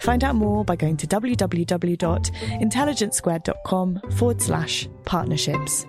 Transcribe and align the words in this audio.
Find 0.00 0.24
out 0.24 0.34
more 0.34 0.64
by 0.64 0.74
going 0.76 0.96
to 0.98 1.06
www.intelligencesquared.com 1.06 4.00
forward 4.16 4.42
slash 4.42 4.88
partnerships. 5.04 5.86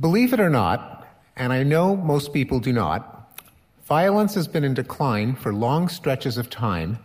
Believe 0.00 0.32
it 0.32 0.40
or 0.40 0.50
not, 0.50 1.06
and 1.36 1.52
I 1.52 1.62
know 1.62 1.96
most 1.96 2.32
people 2.32 2.58
do 2.58 2.72
not, 2.72 3.40
violence 3.84 4.34
has 4.34 4.48
been 4.48 4.64
in 4.64 4.74
decline 4.74 5.36
for 5.36 5.52
long 5.52 5.88
stretches 5.88 6.36
of 6.36 6.50
time, 6.50 6.98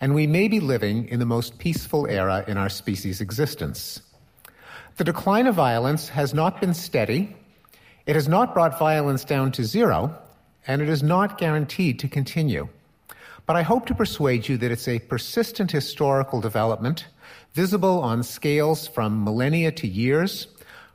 and 0.00 0.14
we 0.14 0.26
may 0.26 0.48
be 0.48 0.60
living 0.60 1.08
in 1.08 1.18
the 1.18 1.26
most 1.26 1.58
peaceful 1.58 2.06
era 2.06 2.44
in 2.46 2.56
our 2.56 2.68
species' 2.68 3.20
existence. 3.20 4.00
The 4.96 5.04
decline 5.04 5.46
of 5.46 5.54
violence 5.54 6.08
has 6.10 6.34
not 6.34 6.60
been 6.60 6.74
steady, 6.74 7.36
it 8.06 8.14
has 8.14 8.28
not 8.28 8.54
brought 8.54 8.78
violence 8.78 9.24
down 9.24 9.52
to 9.52 9.64
zero, 9.64 10.16
and 10.66 10.82
it 10.82 10.88
is 10.88 11.02
not 11.02 11.38
guaranteed 11.38 11.98
to 12.00 12.08
continue. 12.08 12.68
But 13.46 13.56
I 13.56 13.62
hope 13.62 13.86
to 13.86 13.94
persuade 13.94 14.48
you 14.48 14.56
that 14.56 14.72
it's 14.72 14.88
a 14.88 14.98
persistent 14.98 15.70
historical 15.70 16.40
development, 16.40 17.06
visible 17.52 18.00
on 18.00 18.22
scales 18.22 18.88
from 18.88 19.22
millennia 19.22 19.70
to 19.72 19.86
years, 19.86 20.48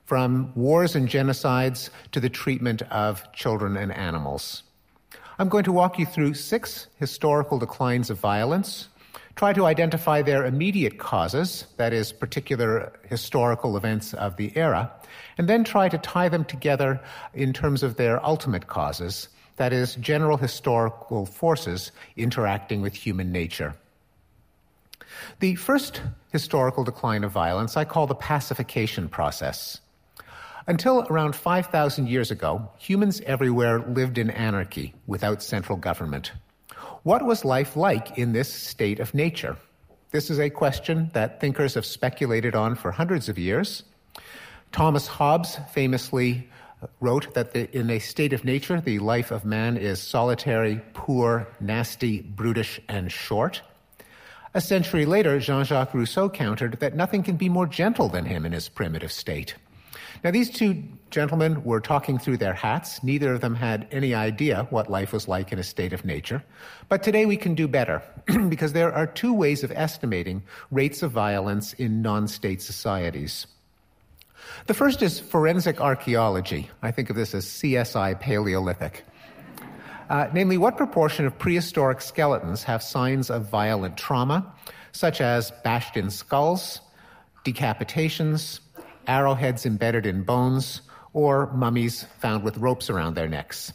from 0.06 0.52
wars 0.56 0.96
and 0.96 1.08
genocides 1.08 1.90
to 2.12 2.20
the 2.20 2.30
treatment 2.30 2.82
of 2.92 3.32
children 3.32 3.78
and 3.78 3.94
animals. 3.94 4.64
I'm 5.40 5.48
going 5.48 5.64
to 5.64 5.72
walk 5.72 5.98
you 5.98 6.06
through 6.06 6.34
six 6.34 6.88
historical 6.98 7.58
declines 7.58 8.10
of 8.10 8.20
violence, 8.20 8.90
try 9.38 9.54
to 9.54 9.66
identify 9.66 10.22
their 10.22 10.46
immediate 10.46 11.00
causes, 11.00 11.66
that 11.78 11.94
is, 11.94 12.12
particular 12.12 12.92
historical 13.08 13.78
events 13.78 14.14
of 14.14 14.36
the 14.36 14.52
era, 14.58 14.92
and 15.38 15.48
then 15.48 15.64
try 15.64 15.88
to 15.88 15.98
tie 15.98 16.28
them 16.28 16.44
together 16.44 17.00
in 17.34 17.54
terms 17.54 17.82
of 17.82 17.96
their 17.96 18.24
ultimate 18.26 18.68
causes, 18.68 19.30
that 19.58 19.74
is, 19.74 19.96
general 19.96 20.38
historical 20.38 21.26
forces 21.26 21.92
interacting 22.16 22.82
with 22.82 22.94
human 22.94 23.32
nature. 23.32 23.76
The 25.40 25.56
first 25.56 26.02
historical 26.32 26.84
decline 26.84 27.24
of 27.24 27.32
violence 27.32 27.78
I 27.78 27.86
call 27.86 28.08
the 28.08 28.16
pacification 28.16 29.10
process. 29.10 29.80
Until 30.68 31.06
around 31.10 31.36
5,000 31.36 32.08
years 32.08 32.32
ago, 32.32 32.70
humans 32.78 33.22
everywhere 33.26 33.80
lived 33.80 34.18
in 34.18 34.30
anarchy 34.30 34.94
without 35.08 35.42
central 35.42 35.78
government. 35.78 36.32
What 37.04 37.26
was 37.26 37.44
life 37.44 37.76
like 37.76 38.18
in 38.18 38.32
this 38.32 38.54
state 38.54 39.00
of 39.00 39.14
nature? 39.14 39.58
This 40.12 40.30
is 40.30 40.40
a 40.40 40.50
question 40.50 41.10
that 41.14 41.40
thinkers 41.40 41.74
have 41.74 41.86
speculated 41.86 42.54
on 42.54 42.76
for 42.76 42.92
hundreds 42.92 43.28
of 43.28 43.40
years. 43.40 43.84
Thomas 44.72 45.08
Hobbes 45.08 45.58
famously 45.74 46.48
wrote 47.00 47.34
that 47.34 47.54
the, 47.54 47.76
in 47.78 47.90
a 47.90 48.00
state 48.00 48.34
of 48.34 48.44
nature, 48.44 48.82
the 48.82 49.00
life 49.00 49.32
of 49.32 49.46
man 49.46 49.78
is 49.78 50.02
solitary, 50.02 50.82
poor, 50.94 51.48
nasty, 51.60 52.22
brutish, 52.22 52.80
and 52.88 53.12
short. 53.12 53.62
A 54.54 54.62
century 54.62 55.06
later, 55.06 55.40
Jean 55.40 55.64
Jacques 55.64 55.94
Rousseau 55.94 56.30
countered 56.30 56.80
that 56.80 56.96
nothing 56.96 57.24
can 57.24 57.38
be 57.38 57.50
more 57.50 57.68
gentle 57.68 58.10
than 58.10 58.26
him 58.26 58.46
in 58.46 58.52
his 58.52 58.68
primitive 58.68 59.12
state. 59.12 59.56
Now, 60.24 60.32
these 60.32 60.50
two 60.50 60.84
gentlemen 61.10 61.64
were 61.64 61.80
talking 61.80 62.20
through 62.20 62.38
their 62.38 62.54
hats. 62.54 63.04
Neither 63.04 63.34
of 63.34 63.42
them 63.42 63.56
had 63.56 63.88
any 63.92 64.14
idea 64.14 64.68
what 64.70 64.90
life 64.90 65.14
was 65.14 65.28
like 65.28 65.52
in 65.52 65.58
a 65.58 65.64
state 65.64 65.94
of 65.94 66.06
nature. 66.06 66.44
But 66.90 67.02
today 67.02 67.26
we 67.26 67.38
can 67.38 67.56
do 67.56 67.68
better 67.68 68.04
because 68.50 68.74
there 68.74 68.94
are 68.94 69.08
two 69.08 69.34
ways 69.34 69.64
of 69.64 69.72
estimating 69.72 70.44
rates 70.70 71.02
of 71.02 71.12
violence 71.12 71.74
in 71.74 72.02
non 72.02 72.28
state 72.28 72.62
societies. 72.62 73.48
The 74.68 74.74
first 74.74 75.02
is 75.02 75.20
forensic 75.20 75.82
archaeology. 75.82 76.70
I 76.82 76.92
think 76.92 77.10
of 77.10 77.16
this 77.16 77.34
as 77.34 77.46
CSI 77.46 78.20
Paleolithic. 78.20 79.04
Uh, 80.10 80.28
namely, 80.34 80.58
what 80.58 80.76
proportion 80.76 81.26
of 81.26 81.38
prehistoric 81.40 82.02
skeletons 82.02 82.64
have 82.64 82.84
signs 82.84 83.30
of 83.30 83.50
violent 83.50 83.98
trauma, 83.98 84.54
such 84.92 85.22
as 85.22 85.52
bashed 85.64 85.96
in 85.96 86.10
skulls, 86.10 86.82
decapitations, 87.46 88.60
arrowheads 89.08 89.66
embedded 89.66 90.06
in 90.06 90.24
bones, 90.24 90.82
or 91.14 91.52
mummies 91.54 92.06
found 92.20 92.44
with 92.44 92.58
ropes 92.58 92.90
around 92.90 93.16
their 93.16 93.28
necks. 93.28 93.74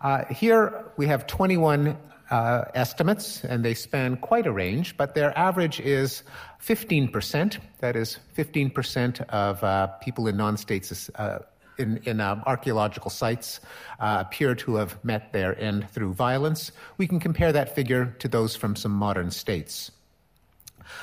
Uh, 0.00 0.24
here 0.26 0.84
we 0.96 1.06
have 1.06 1.26
21 1.26 1.96
uh, 2.30 2.64
estimates, 2.74 3.44
and 3.44 3.64
they 3.64 3.74
span 3.74 4.16
quite 4.16 4.46
a 4.46 4.52
range, 4.52 4.96
but 4.96 5.14
their 5.14 5.36
average 5.36 5.80
is 5.80 6.22
15%. 6.64 7.58
That 7.80 7.96
is, 7.96 8.18
15% 8.36 9.20
of 9.28 9.62
uh, 9.62 9.88
people 10.02 10.26
in 10.26 10.36
non 10.36 10.56
states. 10.56 11.10
Uh, 11.14 11.40
in, 11.76 12.00
in 12.04 12.20
uh, 12.20 12.40
archaeological 12.46 13.10
sites 13.10 13.58
uh, 13.98 14.22
appear 14.24 14.54
to 14.54 14.76
have 14.76 15.04
met 15.04 15.32
their 15.32 15.60
end 15.60 15.90
through 15.90 16.12
violence. 16.12 16.70
We 16.98 17.08
can 17.08 17.18
compare 17.18 17.52
that 17.52 17.74
figure 17.74 18.14
to 18.20 18.28
those 18.28 18.54
from 18.54 18.76
some 18.76 18.92
modern 18.92 19.32
states. 19.32 19.90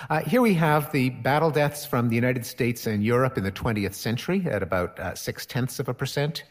Uh, 0.10 0.22
here 0.22 0.42
we 0.42 0.54
have 0.54 0.90
the 0.94 1.10
battle 1.10 1.52
deaths 1.52 1.86
from 1.86 2.08
the 2.08 2.16
United 2.16 2.46
States 2.46 2.88
and 2.88 3.04
Europe 3.04 3.38
in 3.38 3.44
the 3.44 3.52
20th 3.52 3.94
century 3.94 4.46
at 4.50 4.64
about 4.64 4.98
uh, 4.98 5.14
six 5.14 5.46
tenths 5.46 5.78
of 5.80 5.90
a 5.90 5.94
percent. 5.94 6.46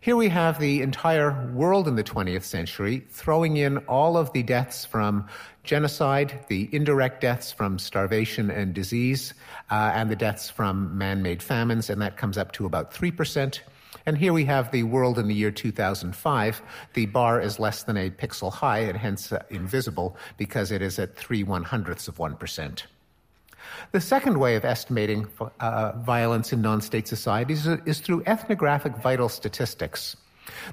Here 0.00 0.16
we 0.16 0.28
have 0.28 0.60
the 0.60 0.82
entire 0.82 1.50
world 1.54 1.88
in 1.88 1.96
the 1.96 2.04
20th 2.04 2.42
century 2.42 3.06
throwing 3.08 3.56
in 3.56 3.78
all 3.86 4.18
of 4.18 4.30
the 4.34 4.42
deaths 4.42 4.84
from 4.84 5.26
genocide, 5.64 6.44
the 6.48 6.68
indirect 6.72 7.20
deaths 7.20 7.50
from 7.50 7.78
starvation 7.78 8.50
and 8.50 8.74
disease, 8.74 9.34
uh, 9.70 9.90
and 9.94 10.10
the 10.10 10.16
deaths 10.16 10.48
from 10.48 10.96
man 10.96 11.22
made 11.22 11.42
famines, 11.42 11.90
and 11.90 12.00
that 12.00 12.16
comes 12.16 12.38
up 12.38 12.52
to 12.52 12.66
about 12.66 12.92
3%. 12.92 13.60
And 14.06 14.18
here 14.18 14.32
we 14.32 14.44
have 14.44 14.70
the 14.70 14.82
world 14.82 15.18
in 15.18 15.28
the 15.28 15.34
year 15.34 15.50
2005. 15.50 16.62
The 16.92 17.06
bar 17.06 17.40
is 17.40 17.58
less 17.58 17.84
than 17.84 17.96
a 17.96 18.10
pixel 18.10 18.52
high 18.52 18.80
and 18.80 18.98
hence 18.98 19.32
uh, 19.32 19.42
invisible 19.48 20.16
because 20.36 20.70
it 20.70 20.82
is 20.82 20.98
at 20.98 21.16
3 21.16 21.42
one 21.44 21.64
hundredths 21.64 22.06
of 22.06 22.16
1%. 22.16 22.82
The 23.92 24.00
second 24.00 24.38
way 24.38 24.56
of 24.56 24.64
estimating 24.64 25.26
uh, 25.60 25.92
violence 25.92 26.52
in 26.52 26.60
non 26.60 26.80
state 26.80 27.08
societies 27.08 27.66
is 27.66 28.00
through 28.00 28.22
ethnographic 28.26 28.96
vital 28.96 29.28
statistics. 29.28 30.16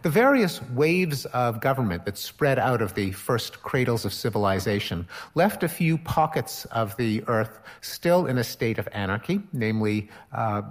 The 0.03 0.09
various 0.09 0.61
waves 0.73 1.25
of 1.27 1.61
government 1.61 2.05
that 2.05 2.17
spread 2.17 2.59
out 2.59 2.81
of 2.81 2.93
the 2.95 3.11
first 3.11 3.63
cradles 3.63 4.05
of 4.05 4.13
civilization 4.13 5.07
left 5.35 5.63
a 5.63 5.69
few 5.69 5.97
pockets 5.97 6.65
of 6.65 6.95
the 6.97 7.23
earth 7.27 7.59
still 7.81 8.25
in 8.25 8.37
a 8.37 8.43
state 8.43 8.77
of 8.77 8.87
anarchy, 8.91 9.41
namely 9.53 10.09
uh, 10.33 10.61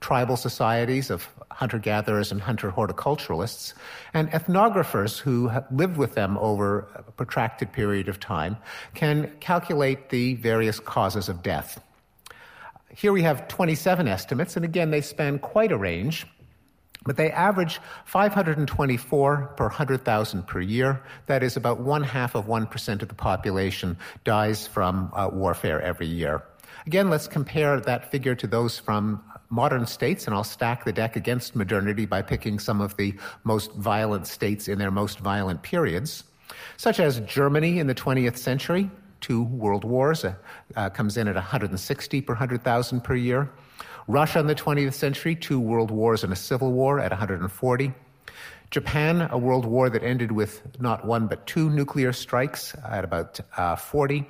tribal 0.00 0.36
societies 0.36 1.10
of 1.10 1.28
hunter 1.50 1.78
gatherers 1.78 2.32
and 2.32 2.40
hunter 2.40 2.70
horticulturalists, 2.70 3.74
and 4.12 4.30
ethnographers 4.32 5.18
who 5.18 5.50
lived 5.70 5.96
with 5.96 6.14
them 6.14 6.36
over 6.38 6.88
a 6.94 7.02
protracted 7.12 7.72
period 7.72 8.08
of 8.08 8.18
time 8.18 8.56
can 8.94 9.30
calculate 9.40 10.10
the 10.10 10.34
various 10.34 10.80
causes 10.80 11.28
of 11.28 11.42
death. 11.42 11.80
Here 12.94 13.12
we 13.12 13.22
have 13.22 13.48
27 13.48 14.06
estimates, 14.06 14.56
and 14.56 14.64
again, 14.64 14.90
they 14.90 15.00
span 15.00 15.38
quite 15.38 15.72
a 15.72 15.78
range. 15.78 16.26
But 17.04 17.16
they 17.16 17.30
average 17.30 17.80
524 18.04 19.54
per 19.56 19.64
100,000 19.64 20.46
per 20.46 20.60
year. 20.60 21.02
That 21.26 21.42
is 21.42 21.56
about 21.56 21.80
one 21.80 22.02
half 22.02 22.34
of 22.34 22.46
1% 22.46 23.02
of 23.02 23.08
the 23.08 23.14
population 23.14 23.96
dies 24.24 24.66
from 24.66 25.10
uh, 25.14 25.28
warfare 25.32 25.80
every 25.80 26.06
year. 26.06 26.42
Again, 26.86 27.10
let's 27.10 27.28
compare 27.28 27.80
that 27.80 28.10
figure 28.10 28.34
to 28.34 28.46
those 28.46 28.78
from 28.78 29.22
modern 29.50 29.86
states, 29.86 30.26
and 30.26 30.34
I'll 30.34 30.44
stack 30.44 30.84
the 30.84 30.92
deck 30.92 31.14
against 31.14 31.54
modernity 31.54 32.06
by 32.06 32.22
picking 32.22 32.58
some 32.58 32.80
of 32.80 32.96
the 32.96 33.14
most 33.44 33.72
violent 33.74 34.26
states 34.26 34.66
in 34.66 34.78
their 34.78 34.90
most 34.90 35.18
violent 35.18 35.62
periods. 35.62 36.24
such 36.76 37.00
as 37.00 37.20
Germany 37.20 37.78
in 37.78 37.86
the 37.86 37.94
20th 37.94 38.36
century, 38.36 38.90
two 39.20 39.44
world 39.44 39.84
wars, 39.84 40.24
uh, 40.24 40.34
uh, 40.76 40.90
comes 40.90 41.16
in 41.16 41.28
at 41.28 41.34
160 41.34 42.20
per 42.20 42.32
100,000 42.34 43.00
per 43.00 43.14
year. 43.14 43.50
Russia 44.08 44.40
in 44.40 44.46
the 44.46 44.54
20th 44.54 44.94
century, 44.94 45.34
two 45.34 45.60
world 45.60 45.90
wars 45.90 46.24
and 46.24 46.32
a 46.32 46.36
civil 46.36 46.72
war 46.72 46.98
at 46.98 47.10
140. 47.10 47.92
Japan, 48.70 49.28
a 49.30 49.38
world 49.38 49.66
war 49.66 49.90
that 49.90 50.02
ended 50.02 50.32
with 50.32 50.62
not 50.80 51.04
one 51.04 51.26
but 51.26 51.46
two 51.46 51.68
nuclear 51.70 52.12
strikes 52.12 52.74
at 52.88 53.04
about 53.04 53.38
uh, 53.56 53.76
40. 53.76 54.26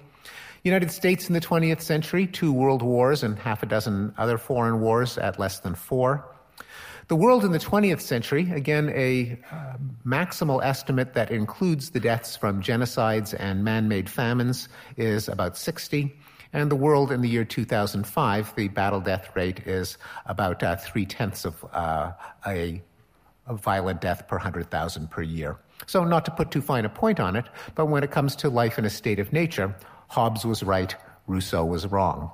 United 0.65 0.91
States 0.91 1.29
in 1.29 1.35
the 1.35 1.41
20th 1.41 1.81
century, 1.81 2.27
two 2.27 2.53
world 2.53 2.83
wars 2.83 3.23
and 3.23 3.39
half 3.39 3.63
a 3.63 3.67
dozen 3.67 4.15
other 4.19 4.39
foreign 4.39 4.81
wars 4.81 5.19
at 5.19 5.39
less 5.39 5.61
than 5.61 5.75
four. 5.75 6.25
The 7.09 7.17
world 7.17 7.45
in 7.45 7.51
the 7.53 7.59
20th 7.59 8.01
century, 8.01 8.51
again, 8.53 8.89
a 8.95 9.39
uh, 9.51 9.75
maximal 10.07 10.65
estimate 10.65 11.15
that 11.15 11.31
includes 11.31 11.91
the 11.91 12.01
deaths 12.01 12.37
from 12.37 12.63
genocides 12.63 13.35
and 13.39 13.65
man 13.65 13.89
made 13.89 14.09
famines, 14.09 14.69
is 14.97 15.29
about 15.29 15.57
60. 15.57 16.17
And 16.53 16.71
the 16.71 16.77
world 16.77 17.11
in 17.11 17.23
the 17.23 17.29
year 17.29 17.45
2005, 17.45 18.55
the 18.57 18.69
battle 18.69 19.01
death 19.01 19.35
rate 19.35 19.67
is 19.67 19.97
about 20.27 20.63
uh, 20.63 20.77
three 20.77 21.07
tenths 21.07 21.45
of 21.45 21.65
uh, 21.73 22.13
a, 22.47 22.83
a 23.47 23.55
violent 23.55 24.01
death 24.01 24.29
per 24.29 24.37
100,000 24.37 25.11
per 25.11 25.23
year. 25.23 25.57
So, 25.87 26.05
not 26.05 26.25
to 26.27 26.31
put 26.31 26.51
too 26.51 26.61
fine 26.61 26.85
a 26.85 26.89
point 26.89 27.19
on 27.21 27.37
it, 27.37 27.47
but 27.75 27.87
when 27.87 28.05
it 28.05 28.11
comes 28.11 28.37
to 28.37 28.49
life 28.49 28.79
in 28.79 28.85
a 28.85 28.91
state 28.91 29.19
of 29.19 29.33
nature, 29.33 29.75
Hobbes 30.09 30.45
was 30.45 30.63
right, 30.63 30.95
Rousseau 31.27 31.65
was 31.65 31.87
wrong. 31.87 32.31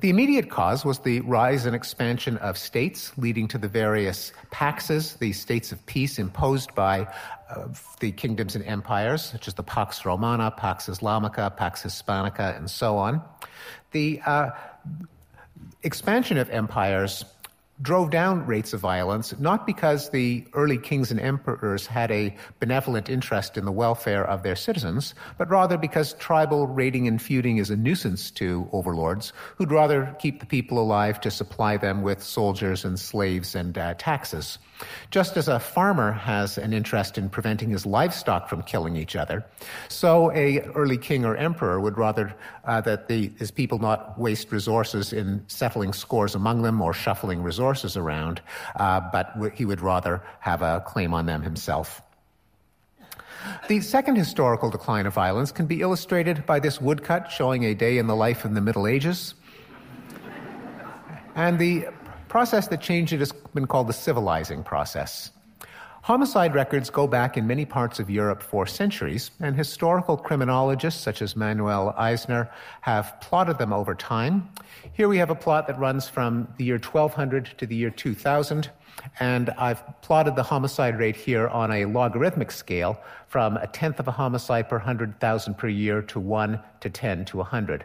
The 0.00 0.10
immediate 0.10 0.50
cause 0.50 0.84
was 0.84 1.00
the 1.00 1.20
rise 1.20 1.66
and 1.66 1.74
expansion 1.74 2.36
of 2.38 2.56
states, 2.56 3.12
leading 3.18 3.48
to 3.48 3.58
the 3.58 3.68
various 3.68 4.32
paxes, 4.52 5.18
the 5.18 5.32
states 5.32 5.72
of 5.72 5.84
peace 5.86 6.18
imposed 6.18 6.74
by 6.74 7.06
uh, 7.50 7.68
the 8.00 8.12
kingdoms 8.12 8.56
and 8.56 8.64
empires, 8.64 9.22
such 9.22 9.48
as 9.48 9.54
the 9.54 9.62
Pax 9.62 10.04
Romana, 10.04 10.50
Pax 10.50 10.86
Islamica, 10.86 11.54
Pax 11.56 11.82
Hispanica, 11.82 12.56
and 12.56 12.70
so 12.70 12.96
on. 12.96 13.22
The 13.92 14.20
uh, 14.24 14.50
expansion 15.82 16.38
of 16.38 16.50
empires 16.50 17.24
drove 17.82 18.10
down 18.10 18.46
rates 18.46 18.72
of 18.72 18.80
violence, 18.80 19.38
not 19.38 19.66
because 19.66 20.10
the 20.10 20.44
early 20.54 20.78
kings 20.78 21.10
and 21.10 21.20
emperors 21.20 21.86
had 21.86 22.10
a 22.10 22.34
benevolent 22.58 23.10
interest 23.10 23.58
in 23.58 23.64
the 23.64 23.72
welfare 23.72 24.26
of 24.26 24.42
their 24.42 24.56
citizens, 24.56 25.14
but 25.36 25.50
rather 25.50 25.76
because 25.76 26.14
tribal 26.14 26.66
raiding 26.66 27.06
and 27.06 27.20
feuding 27.20 27.58
is 27.58 27.68
a 27.68 27.76
nuisance 27.76 28.30
to 28.30 28.68
overlords 28.72 29.32
who'd 29.56 29.70
rather 29.70 30.16
keep 30.18 30.40
the 30.40 30.46
people 30.46 30.78
alive 30.78 31.20
to 31.20 31.30
supply 31.30 31.76
them 31.76 32.02
with 32.02 32.22
soldiers 32.22 32.84
and 32.84 32.98
slaves 32.98 33.54
and 33.54 33.76
uh, 33.76 33.94
taxes. 33.94 34.58
Just 35.10 35.36
as 35.36 35.48
a 35.48 35.58
farmer 35.58 36.12
has 36.12 36.58
an 36.58 36.72
interest 36.72 37.16
in 37.16 37.30
preventing 37.30 37.70
his 37.70 37.86
livestock 37.86 38.48
from 38.48 38.62
killing 38.62 38.96
each 38.96 39.16
other, 39.16 39.44
so 39.88 40.30
a 40.32 40.60
early 40.74 40.98
king 40.98 41.24
or 41.24 41.34
emperor 41.36 41.80
would 41.80 41.96
rather 41.96 42.34
uh, 42.64 42.80
that 42.82 43.08
the, 43.08 43.32
his 43.38 43.50
people 43.50 43.78
not 43.78 44.18
waste 44.18 44.52
resources 44.52 45.14
in 45.14 45.42
settling 45.48 45.94
scores 45.94 46.34
among 46.34 46.60
them 46.60 46.82
or 46.82 46.92
shuffling 46.92 47.42
resources 47.42 47.65
around, 47.96 48.40
uh, 48.76 49.00
but 49.12 49.34
he 49.54 49.64
would 49.64 49.80
rather 49.80 50.22
have 50.40 50.62
a 50.62 50.82
claim 50.86 51.14
on 51.14 51.26
them 51.26 51.42
himself. 51.42 52.02
The 53.68 53.80
second 53.80 54.16
historical 54.16 54.70
decline 54.70 55.06
of 55.06 55.14
violence 55.14 55.52
can 55.52 55.66
be 55.66 55.80
illustrated 55.80 56.46
by 56.46 56.60
this 56.60 56.80
woodcut 56.80 57.30
showing 57.30 57.64
a 57.64 57.74
day 57.74 57.98
in 57.98 58.06
the 58.06 58.16
life 58.16 58.44
in 58.44 58.54
the 58.54 58.60
Middle 58.60 58.86
Ages. 58.86 59.34
And 61.34 61.58
the 61.58 61.86
process 62.28 62.68
that 62.68 62.80
changed 62.80 63.12
it 63.12 63.20
has 63.20 63.32
been 63.54 63.66
called 63.66 63.88
the 63.88 63.92
civilizing 63.92 64.62
process. 64.62 65.30
Homicide 66.02 66.54
records 66.54 66.88
go 66.88 67.08
back 67.08 67.36
in 67.36 67.48
many 67.48 67.64
parts 67.64 67.98
of 67.98 68.08
Europe 68.08 68.40
for 68.40 68.64
centuries, 68.64 69.32
and 69.40 69.56
historical 69.56 70.16
criminologists 70.16 71.02
such 71.02 71.20
as 71.20 71.34
Manuel 71.34 71.92
Eisner 71.98 72.48
have 72.82 73.20
plotted 73.20 73.58
them 73.58 73.72
over 73.72 73.92
time. 73.94 74.48
Here 74.96 75.08
we 75.10 75.18
have 75.18 75.28
a 75.28 75.34
plot 75.34 75.66
that 75.66 75.78
runs 75.78 76.08
from 76.08 76.48
the 76.56 76.64
year 76.64 76.78
1200 76.78 77.58
to 77.58 77.66
the 77.66 77.76
year 77.76 77.90
2000, 77.90 78.70
and 79.20 79.50
I've 79.58 79.82
plotted 80.00 80.36
the 80.36 80.42
homicide 80.42 80.98
rate 80.98 81.16
here 81.16 81.48
on 81.48 81.70
a 81.70 81.84
logarithmic 81.84 82.50
scale 82.50 82.98
from 83.28 83.58
a 83.58 83.66
tenth 83.66 84.00
of 84.00 84.08
a 84.08 84.10
homicide 84.10 84.70
per 84.70 84.78
100,000 84.78 85.52
per 85.52 85.68
year 85.68 86.00
to 86.00 86.18
1 86.18 86.58
to 86.80 86.88
10 86.88 87.26
to 87.26 87.36
100. 87.36 87.84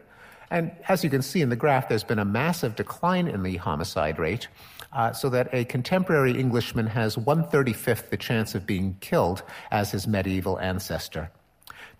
And 0.51 0.71
as 0.87 1.03
you 1.03 1.09
can 1.09 1.21
see 1.21 1.41
in 1.41 1.49
the 1.49 1.57
graph, 1.57 1.89
there's 1.89 2.05
been 2.05 2.19
a 2.19 2.23
massive 2.23 2.77
decline 2.77 3.27
in 3.27 3.43
the 3.43 3.57
homicide 3.57 4.17
rate, 4.17 4.47
uh, 4.93 5.11
so 5.11 5.27
that 5.31 5.49
a 5.53 5.65
contemporary 5.65 6.39
Englishman 6.39 6.87
has 6.87 7.17
135th 7.17 8.09
the 8.09 8.15
chance 8.15 8.55
of 8.55 8.65
being 8.65 8.95
killed 9.01 9.43
as 9.71 9.91
his 9.91 10.07
medieval 10.07 10.57
ancestor. 10.59 11.29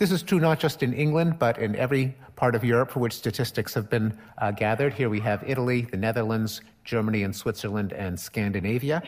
This 0.01 0.12
is 0.12 0.24
true 0.24 0.39
not 0.39 0.59
just 0.59 0.81
in 0.81 0.94
England, 0.94 1.38
but 1.38 1.59
in 1.59 1.75
every 1.75 2.15
part 2.36 2.56
of 2.56 2.63
Europe 2.63 2.89
for 2.89 3.00
which 3.01 3.13
statistics 3.13 3.75
have 3.75 3.88
been 3.88 4.18
uh, 4.39 4.50
gathered. 4.50 4.95
Here 4.95 5.09
we 5.09 5.19
have 5.19 5.44
Italy, 5.45 5.81
the 5.83 5.95
Netherlands, 5.95 6.62
Germany, 6.83 7.21
and 7.21 7.36
Switzerland, 7.36 7.94
and 7.94 8.19
Scandinavia. 8.19 9.03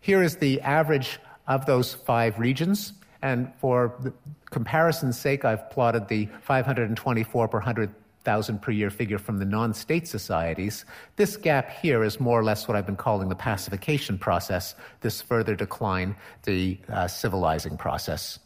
Here 0.00 0.22
is 0.22 0.36
the 0.36 0.62
average 0.62 1.20
of 1.46 1.66
those 1.66 1.92
five 1.92 2.38
regions. 2.38 2.94
And 3.20 3.52
for 3.58 4.14
comparison's 4.46 5.18
sake, 5.18 5.44
I've 5.44 5.68
plotted 5.68 6.08
the 6.08 6.30
524 6.40 7.48
per 7.48 7.58
100 7.58 7.94
thousand 8.24 8.62
per 8.62 8.70
year 8.70 8.88
figure 8.88 9.18
from 9.18 9.38
the 9.38 9.44
non-state 9.44 10.08
societies. 10.08 10.86
This 11.16 11.36
gap 11.36 11.68
here 11.82 12.02
is 12.02 12.18
more 12.18 12.40
or 12.40 12.44
less 12.44 12.66
what 12.66 12.78
I've 12.78 12.86
been 12.86 12.96
calling 12.96 13.28
the 13.28 13.34
pacification 13.34 14.16
process. 14.16 14.74
This 15.02 15.20
further 15.20 15.54
decline, 15.54 16.16
the 16.44 16.78
uh, 16.88 17.08
civilizing 17.08 17.76
process. 17.76 18.38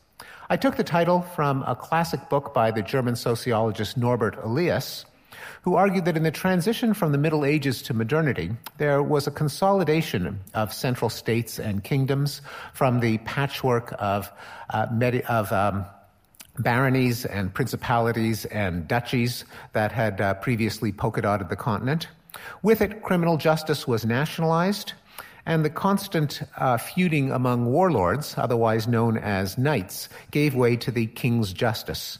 I 0.52 0.56
took 0.56 0.76
the 0.76 0.84
title 0.84 1.22
from 1.22 1.64
a 1.66 1.74
classic 1.74 2.28
book 2.28 2.52
by 2.52 2.70
the 2.72 2.82
German 2.82 3.16
sociologist 3.16 3.96
Norbert 3.96 4.36
Elias, 4.44 5.06
who 5.62 5.76
argued 5.76 6.04
that 6.04 6.14
in 6.14 6.24
the 6.24 6.30
transition 6.30 6.92
from 6.92 7.12
the 7.12 7.16
Middle 7.16 7.46
Ages 7.46 7.80
to 7.84 7.94
modernity, 7.94 8.50
there 8.76 9.02
was 9.02 9.26
a 9.26 9.30
consolidation 9.30 10.38
of 10.52 10.74
central 10.74 11.08
states 11.08 11.58
and 11.58 11.82
kingdoms 11.82 12.42
from 12.74 13.00
the 13.00 13.16
patchwork 13.24 13.94
of, 13.98 14.30
uh, 14.68 14.88
med- 14.92 15.22
of 15.22 15.50
um, 15.52 15.86
baronies 16.58 17.24
and 17.24 17.54
principalities 17.54 18.44
and 18.44 18.86
duchies 18.86 19.46
that 19.72 19.90
had 19.90 20.20
uh, 20.20 20.34
previously 20.34 20.92
polka 20.92 21.22
dotted 21.22 21.48
the 21.48 21.56
continent. 21.56 22.08
With 22.62 22.82
it, 22.82 23.02
criminal 23.02 23.38
justice 23.38 23.88
was 23.88 24.04
nationalized, 24.04 24.92
and 25.46 25.64
the 25.64 25.70
constant 25.70 26.42
uh, 26.56 26.76
feuding 26.76 27.30
among 27.30 27.66
warlords, 27.66 28.34
otherwise 28.36 28.86
known 28.86 29.18
as 29.18 29.58
knights, 29.58 30.08
gave 30.30 30.54
way 30.54 30.76
to 30.76 30.90
the 30.90 31.06
king's 31.06 31.52
justice. 31.52 32.18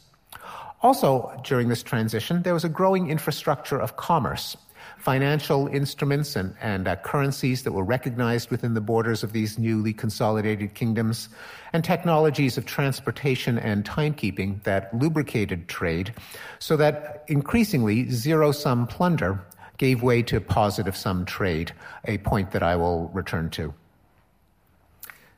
Also, 0.81 1.31
during 1.43 1.69
this 1.69 1.83
transition, 1.83 2.43
there 2.43 2.53
was 2.53 2.65
a 2.65 2.69
growing 2.69 3.09
infrastructure 3.09 3.79
of 3.79 3.95
commerce 3.95 4.57
financial 5.03 5.67
instruments 5.67 6.33
and, 6.37 6.55
and 6.61 6.87
uh, 6.87 6.95
currencies 6.97 7.63
that 7.63 7.73
were 7.73 7.83
recognized 7.83 8.49
within 8.49 8.73
the 8.73 8.79
borders 8.79 9.21
of 9.21 9.33
these 9.33 9.59
newly 9.59 9.91
consolidated 9.91 10.75
kingdoms, 10.75 11.27
and 11.73 11.83
technologies 11.83 12.57
of 12.57 12.65
transportation 12.65 13.57
and 13.57 13.83
timekeeping 13.83 14.63
that 14.63 14.93
lubricated 14.97 15.67
trade, 15.67 16.13
so 16.59 16.77
that 16.77 17.25
increasingly 17.27 18.09
zero 18.09 18.53
sum 18.53 18.87
plunder 18.87 19.43
gave 19.83 20.01
way 20.01 20.21
to 20.23 20.39
positive 20.39 20.95
sum 20.95 21.25
trade, 21.25 21.73
a 22.05 22.17
point 22.19 22.51
that 22.51 22.63
I 22.63 22.77
will 22.77 23.09
return 23.09 23.49
to. 23.49 23.73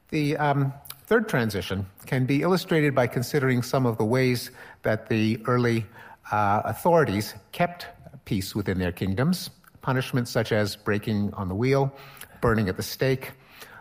The 0.09 0.37
um, 0.37 0.71
third 1.07 1.27
transition 1.27 1.87
can 2.05 2.27
be 2.27 2.43
illustrated 2.43 2.93
by 2.93 3.07
considering 3.07 3.63
some 3.63 3.87
of 3.87 3.97
the 3.97 4.05
ways 4.05 4.51
that 4.83 5.09
the 5.09 5.39
early 5.47 5.87
uh, 6.31 6.61
authorities 6.63 7.33
kept 7.53 7.87
peace 8.25 8.53
within 8.53 8.77
their 8.77 8.91
kingdoms. 8.91 9.49
Punishments 9.81 10.29
such 10.29 10.51
as 10.51 10.75
breaking 10.75 11.33
on 11.33 11.47
the 11.47 11.55
wheel, 11.55 11.91
burning 12.39 12.69
at 12.69 12.77
the 12.77 12.83
stake, 12.83 13.31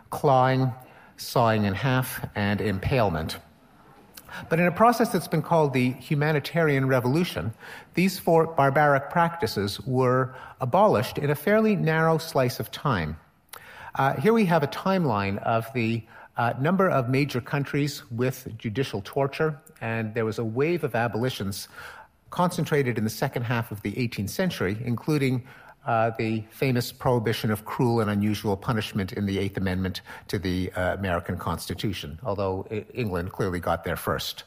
clawing, 0.08 0.72
sawing 1.18 1.66
in 1.66 1.74
half, 1.74 2.26
and 2.36 2.62
impalement. 2.62 3.36
But 4.48 4.60
in 4.60 4.66
a 4.66 4.72
process 4.72 5.10
that's 5.10 5.28
been 5.28 5.42
called 5.42 5.72
the 5.72 5.92
humanitarian 5.92 6.86
revolution, 6.86 7.52
these 7.94 8.18
four 8.18 8.46
barbaric 8.46 9.10
practices 9.10 9.80
were 9.80 10.34
abolished 10.60 11.18
in 11.18 11.30
a 11.30 11.34
fairly 11.34 11.76
narrow 11.76 12.18
slice 12.18 12.60
of 12.60 12.70
time. 12.70 13.16
Uh, 13.94 14.14
here 14.14 14.32
we 14.32 14.44
have 14.46 14.62
a 14.62 14.68
timeline 14.68 15.38
of 15.42 15.72
the 15.72 16.02
uh, 16.36 16.52
number 16.60 16.88
of 16.88 17.08
major 17.08 17.40
countries 17.40 18.02
with 18.10 18.48
judicial 18.58 19.00
torture, 19.04 19.60
and 19.80 20.14
there 20.14 20.24
was 20.24 20.38
a 20.38 20.44
wave 20.44 20.82
of 20.82 20.94
abolitions 20.94 21.68
concentrated 22.30 22.98
in 22.98 23.04
the 23.04 23.10
second 23.10 23.44
half 23.44 23.70
of 23.70 23.80
the 23.82 23.92
18th 23.92 24.30
century, 24.30 24.76
including 24.84 25.46
uh, 25.86 26.10
the 26.18 26.42
famous 26.50 26.92
prohibition 26.92 27.50
of 27.50 27.64
cruel 27.64 28.00
and 28.00 28.10
unusual 28.10 28.56
punishment 28.56 29.12
in 29.12 29.26
the 29.26 29.38
Eighth 29.38 29.56
Amendment 29.56 30.00
to 30.28 30.38
the 30.38 30.72
uh, 30.72 30.94
American 30.94 31.36
Constitution, 31.36 32.18
although 32.24 32.66
England 32.94 33.32
clearly 33.32 33.60
got 33.60 33.84
there 33.84 33.96
first. 33.96 34.44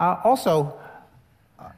Uh, 0.00 0.16
also, 0.24 0.76
uh, 1.58 1.68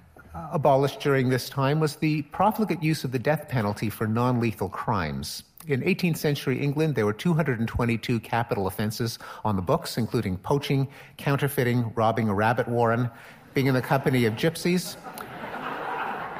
abolished 0.52 1.00
during 1.00 1.28
this 1.28 1.48
time 1.48 1.80
was 1.80 1.96
the 1.96 2.22
profligate 2.22 2.82
use 2.82 3.04
of 3.04 3.12
the 3.12 3.18
death 3.18 3.48
penalty 3.48 3.90
for 3.90 4.06
non 4.06 4.40
lethal 4.40 4.68
crimes. 4.68 5.42
In 5.66 5.82
18th 5.82 6.16
century 6.16 6.60
England, 6.60 6.94
there 6.94 7.04
were 7.04 7.12
222 7.12 8.20
capital 8.20 8.68
offenses 8.68 9.18
on 9.44 9.56
the 9.56 9.62
books, 9.62 9.98
including 9.98 10.36
poaching, 10.38 10.86
counterfeiting, 11.16 11.92
robbing 11.94 12.28
a 12.28 12.34
rabbit 12.34 12.68
warren, 12.68 13.10
being 13.52 13.66
in 13.66 13.74
the 13.74 13.82
company 13.82 14.26
of 14.26 14.34
gypsies, 14.34 14.96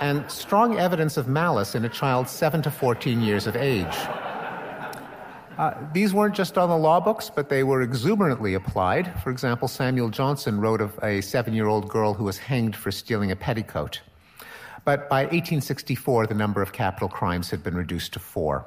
and 0.01 0.31
strong 0.31 0.79
evidence 0.79 1.17
of 1.17 1.29
malice 1.29 1.75
in 1.75 1.85
a 1.85 1.89
child 1.89 2.29
7 2.29 2.63
to 2.63 2.71
14 2.71 3.21
years 3.21 3.47
of 3.47 3.57
age. 3.57 3.97
Uh, 5.59 5.73
these 5.95 6.13
weren't 6.13 6.35
just 6.35 6.59
on 6.59 6.69
the 6.69 6.77
law 6.77 7.01
books, 7.01 7.31
but 7.35 7.49
they 7.49 7.65
were 7.65 7.81
exuberantly 7.81 8.53
applied. 8.53 9.19
For 9.23 9.31
example, 9.31 9.69
Samuel 9.69 10.11
Johnson 10.11 10.61
wrote 10.61 10.83
of 10.83 10.99
a 11.03 11.23
seven 11.23 11.55
year 11.55 11.67
old 11.67 11.89
girl 11.89 12.13
who 12.13 12.25
was 12.25 12.37
hanged 12.37 12.77
for 12.77 12.93
stealing 12.93 13.31
a 13.31 13.37
petticoat. 13.37 14.03
But 14.85 15.09
by 15.09 15.23
1864, 15.23 16.27
the 16.27 16.35
number 16.35 16.61
of 16.61 16.73
capital 16.73 17.09
crimes 17.09 17.51
had 17.51 17.63
been 17.63 17.75
reduced 17.75 18.13
to 18.13 18.19
four. 18.19 18.67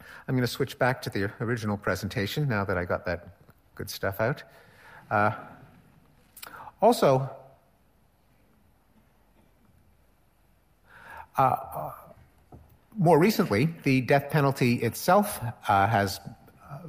I'm 0.00 0.36
going 0.36 0.42
to 0.42 0.46
switch 0.46 0.78
back 0.78 1.02
to 1.02 1.10
the 1.10 1.32
original 1.40 1.76
presentation 1.76 2.48
now 2.48 2.64
that 2.64 2.78
I 2.78 2.84
got 2.84 3.04
that 3.06 3.36
good 3.74 3.90
stuff 3.90 4.20
out. 4.20 4.44
Uh, 5.10 5.32
also, 6.80 7.28
uh, 11.36 11.90
more 12.96 13.18
recently, 13.18 13.68
the 13.84 14.02
death 14.02 14.30
penalty 14.30 14.74
itself 14.76 15.40
uh, 15.68 15.86
has 15.86 16.20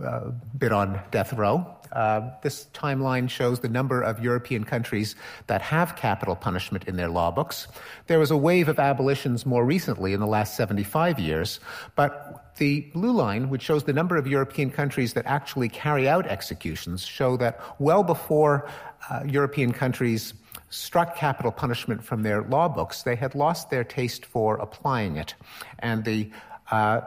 uh, 0.04 0.32
been 0.58 0.74
on 0.74 1.00
death 1.12 1.34
row. 1.34 1.66
Uh, 1.92 2.32
this 2.42 2.66
timeline 2.74 3.30
shows 3.30 3.60
the 3.60 3.70
number 3.70 4.02
of 4.02 4.20
European 4.20 4.64
countries 4.64 5.16
that 5.46 5.62
have 5.62 5.96
capital 5.96 6.36
punishment 6.36 6.86
in 6.86 6.96
their 6.96 7.08
law 7.08 7.30
books. 7.30 7.68
There 8.08 8.18
was 8.18 8.32
a 8.32 8.38
wave 8.38 8.68
of 8.68 8.80
abolitions 8.80 9.46
more 9.46 9.64
recently 9.64 10.14
in 10.14 10.20
the 10.20 10.28
last 10.28 10.58
75 10.58 11.20
years, 11.20 11.60
but 11.96 12.56
the 12.58 12.82
blue 12.94 13.12
line, 13.12 13.50
which 13.50 13.62
shows 13.62 13.84
the 13.84 13.94
number 13.94 14.18
of 14.18 14.26
European 14.26 14.72
countries 14.72 15.14
that 15.14 15.26
actually 15.28 15.70
carry 15.70 16.10
out 16.10 16.26
executions, 16.26 17.06
show 17.06 17.38
that 17.38 17.60
well 17.80 18.04
before 18.04 18.68
uh, 19.12 19.24
European 19.28 19.72
countries 19.72 20.34
struck 20.74 21.16
capital 21.16 21.52
punishment 21.52 22.04
from 22.04 22.24
their 22.24 22.42
law 22.42 22.68
books, 22.68 23.04
they 23.04 23.16
had 23.16 23.36
lost 23.36 23.70
their 23.70 23.84
taste 23.84 24.26
for 24.26 24.56
applying 24.58 25.18
it. 25.18 25.36
And 25.80 26.04
the 26.04 26.32
uh, 26.72 27.02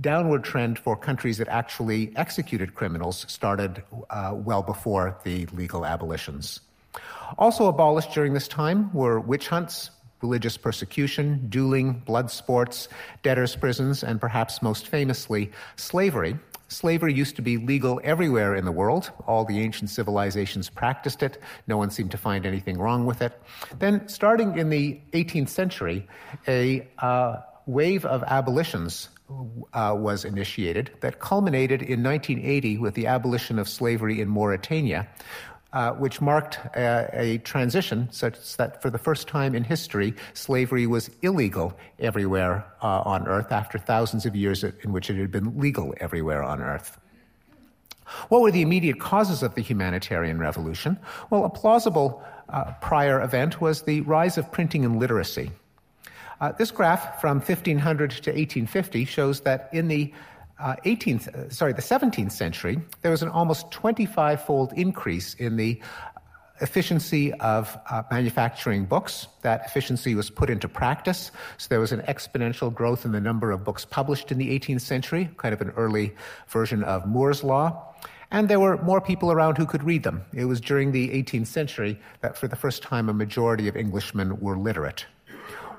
downward 0.00 0.44
trend 0.44 0.78
for 0.78 0.96
countries 0.96 1.38
that 1.38 1.48
actually 1.48 2.16
executed 2.16 2.74
criminals 2.74 3.26
started 3.28 3.82
uh, 4.10 4.32
well 4.34 4.62
before 4.62 5.18
the 5.24 5.46
legal 5.46 5.84
abolitions. 5.84 6.60
Also 7.38 7.66
abolished 7.66 8.12
during 8.12 8.34
this 8.34 8.46
time 8.46 8.92
were 8.92 9.18
witch 9.18 9.48
hunts, 9.48 9.90
religious 10.22 10.56
persecution, 10.56 11.46
dueling, 11.48 11.94
blood 12.06 12.30
sports, 12.30 12.88
debtors' 13.22 13.56
prisons, 13.56 14.04
and 14.04 14.20
perhaps 14.20 14.62
most 14.62 14.86
famously, 14.86 15.50
slavery, 15.76 16.38
Slavery 16.72 17.12
used 17.12 17.36
to 17.36 17.42
be 17.42 17.58
legal 17.58 18.00
everywhere 18.02 18.54
in 18.54 18.64
the 18.64 18.72
world. 18.72 19.10
All 19.26 19.44
the 19.44 19.60
ancient 19.60 19.90
civilizations 19.90 20.70
practiced 20.70 21.22
it. 21.22 21.38
No 21.66 21.76
one 21.76 21.90
seemed 21.90 22.10
to 22.12 22.16
find 22.18 22.46
anything 22.46 22.78
wrong 22.78 23.04
with 23.04 23.20
it. 23.20 23.38
Then, 23.78 24.08
starting 24.08 24.56
in 24.58 24.70
the 24.70 25.00
18th 25.12 25.50
century, 25.50 26.08
a 26.48 26.88
uh, 26.98 27.36
wave 27.66 28.04
of 28.04 28.22
abolitions 28.24 29.10
uh, 29.72 29.94
was 29.96 30.24
initiated 30.24 30.90
that 31.00 31.20
culminated 31.20 31.82
in 31.82 32.02
1980 32.02 32.78
with 32.78 32.94
the 32.94 33.06
abolition 33.06 33.58
of 33.58 33.68
slavery 33.68 34.20
in 34.20 34.28
Mauritania, 34.28 35.08
uh, 35.72 35.92
which 35.92 36.20
marked 36.20 36.58
a, 36.76 37.08
a, 37.12 37.38
transition 37.38 38.08
such 38.12 38.56
that 38.56 38.82
for 38.82 38.90
the 38.90 38.98
first 38.98 39.26
time 39.26 39.54
in 39.54 39.64
history, 39.64 40.14
slavery 40.34 40.86
was 40.86 41.10
illegal 41.22 41.72
everywhere 41.98 42.66
uh, 42.82 43.02
on 43.06 43.26
earth 43.26 43.50
after 43.52 43.78
thousands 43.78 44.26
of 44.26 44.36
years 44.36 44.64
in 44.64 44.92
which 44.92 45.08
it 45.08 45.16
had 45.16 45.30
been 45.30 45.58
legal 45.58 45.94
everywhere 45.98 46.42
on 46.42 46.60
earth. 46.60 46.98
What 48.28 48.42
were 48.42 48.50
the 48.50 48.62
immediate 48.62 49.00
causes 49.00 49.42
of 49.42 49.54
the 49.54 49.62
humanitarian 49.62 50.38
revolution? 50.38 50.98
Well, 51.30 51.44
a 51.44 51.50
plausible 51.50 52.22
uh, 52.48 52.72
prior 52.82 53.22
event 53.22 53.60
was 53.60 53.82
the 53.82 54.02
rise 54.02 54.36
of 54.36 54.52
printing 54.52 54.84
and 54.84 54.98
literacy. 54.98 55.50
Uh, 56.40 56.52
this 56.52 56.70
graph 56.70 57.20
from 57.20 57.38
1500 57.38 58.10
to 58.10 58.30
1850 58.30 59.04
shows 59.04 59.40
that 59.42 59.70
in 59.72 59.88
the 59.88 60.12
uh, 60.62 60.76
18th, 60.84 61.28
uh, 61.28 61.50
sorry, 61.50 61.72
the 61.72 61.82
17th 61.82 62.32
century, 62.32 62.80
there 63.02 63.10
was 63.10 63.22
an 63.22 63.28
almost 63.28 63.70
25-fold 63.70 64.72
increase 64.74 65.34
in 65.34 65.56
the 65.56 65.80
efficiency 66.60 67.32
of 67.34 67.76
uh, 67.90 68.02
manufacturing 68.10 68.84
books. 68.84 69.26
That 69.42 69.66
efficiency 69.66 70.14
was 70.14 70.30
put 70.30 70.48
into 70.48 70.68
practice. 70.68 71.32
So 71.58 71.66
there 71.68 71.80
was 71.80 71.92
an 71.92 72.02
exponential 72.02 72.72
growth 72.72 73.04
in 73.04 73.12
the 73.12 73.20
number 73.20 73.50
of 73.50 73.64
books 73.64 73.84
published 73.84 74.30
in 74.30 74.38
the 74.38 74.58
18th 74.58 74.82
century, 74.82 75.30
kind 75.36 75.52
of 75.52 75.60
an 75.60 75.70
early 75.70 76.14
version 76.48 76.84
of 76.84 77.06
Moore's 77.06 77.42
Law. 77.42 77.94
And 78.30 78.48
there 78.48 78.60
were 78.60 78.78
more 78.82 79.00
people 79.00 79.30
around 79.30 79.58
who 79.58 79.66
could 79.66 79.82
read 79.82 80.04
them. 80.04 80.24
It 80.32 80.46
was 80.46 80.60
during 80.60 80.92
the 80.92 81.10
18th 81.10 81.48
century 81.48 82.00
that, 82.22 82.38
for 82.38 82.48
the 82.48 82.56
first 82.56 82.82
time, 82.82 83.10
a 83.10 83.12
majority 83.12 83.68
of 83.68 83.76
Englishmen 83.76 84.40
were 84.40 84.56
literate. 84.56 85.04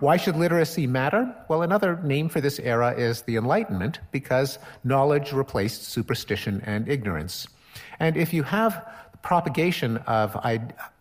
Why 0.04 0.18
should 0.18 0.36
literacy 0.36 0.86
matter? 0.86 1.34
Well, 1.48 1.62
another 1.62 1.98
name 2.04 2.28
for 2.28 2.42
this 2.42 2.60
era 2.60 2.92
is 2.92 3.22
the 3.22 3.38
Enlightenment 3.38 4.02
because 4.12 4.60
knowledge 4.84 5.32
replaced 5.32 5.84
superstition 5.84 6.62
and 6.66 6.90
ignorance. 6.90 7.48
And 8.02 8.18
if 8.18 8.34
you 8.34 8.44
have 8.44 8.86
propagation 9.22 9.96
of 10.00 10.36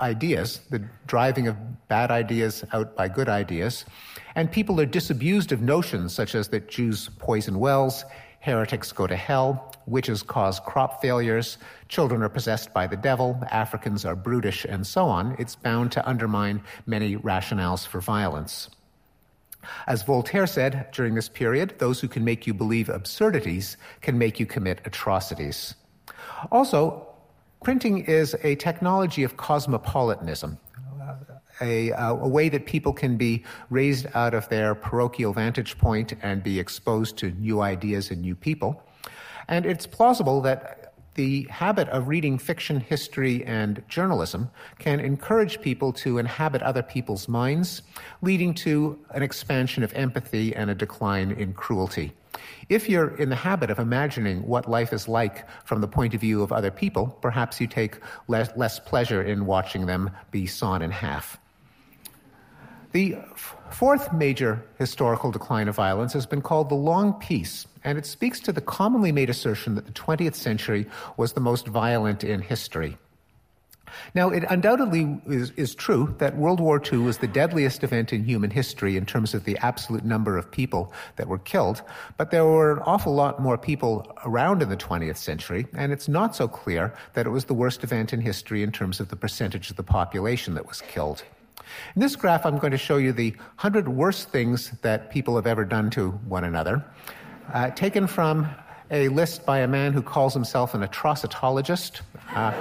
ideas, 0.01 0.61
the 0.71 0.85
driving 1.09 1.49
of 1.49 1.57
bad 1.89 2.13
ideas 2.13 2.65
out 2.73 2.95
by 2.95 3.09
good 3.09 3.29
ideas, 3.29 3.85
and 4.37 4.53
people 4.53 4.81
are 4.81 4.87
disabused 4.87 5.51
of 5.51 5.61
notions 5.61 6.15
such 6.15 6.37
as 6.37 6.47
that 6.51 6.69
Jews 6.69 7.11
poison 7.19 7.59
wells, 7.59 8.05
heretics 8.39 8.93
go 8.93 9.09
to 9.09 9.17
hell, 9.17 9.75
witches 9.85 10.23
cause 10.23 10.61
crop 10.61 11.03
failures, 11.03 11.59
children 11.89 12.23
are 12.23 12.29
possessed 12.29 12.73
by 12.73 12.87
the 12.87 12.97
devil, 12.97 13.43
Africans 13.51 14.05
are 14.05 14.15
brutish, 14.15 14.65
and 14.65 14.87
so 14.87 15.07
on, 15.07 15.35
it's 15.41 15.57
bound 15.57 15.91
to 15.91 16.09
undermine 16.09 16.63
many 16.87 17.17
rationales 17.17 17.85
for 17.85 18.01
violence. 18.01 18.71
As 19.87 20.03
Voltaire 20.03 20.47
said 20.47 20.89
during 20.93 21.15
this 21.15 21.29
period, 21.29 21.75
those 21.79 22.01
who 22.01 22.09
can 22.09 22.25
make 22.25 22.47
you 22.47 22.55
believe 22.55 22.89
absurdities 22.89 23.77
can 24.01 24.19
make 24.19 24.41
you 24.41 24.47
commit 24.47 24.81
atrocities. 24.85 25.75
Also, 26.51 27.09
printing 27.63 28.05
is 28.05 28.37
a 28.43 28.57
technology 28.57 29.23
of 29.23 29.37
cosmopolitanism, 29.37 30.59
a, 31.61 31.93
uh, 31.93 32.15
a, 32.15 32.29
way 32.29 32.49
that 32.49 32.67
people 32.67 32.93
can 32.93 33.17
be 33.17 33.45
raised 33.71 34.07
out 34.15 34.35
of 34.35 34.49
their 34.49 34.75
parochial 34.75 35.33
vantage 35.33 35.79
point 35.79 36.13
and 36.23 36.43
be 36.43 36.59
exposed 36.59 37.17
to 37.19 37.31
new 37.33 37.61
ideas 37.61 38.11
and 38.11 38.21
new 38.23 38.35
people. 38.35 38.83
And 39.49 39.67
it's 39.67 39.87
plausible 39.87 40.41
that 40.43 40.82
the 41.15 41.43
habit 41.45 41.89
of 41.89 42.09
reading 42.09 42.39
fiction, 42.39 42.81
history, 42.81 43.45
and 43.45 43.83
journalism 43.89 44.51
can 44.79 44.99
encourage 45.01 45.61
people 45.61 45.93
to 45.93 46.19
inhabit 46.19 46.63
other 46.63 46.83
people's 46.83 47.29
minds, 47.29 47.83
leading 48.23 48.55
to 48.55 48.99
an 49.11 49.23
expansion 49.23 49.83
of 49.83 49.93
empathy 49.95 50.55
and 50.55 50.71
a 50.71 50.75
decline 50.75 51.33
in 51.33 51.53
cruelty. 51.53 52.13
If 52.69 52.89
you're 52.89 53.15
in 53.17 53.29
the 53.29 53.37
habit 53.37 53.71
of 53.71 53.79
imagining 53.79 54.47
what 54.47 54.71
life 54.71 54.93
is 54.93 55.07
like 55.07 55.47
from 55.67 55.83
the 55.83 55.89
point 55.89 56.15
of 56.15 56.21
view 56.21 56.43
of 56.43 56.51
other 56.51 56.71
people, 56.71 57.19
perhaps 57.21 57.61
you 57.61 57.67
take 57.67 57.99
less, 58.27 58.51
less 58.57 58.79
pleasure 58.79 59.23
in 59.23 59.45
watching 59.45 59.87
them 59.87 60.11
be 60.31 60.47
sawn 60.47 60.81
in 60.81 60.91
half. 60.91 61.39
The 62.93 63.17
fourth 63.71 64.13
major 64.13 64.65
historical 64.79 65.31
decline 65.31 65.69
of 65.69 65.77
violence 65.77 66.13
has 66.13 66.27
been 66.27 66.43
called 66.43 66.69
the 66.69 66.75
Long 66.75 67.15
Peace, 67.15 67.67
and 67.85 67.99
it 67.99 68.07
speaks 68.07 68.41
to 68.41 68.53
the 68.53 68.61
commonly 68.61 69.13
made 69.13 69.31
assertion 69.31 69.75
that 69.75 69.87
the 69.87 69.93
20th 69.93 70.35
century 70.35 70.87
was 71.17 71.33
the 71.33 71.41
most 71.41 71.67
violent 71.67 72.25
in 72.25 72.41
history. 72.41 72.97
Now, 74.15 74.31
it 74.31 74.45
undoubtedly 74.49 75.21
is, 75.27 75.51
is, 75.57 75.75
true 75.75 76.15
that 76.19 76.37
World 76.37 76.61
War 76.61 76.81
II 76.81 77.01
was 77.01 77.19
the 77.19 77.27
deadliest 77.27 77.85
event 77.85 78.13
in 78.13 78.25
human 78.25 78.51
history 78.51 78.97
in 78.97 79.07
terms 79.07 79.35
of 79.35 79.45
the 79.45 79.57
absolute 79.59 80.05
number 80.05 80.39
of 80.39 80.51
people 80.51 80.93
that 81.17 81.29
were 81.29 81.39
killed, 81.39 81.83
but 82.17 82.31
there 82.31 82.45
were 82.45 82.73
an 82.73 82.79
awful 82.81 83.15
lot 83.15 83.41
more 83.41 83.59
people 83.59 84.17
around 84.25 84.63
in 84.63 84.69
the 84.69 84.77
20th 84.77 85.17
century, 85.17 85.67
and 85.75 85.93
it's 85.93 86.09
not 86.09 86.35
so 86.35 86.49
clear 86.49 86.95
that 87.15 87.27
it 87.27 87.31
was 87.31 87.47
the 87.47 87.55
worst 87.55 87.85
event 87.85 88.13
in 88.13 88.21
history 88.21 88.63
in 88.63 88.73
terms 88.73 89.01
of 89.01 89.09
the 89.09 89.17
percentage 89.17 89.71
of 89.71 89.77
the 89.77 89.83
population 89.83 90.55
that 90.55 90.67
was 90.67 90.81
killed. 90.83 91.23
In 91.95 92.03
this 92.03 92.17
graph, 92.17 92.45
I'm 92.45 92.59
going 92.59 92.73
to 92.73 92.79
show 92.79 92.97
you 92.97 93.13
the 93.13 93.31
100 93.31 93.89
worst 93.89 94.31
things 94.31 94.73
that 94.83 95.11
people 95.11 95.37
have 95.37 95.47
ever 95.47 95.65
done 95.65 95.91
to 95.91 96.11
one 96.11 96.45
another, 96.45 96.85
uh, 97.53 97.71
taken 97.71 98.07
from 98.07 98.49
a 98.91 99.09
list 99.09 99.47
by 99.47 99.59
a 99.59 99.67
man 99.67 99.93
who 99.93 100.03
calls 100.03 100.35
himself 100.35 100.75
an 100.75 100.83
atrocitologist, 100.83 102.03
uh, 102.35 102.53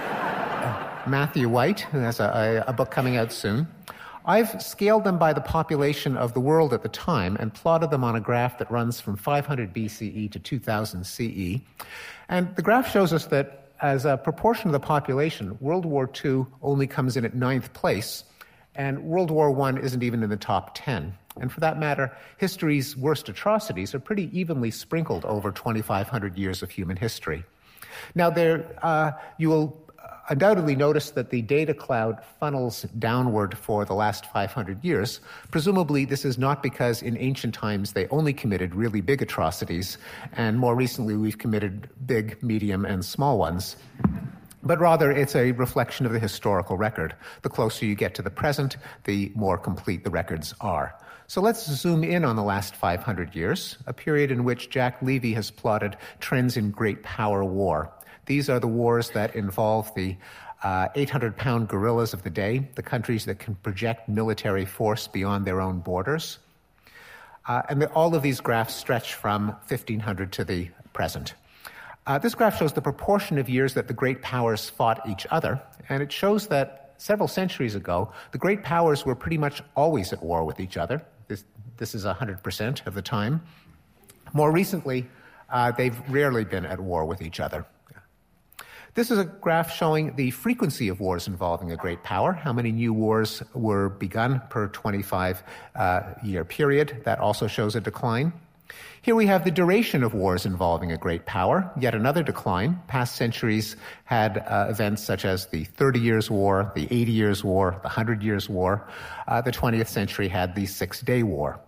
Matthew 1.08 1.50
White, 1.50 1.82
who 1.82 2.00
has 2.00 2.20
a, 2.20 2.64
a, 2.68 2.74
book 2.74 2.92
coming 2.92 3.18
out 3.18 3.32
soon. 3.32 3.68
I've 4.26 4.62
scaled 4.62 5.04
them 5.04 5.18
by 5.18 5.34
the 5.34 5.42
population 5.42 6.16
of 6.16 6.34
the 6.34 6.40
world 6.40 6.74
at 6.74 6.84
the 6.84 6.90
time 6.90 7.36
and 7.38 7.54
plotted 7.54 7.90
them 7.90 8.04
on 8.04 8.16
a 8.16 8.20
graph 8.20 8.60
that 8.60 8.70
runs 8.70 9.02
from 9.02 9.16
500 9.16 9.74
BCE 9.74 10.32
to 10.32 10.40
2000 10.40 11.04
CE. 11.04 11.60
And 12.30 12.56
the 12.56 12.62
graph 12.62 12.92
shows 12.92 13.14
us 13.14 13.26
that 13.28 13.72
as 13.82 14.06
a 14.06 14.16
proportion 14.16 14.68
of 14.68 14.74
the 14.74 14.80
population, 14.80 15.58
World 15.60 15.86
War 15.86 16.10
II 16.24 16.46
only 16.62 16.86
comes 16.86 17.18
in 17.18 17.26
at 17.26 17.34
ninth 17.34 17.74
place, 17.74 18.24
and 18.76 19.04
World 19.04 19.32
War 19.32 19.60
I 19.68 19.80
isn't 19.80 20.04
even 20.04 20.22
in 20.24 20.30
the 20.30 20.38
top 20.38 20.72
10. 20.76 21.14
And 21.40 21.52
for 21.52 21.60
that 21.62 21.80
matter, 21.80 22.16
history's 22.38 22.98
worst 22.98 23.30
atrocities 23.30 23.96
are 23.96 24.00
pretty 24.00 24.30
evenly 24.38 24.72
sprinkled 24.72 25.26
over 25.26 25.52
2,500 25.52 26.38
years 26.38 26.62
of 26.62 26.70
human 26.70 26.98
history. 26.98 27.46
Now, 28.16 28.30
there, 28.30 28.78
uh, 28.82 29.12
you 29.38 29.50
will 29.50 29.82
undoubtedly 30.30 30.76
notice 30.76 31.12
that 31.12 31.30
the 31.30 31.42
data 31.42 31.74
cloud 31.74 32.24
funnels 32.40 32.84
downward 33.00 33.58
for 33.58 33.86
the 33.86 33.94
last 33.94 34.26
500 34.28 34.84
years. 34.84 35.20
Presumably, 35.52 36.06
this 36.06 36.26
is 36.26 36.38
not 36.38 36.64
because 36.64 37.02
in 37.02 37.18
ancient 37.18 37.54
times 37.54 37.94
they 37.94 38.08
only 38.08 38.34
committed 38.34 38.76
really 38.76 39.02
big 39.02 39.22
atrocities, 39.22 39.98
and 40.34 40.60
more 40.60 40.76
recently 40.76 41.16
we've 41.16 41.38
committed 41.38 41.90
big, 42.06 42.42
medium, 42.42 42.86
and 42.86 43.04
small 43.04 43.38
ones. 43.38 43.76
But 44.64 44.80
rather, 44.80 45.12
it's 45.12 45.36
a 45.36 45.54
reflection 45.54 46.06
of 46.06 46.12
the 46.12 46.20
historical 46.20 46.78
record. 46.78 47.16
The 47.42 47.50
closer 47.50 47.86
you 47.86 47.96
get 47.96 48.14
to 48.16 48.22
the 48.22 48.30
present, 48.30 48.78
the 49.06 49.32
more 49.36 49.58
complete 49.58 50.04
the 50.04 50.12
records 50.12 50.54
are. 50.62 50.96
So 51.32 51.40
let's 51.40 51.66
zoom 51.66 52.04
in 52.04 52.26
on 52.26 52.36
the 52.36 52.44
last 52.44 52.76
500 52.76 53.34
years, 53.36 53.78
a 53.88 53.94
period 53.94 54.32
in 54.32 54.44
which 54.44 54.70
Jack 54.70 55.02
Levy 55.02 55.34
has 55.36 55.50
plotted 55.50 55.96
trends 56.20 56.58
in 56.58 56.72
great 56.72 57.04
power 57.04 57.42
war. 57.46 57.90
These 58.26 58.50
are 58.50 58.60
the 58.60 58.68
wars 58.68 59.12
that 59.12 59.34
involve 59.34 59.96
the 59.96 60.18
800 60.62 61.34
uh, 61.34 61.36
pound 61.38 61.70
gorillas 61.70 62.14
of 62.14 62.24
the 62.24 62.30
day, 62.30 62.68
the 62.76 62.84
countries 62.84 63.24
that 63.24 63.40
can 63.40 63.56
project 63.56 64.10
military 64.10 64.66
force 64.66 65.08
beyond 65.08 65.46
their 65.46 65.62
own 65.62 65.80
borders. 65.80 66.38
Uh, 67.48 67.62
and 67.70 67.82
the, 67.82 67.90
all 67.94 68.14
of 68.14 68.24
these 68.24 68.42
graphs 68.42 68.76
stretch 68.76 69.14
from 69.14 69.56
1500 69.70 70.34
to 70.34 70.44
the 70.44 70.68
present. 70.92 71.36
Uh, 72.08 72.18
this 72.18 72.36
graph 72.36 72.60
shows 72.60 72.74
the 72.74 72.82
proportion 72.82 73.38
of 73.38 73.48
years 73.48 73.76
that 73.76 73.88
the 73.88 73.94
great 73.94 74.22
powers 74.22 74.70
fought 74.70 75.00
each 75.08 75.26
other, 75.32 75.62
and 75.88 76.04
it 76.04 76.12
shows 76.12 76.48
that 76.48 76.94
several 76.98 77.30
centuries 77.30 77.74
ago, 77.74 78.12
the 78.34 78.38
great 78.38 78.64
powers 78.64 79.06
were 79.06 79.16
pretty 79.16 79.38
much 79.38 79.64
always 79.78 80.12
at 80.12 80.22
war 80.22 80.44
with 80.44 80.60
each 80.60 80.76
other. 80.76 81.02
This, 81.78 81.96
is 81.96 82.06
100% 82.06 82.88
of 82.88 82.94
the 82.94 83.02
time. 83.02 83.42
More 84.34 84.52
recently, 84.52 85.08
uh, 85.50 85.72
they've 85.72 85.98
rarely 86.10 86.46
been 86.46 86.66
at 86.66 86.80
war 86.80 87.06
with 87.06 87.22
each 87.22 87.40
other. 87.40 87.66
This 88.94 89.10
is 89.10 89.20
a 89.20 89.24
graph 89.24 89.74
showing 89.74 90.16
the 90.18 90.32
frequency 90.32 90.90
of 90.90 91.00
wars 91.00 91.26
involving 91.26 91.72
a 91.72 91.78
great 91.78 92.04
power, 92.04 92.34
how 92.34 92.52
many 92.52 92.74
new 92.74 92.92
wars 92.92 93.42
were 93.54 93.88
begun 93.88 94.42
per 94.50 94.68
25 94.68 95.44
uh, 95.76 96.02
year 96.22 96.44
period. 96.44 97.02
That 97.06 97.20
also 97.20 97.48
shows 97.48 97.78
a 97.78 97.80
decline. 97.80 98.34
Here 99.02 99.16
we 99.16 99.26
have 99.26 99.44
the 99.44 99.52
duration 99.52 100.04
of 100.04 100.14
wars 100.14 100.46
involving 100.46 100.92
a 100.92 100.98
great 100.98 101.26
power, 101.26 101.72
yet 101.80 101.96
another 101.96 102.22
decline. 102.22 102.80
Past 102.88 103.16
centuries 103.16 103.76
had 104.06 104.38
uh, 104.38 104.68
events 104.70 105.04
such 105.04 105.26
as 105.26 105.48
the 105.48 105.64
30 105.64 106.00
Years' 106.00 106.30
War, 106.30 106.72
the 106.76 106.88
80 106.92 107.12
Years' 107.12 107.44
War, 107.44 107.72
the 107.82 107.88
100 107.88 108.22
Years' 108.22 108.48
War. 108.48 108.88
Uh, 109.28 109.42
the 109.42 109.52
20th 109.52 109.88
century 109.88 110.28
had 110.28 110.54
the 110.54 110.66
Six 110.68 111.02
Day 111.02 111.24
War. 111.24 111.60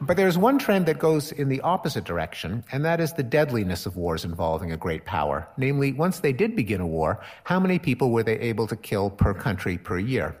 But 0.00 0.16
there's 0.16 0.36
one 0.36 0.58
trend 0.58 0.86
that 0.86 0.98
goes 0.98 1.30
in 1.30 1.48
the 1.48 1.60
opposite 1.60 2.04
direction, 2.04 2.64
and 2.72 2.84
that 2.84 3.00
is 3.00 3.12
the 3.12 3.22
deadliness 3.22 3.86
of 3.86 3.96
wars 3.96 4.24
involving 4.24 4.72
a 4.72 4.76
great 4.76 5.04
power. 5.04 5.48
Namely, 5.56 5.92
once 5.92 6.18
they 6.18 6.32
did 6.32 6.56
begin 6.56 6.80
a 6.80 6.86
war, 6.86 7.20
how 7.44 7.60
many 7.60 7.78
people 7.78 8.10
were 8.10 8.22
they 8.22 8.38
able 8.40 8.66
to 8.66 8.76
kill 8.76 9.08
per 9.08 9.34
country 9.34 9.78
per 9.78 9.98
year? 9.98 10.36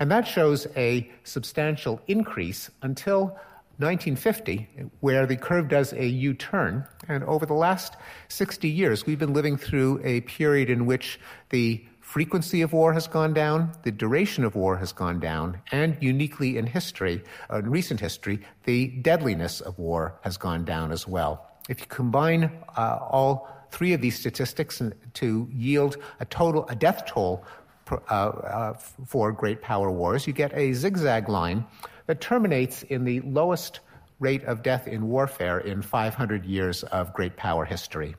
And 0.00 0.10
that 0.10 0.26
shows 0.26 0.66
a 0.76 1.08
substantial 1.24 2.00
increase 2.08 2.70
until 2.82 3.38
1950, 3.78 4.90
where 5.00 5.26
the 5.26 5.36
curve 5.36 5.68
does 5.68 5.92
a 5.92 6.06
U 6.06 6.32
turn. 6.34 6.86
And 7.08 7.22
over 7.24 7.44
the 7.44 7.54
last 7.54 7.96
60 8.28 8.68
years, 8.68 9.04
we've 9.04 9.18
been 9.18 9.34
living 9.34 9.56
through 9.56 10.00
a 10.02 10.22
period 10.22 10.70
in 10.70 10.86
which 10.86 11.20
the 11.50 11.84
frequency 12.00 12.62
of 12.62 12.72
war 12.72 12.92
has 12.92 13.06
gone 13.08 13.34
down, 13.34 13.72
the 13.82 13.90
duration 13.90 14.44
of 14.44 14.54
war 14.54 14.76
has 14.76 14.92
gone 14.92 15.18
down, 15.18 15.60
and 15.72 15.98
uniquely 16.00 16.56
in 16.56 16.64
history, 16.64 17.22
uh, 17.50 17.58
in 17.58 17.68
recent 17.68 17.98
history, 18.00 18.40
the 18.64 18.86
deadliness 19.02 19.60
of 19.60 19.76
war 19.78 20.14
has 20.22 20.36
gone 20.36 20.64
down 20.64 20.92
as 20.92 21.06
well. 21.06 21.50
If 21.68 21.80
you 21.80 21.86
combine 21.88 22.44
uh, 22.76 22.98
all 23.10 23.48
three 23.72 23.92
of 23.92 24.00
these 24.00 24.18
statistics 24.18 24.80
to 25.14 25.48
yield 25.52 25.96
a 26.20 26.24
total, 26.24 26.66
a 26.68 26.76
death 26.76 27.04
toll 27.06 27.44
uh, 27.90 28.14
uh, 28.14 28.74
for 29.04 29.32
great 29.32 29.60
power 29.60 29.90
wars, 29.90 30.26
you 30.26 30.32
get 30.32 30.56
a 30.56 30.72
zigzag 30.72 31.28
line 31.28 31.66
that 32.06 32.20
terminates 32.20 32.82
in 32.82 33.04
the 33.04 33.20
lowest 33.20 33.80
rate 34.18 34.44
of 34.44 34.62
death 34.62 34.86
in 34.88 35.08
warfare 35.08 35.58
in 35.58 35.82
500 35.82 36.44
years 36.44 36.82
of 36.82 37.12
great 37.12 37.36
power 37.36 37.64
history. 37.64 38.16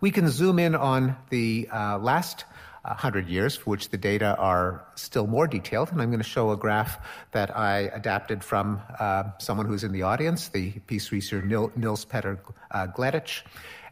We 0.00 0.10
can 0.10 0.28
zoom 0.28 0.58
in 0.58 0.74
on 0.74 1.16
the 1.30 1.68
uh, 1.72 1.98
last 1.98 2.44
100 2.82 3.28
years, 3.28 3.56
for 3.56 3.70
which 3.70 3.90
the 3.90 3.98
data 3.98 4.36
are 4.38 4.84
still 4.94 5.26
more 5.26 5.46
detailed. 5.46 5.92
And 5.92 6.00
I'm 6.00 6.08
going 6.08 6.20
to 6.20 6.28
show 6.28 6.50
a 6.50 6.56
graph 6.56 6.98
that 7.32 7.56
I 7.56 7.80
adapted 7.80 8.42
from 8.42 8.80
uh, 8.98 9.24
someone 9.38 9.66
who's 9.66 9.84
in 9.84 9.92
the 9.92 10.02
audience, 10.02 10.48
the 10.48 10.72
peace 10.86 11.12
researcher 11.12 11.70
Nils 11.76 12.04
Petter 12.04 12.40
uh. 12.70 12.86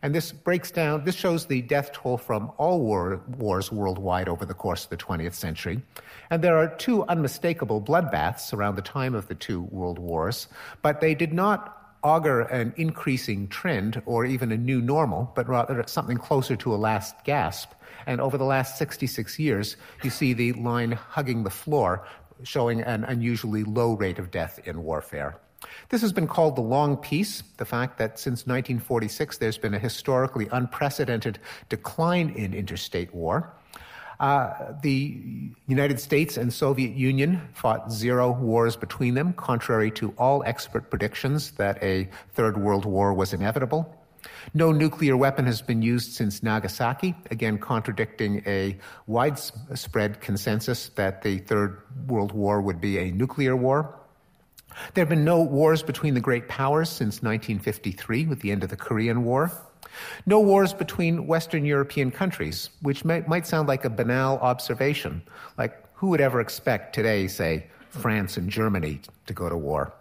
And 0.07 0.15
this 0.15 0.31
breaks 0.31 0.71
down, 0.71 1.03
this 1.03 1.17
shows 1.17 1.47
the 1.47 1.63
death 1.63 1.91
toll 1.91 2.17
from 2.17 2.53
all 2.59 2.81
war, 2.81 3.21
wars 3.39 3.73
worldwide 3.73 4.29
over 4.29 4.47
the 4.47 4.55
course 4.55 4.85
of 4.85 4.91
the 4.91 4.97
20th 4.97 5.35
century. 5.35 5.83
And 6.31 6.45
there 6.45 6.57
are 6.57 6.69
two 6.69 7.03
unmistakable 7.07 7.83
bloodbaths 7.83 8.53
around 8.53 8.77
the 8.77 8.83
time 8.83 9.17
of 9.17 9.27
the 9.27 9.35
two 9.35 9.63
world 9.63 9.99
wars, 9.99 10.47
but 10.81 11.01
they 11.01 11.17
did 11.17 11.33
not 11.33 11.97
augur 12.05 12.43
an 12.43 12.73
increasing 12.77 13.49
trend 13.49 14.01
or 14.07 14.25
even 14.25 14.53
a 14.53 14.57
new 14.57 14.81
normal, 14.81 15.33
but 15.35 15.49
rather 15.49 15.83
something 15.89 16.19
closer 16.19 16.55
to 16.55 16.73
a 16.73 16.77
last 16.77 17.17
gasp. 17.25 17.73
And 18.07 18.21
over 18.21 18.39
the 18.39 18.45
last 18.45 18.79
66 18.79 19.41
years, 19.41 19.77
you 20.05 20.11
see 20.11 20.35
the 20.35 20.53
line 20.53 20.93
hugging 20.93 21.43
the 21.43 21.51
floor, 21.51 22.07
showing 22.45 22.81
an 22.81 23.03
unusually 23.03 23.65
low 23.65 23.95
rate 23.95 24.21
of 24.21 24.31
death 24.31 24.61
in 24.67 24.85
warfare. 24.85 25.41
This 25.89 26.01
has 26.01 26.13
been 26.13 26.27
called 26.27 26.57
the 26.57 26.63
long 26.63 26.97
peace, 26.97 27.43
the 27.57 27.65
fact 27.65 27.99
that 27.99 28.19
since 28.19 28.47
1946 28.47 29.39
there's 29.39 29.59
been 29.59 29.75
a 29.75 29.79
historically 29.79 30.49
unprecedented 30.53 31.39
decline 31.69 32.31
in 32.31 32.55
interstate 32.55 33.15
war. 33.15 33.53
Uh, 34.19 34.73
the 34.83 35.53
United 35.67 36.01
States 36.01 36.37
and 36.37 36.53
Soviet 36.53 36.97
Union 36.97 37.41
fought 37.53 37.93
zero 37.93 38.33
wars 38.33 38.75
between 38.75 39.15
them, 39.15 39.35
contrary 39.35 39.91
to 39.91 40.15
all 40.17 40.43
expert 40.47 40.89
predictions 40.91 41.51
that 41.53 41.83
a 41.83 42.09
third 42.33 42.57
world 42.57 42.87
war 42.87 43.13
was 43.13 43.35
inevitable. 43.35 43.95
No 44.55 44.73
nuclear 44.73 45.17
weapon 45.17 45.47
has 45.47 45.63
been 45.63 45.83
used 45.83 46.13
since 46.13 46.43
Nagasaki, 46.43 47.15
again 47.31 47.59
contradicting 47.59 48.43
a 48.47 48.79
widespread 49.07 50.21
consensus 50.21 50.89
that 50.91 51.23
the 51.23 51.39
Third 51.39 51.83
World 52.09 52.33
War 52.33 52.61
would 52.61 52.81
be 52.81 52.99
a 52.99 53.11
nuclear 53.11 53.55
war. 53.55 53.99
There 54.95 55.03
have 55.03 55.09
been 55.09 55.25
no 55.25 55.43
wars 55.43 55.83
between 55.83 56.15
the 56.15 56.21
great 56.21 56.49
powers 56.49 56.89
since 56.89 57.23
1953 57.23 58.27
with 58.27 58.41
the 58.41 58.51
end 58.51 58.63
of 58.63 58.71
the 58.71 58.77
Korean 58.77 59.25
War. 59.25 59.51
No 60.27 60.41
wars 60.41 60.73
between 60.73 61.27
Western 61.27 61.65
European 61.65 62.11
countries, 62.11 62.71
which 62.83 63.05
may, 63.05 63.23
might 63.27 63.47
sound 63.47 63.69
like 63.69 63.85
a 63.85 63.91
banal 63.91 64.39
observation. 64.39 65.23
Like, 65.57 65.83
who 65.95 66.09
would 66.09 66.21
ever 66.21 66.41
expect 66.41 66.95
today, 66.95 67.27
say, 67.29 67.67
France 67.89 68.37
and 68.37 68.51
Germany 68.51 69.01
to 69.27 69.33
go 69.33 69.49
to 69.49 69.57
war? 69.57 69.93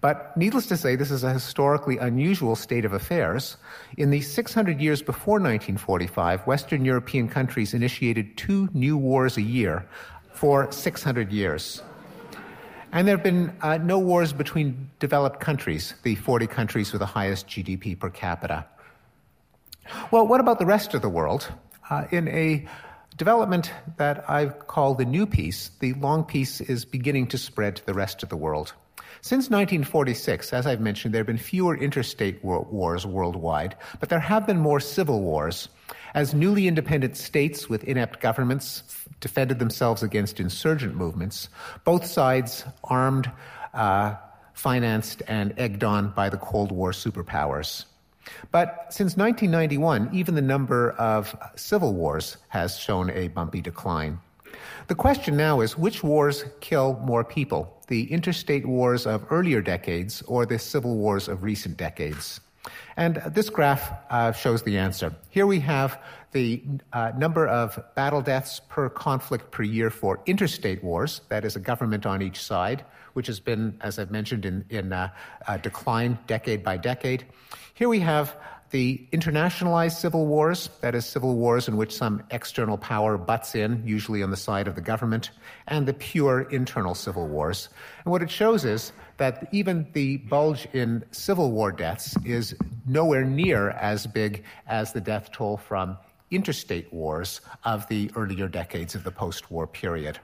But 0.00 0.36
needless 0.36 0.66
to 0.66 0.76
say, 0.76 0.94
this 0.96 1.10
is 1.10 1.24
a 1.24 1.32
historically 1.32 1.98
unusual 1.98 2.54
state 2.54 2.84
of 2.84 2.92
affairs. 2.92 3.56
In 3.96 4.10
the 4.10 4.20
600 4.20 4.80
years 4.80 5.00
before 5.00 5.34
1945, 5.34 6.46
Western 6.46 6.84
European 6.84 7.28
countries 7.28 7.72
initiated 7.72 8.36
two 8.36 8.68
new 8.74 8.96
wars 8.96 9.36
a 9.36 9.42
year 9.42 9.86
for 10.32 10.70
600 10.70 11.32
years. 11.32 11.82
And 12.92 13.06
there 13.06 13.16
have 13.16 13.24
been 13.24 13.54
uh, 13.60 13.78
no 13.78 13.98
wars 13.98 14.32
between 14.32 14.90
developed 14.98 15.40
countries, 15.40 15.94
the 16.02 16.14
40 16.14 16.46
countries 16.46 16.92
with 16.92 17.00
the 17.00 17.06
highest 17.06 17.46
GDP 17.48 17.98
per 17.98 18.10
capita. 18.10 18.64
Well, 20.10 20.26
what 20.26 20.40
about 20.40 20.58
the 20.58 20.66
rest 20.66 20.94
of 20.94 21.02
the 21.02 21.08
world? 21.08 21.52
Uh, 21.90 22.06
in 22.10 22.28
a 22.28 22.66
development 23.16 23.72
that 23.96 24.28
I've 24.28 24.66
called 24.66 24.98
the 24.98 25.04
new 25.04 25.26
peace, 25.26 25.70
the 25.80 25.94
long 25.94 26.24
peace 26.24 26.60
is 26.60 26.84
beginning 26.84 27.28
to 27.28 27.38
spread 27.38 27.76
to 27.76 27.86
the 27.86 27.94
rest 27.94 28.22
of 28.22 28.28
the 28.28 28.36
world. 28.36 28.72
Since 29.22 29.50
1946, 29.50 30.52
as 30.52 30.66
I've 30.66 30.80
mentioned, 30.80 31.14
there 31.14 31.20
have 31.20 31.26
been 31.26 31.38
fewer 31.38 31.76
interstate 31.76 32.44
wars 32.44 33.06
worldwide, 33.06 33.76
but 33.98 34.08
there 34.08 34.20
have 34.20 34.46
been 34.46 34.58
more 34.60 34.80
civil 34.80 35.20
wars. 35.20 35.68
As 36.14 36.34
newly 36.34 36.68
independent 36.68 37.16
states 37.16 37.68
with 37.68 37.84
inept 37.84 38.20
governments 38.20 39.05
defended 39.20 39.58
themselves 39.58 40.02
against 40.02 40.40
insurgent 40.40 40.94
movements, 40.94 41.48
both 41.84 42.06
sides 42.06 42.64
armed, 42.84 43.30
uh, 43.74 44.14
financed, 44.54 45.22
and 45.28 45.54
egged 45.58 45.84
on 45.84 46.10
by 46.10 46.28
the 46.28 46.36
Cold 46.36 46.72
War 46.72 46.92
superpowers. 46.92 47.84
But 48.50 48.86
since 48.90 49.16
1991, 49.16 50.10
even 50.12 50.34
the 50.34 50.42
number 50.42 50.90
of 50.92 51.36
civil 51.56 51.94
wars 51.94 52.36
has 52.48 52.78
shown 52.78 53.10
a 53.10 53.28
bumpy 53.28 53.60
decline. 53.60 54.18
The 54.88 54.94
question 54.94 55.36
now 55.36 55.60
is 55.60 55.76
which 55.76 56.02
wars 56.02 56.44
kill 56.60 56.98
more 57.04 57.24
people, 57.24 57.82
the 57.88 58.10
interstate 58.12 58.66
wars 58.66 59.06
of 59.06 59.26
earlier 59.30 59.60
decades 59.60 60.22
or 60.22 60.46
the 60.46 60.58
civil 60.58 60.96
wars 60.96 61.28
of 61.28 61.42
recent 61.42 61.76
decades? 61.76 62.40
And 62.96 63.16
this 63.26 63.50
graph 63.50 63.92
uh, 64.10 64.32
shows 64.32 64.62
the 64.62 64.78
answer. 64.78 65.14
Here 65.30 65.46
we 65.46 65.60
have 65.60 66.02
the 66.36 66.62
uh, 66.92 67.12
number 67.16 67.48
of 67.48 67.82
battle 67.94 68.20
deaths 68.20 68.60
per 68.68 68.90
conflict 68.90 69.50
per 69.50 69.62
year 69.62 69.88
for 69.88 70.20
interstate 70.26 70.84
wars, 70.84 71.22
that 71.30 71.46
is, 71.46 71.56
a 71.56 71.58
government 71.58 72.04
on 72.04 72.20
each 72.20 72.42
side, 72.42 72.84
which 73.14 73.26
has 73.26 73.40
been, 73.40 73.74
as 73.80 73.98
I've 73.98 74.10
mentioned, 74.10 74.44
in, 74.44 74.62
in 74.68 74.92
uh, 74.92 75.08
uh, 75.48 75.56
decline 75.56 76.18
decade 76.26 76.62
by 76.62 76.76
decade. 76.76 77.24
Here 77.72 77.88
we 77.88 78.00
have 78.00 78.36
the 78.68 79.06
internationalized 79.12 79.96
civil 79.96 80.26
wars, 80.26 80.68
that 80.82 80.94
is, 80.94 81.06
civil 81.06 81.36
wars 81.36 81.68
in 81.68 81.78
which 81.78 81.96
some 81.96 82.22
external 82.30 82.76
power 82.76 83.16
butts 83.16 83.54
in, 83.54 83.82
usually 83.86 84.22
on 84.22 84.30
the 84.30 84.36
side 84.36 84.68
of 84.68 84.74
the 84.74 84.82
government, 84.82 85.30
and 85.68 85.88
the 85.88 85.94
pure 85.94 86.42
internal 86.42 86.94
civil 86.94 87.26
wars. 87.26 87.70
And 88.04 88.12
what 88.12 88.20
it 88.20 88.30
shows 88.30 88.66
is 88.66 88.92
that 89.16 89.48
even 89.52 89.86
the 89.94 90.18
bulge 90.18 90.68
in 90.74 91.02
civil 91.12 91.50
war 91.50 91.72
deaths 91.72 92.14
is 92.26 92.54
nowhere 92.84 93.24
near 93.24 93.70
as 93.70 94.06
big 94.06 94.44
as 94.66 94.92
the 94.92 95.00
death 95.00 95.32
toll 95.32 95.56
from 95.56 95.96
interstate 96.30 96.92
wars 96.92 97.40
of 97.64 97.86
the 97.88 98.10
earlier 98.16 98.48
decades 98.48 98.94
of 98.94 99.04
the 99.04 99.10
post 99.10 99.50
war 99.50 99.66
period. 99.66 100.18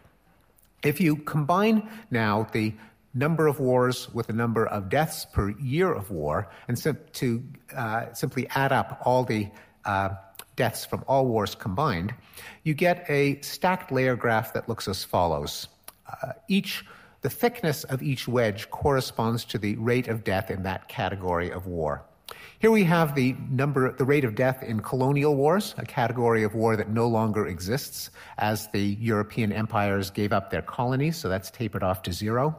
If 0.83 1.01
you 1.01 1.17
combine 1.17 1.89
now 2.11 2.49
the 2.53 2.75
number 3.15 3.47
of 3.47 3.61
wars 3.61 4.09
with 4.13 4.27
the 4.27 4.33
number 4.33 4.67
of 4.67 4.89
deaths 4.89 5.27
per 5.27 5.51
year 5.51 5.93
of 5.93 6.11
war, 6.11 6.49
and 6.67 6.79
sim- 6.79 6.99
to 7.13 7.43
uh, 7.77 8.13
simply 8.15 8.49
add 8.51 8.73
up 8.73 9.01
all 9.05 9.25
the 9.25 9.49
uh, 9.85 10.11
deaths 10.57 10.85
from 10.85 11.05
all 11.07 11.27
wars 11.27 11.55
combined, 11.55 12.15
you 12.65 12.75
get 12.75 13.05
a 13.09 13.41
stacked 13.43 13.93
layer 13.93 14.17
graph 14.17 14.55
that 14.55 14.69
looks 14.69 14.89
as 14.89 15.05
follows. 15.05 15.69
Uh, 16.07 16.33
each 16.49 16.85
the 17.23 17.31
thickness 17.31 17.85
of 17.85 18.03
each 18.03 18.27
wedge 18.27 18.69
corresponds 18.71 19.45
to 19.45 19.59
the 19.59 19.77
rate 19.77 20.09
of 20.09 20.25
death 20.25 20.51
in 20.51 20.65
that 20.65 20.89
category 20.89 21.51
of 21.51 21.67
war. 21.67 22.05
Here 22.59 22.71
we 22.71 22.85
have 22.85 23.17
the 23.17 23.35
number, 23.51 23.93
the 23.93 24.05
rate 24.05 24.25
of 24.25 24.37
death 24.37 24.63
in 24.63 24.81
colonial 24.81 25.35
wars, 25.35 25.75
a 25.79 25.85
category 25.85 26.45
of 26.45 26.55
war 26.55 26.77
that 26.77 26.89
no 26.89 27.09
longer 27.09 27.47
exists 27.47 28.11
as 28.39 28.69
the 28.69 28.81
European 28.81 29.53
empires 29.53 30.11
gave 30.11 30.33
up 30.33 30.51
their 30.51 30.63
colonies, 30.63 31.17
so 31.17 31.29
that's 31.29 31.51
tapered 31.51 31.83
off 31.83 32.03
to 32.03 32.13
zero. 32.13 32.57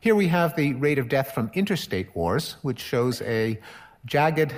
Here 0.00 0.14
we 0.14 0.28
have 0.28 0.56
the 0.56 0.74
rate 0.74 0.98
of 0.98 1.08
death 1.08 1.32
from 1.32 1.50
interstate 1.52 2.14
wars, 2.16 2.56
which 2.62 2.80
shows 2.80 3.20
a 3.22 3.60
jagged 4.06 4.54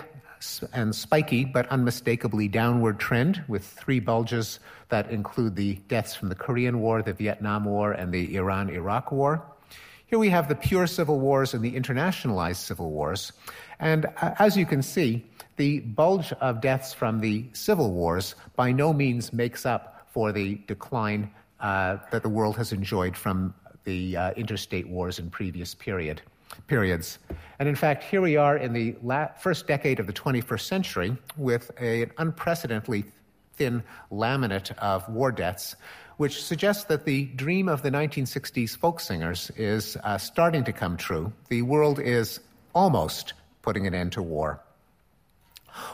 and 0.73 0.95
spiky 0.95 1.45
but 1.45 1.67
unmistakably 1.69 2.47
downward 2.47 3.01
trend 3.01 3.43
with 3.49 3.65
three 3.65 4.01
bulges 4.01 4.61
that 4.89 5.11
include 5.11 5.57
the 5.57 5.75
deaths 5.89 6.15
from 6.15 6.29
the 6.29 6.35
Korean 6.35 6.81
War, 6.81 7.03
the 7.03 7.13
Vietnam 7.13 7.65
War, 7.65 7.93
and 7.93 8.13
the 8.13 8.37
Iran 8.37 8.71
Iraq 8.71 9.13
War. 9.13 9.43
Here 10.07 10.19
we 10.19 10.31
have 10.31 10.49
the 10.49 10.57
pure 10.57 10.87
civil 10.87 11.21
wars 11.21 11.55
and 11.55 11.65
the 11.65 11.73
internationalized 11.73 12.57
civil 12.57 12.91
wars. 12.91 13.33
And 13.81 14.07
uh, 14.21 14.35
as 14.39 14.57
you 14.57 14.67
can 14.67 14.83
see, 14.83 15.25
the 15.57 15.81
bulge 15.81 16.33
of 16.35 16.61
deaths 16.61 16.93
from 16.93 17.21
the 17.21 17.47
civil 17.53 17.91
wars 17.93 18.35
by 18.57 18.73
no 18.73 18.93
means 18.93 19.33
makes 19.33 19.67
up 19.67 20.07
for 20.13 20.33
the 20.33 20.61
decline 20.67 21.31
uh, 21.61 21.97
that 22.11 22.23
the 22.23 22.29
world 22.29 22.57
has 22.57 22.73
enjoyed 22.73 23.17
from 23.17 23.55
the 23.85 24.17
uh, 24.17 24.33
interstate 24.33 24.89
wars 24.89 25.19
in 25.19 25.31
previous 25.31 25.75
period, 25.75 26.21
periods. 26.67 27.19
And 27.59 27.69
in 27.69 27.75
fact, 27.75 28.05
here 28.05 28.21
we 28.21 28.37
are 28.37 28.57
in 28.57 28.73
the 28.73 28.97
la- 29.03 29.29
first 29.39 29.67
decade 29.67 30.01
of 30.01 30.07
the 30.07 30.13
21st 30.13 30.61
century 30.61 31.17
with 31.37 31.71
a, 31.81 32.03
an 32.03 32.13
unprecedentedly 32.19 33.05
thin 33.55 33.83
laminate 34.11 34.77
of 34.79 35.09
war 35.09 35.33
deaths, 35.33 35.77
which 36.17 36.43
suggests 36.43 36.85
that 36.85 37.05
the 37.05 37.27
dream 37.37 37.69
of 37.69 37.83
the 37.83 37.91
1960s 37.91 38.77
folk 38.77 39.01
singers 39.01 39.51
is 39.57 39.97
uh, 40.05 40.19
starting 40.19 40.65
to 40.65 40.73
come 40.73 40.97
true. 40.97 41.33
The 41.49 41.63
world 41.63 41.99
is 41.99 42.41
almost 42.75 43.35
putting 43.63 43.87
an 43.87 43.95
end 43.95 44.13
to 44.13 44.23
war. 44.23 44.61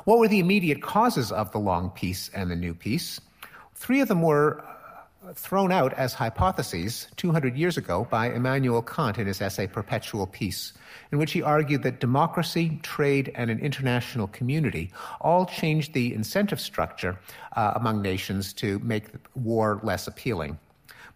What 0.05 0.19
were 0.19 0.29
the 0.29 0.39
immediate 0.39 0.83
causes 0.83 1.33
of 1.33 1.53
the 1.53 1.59
long 1.59 1.91
peace 1.91 2.31
and 2.35 2.51
the 2.51 2.57
new 2.57 2.75
peace? 2.75 3.21
Three 3.75 4.01
of 4.01 4.09
them 4.09 4.23
were 4.23 4.65
uh, 5.27 5.33
thrown 5.35 5.71
out 5.71 5.93
as 5.95 6.15
hypotheses 6.15 7.09
200 7.17 7.57
years 7.57 7.77
ago 7.77 8.07
by 8.11 8.31
Immanuel 8.31 8.83
Kant 8.83 9.19
in 9.19 9.27
his 9.27 9.41
essay 9.43 9.67
Perpetual 9.67 10.27
Peace, 10.27 10.73
in 11.13 11.19
which 11.19 11.33
he 11.33 11.43
argued 11.43 11.83
that 11.83 12.01
democracy, 12.01 12.79
trade, 12.83 13.33
and 13.35 13.51
an 13.51 13.59
international 13.59 14.29
community 14.29 14.93
all 15.21 15.45
changed 15.45 15.93
the 15.93 16.15
incentive 16.15 16.61
structure 16.61 17.19
uh, 17.55 17.73
among 17.77 18.01
nations 18.01 18.53
to 18.55 18.79
make 18.79 19.07
war 19.35 19.79
less 19.83 20.07
appealing. 20.07 20.59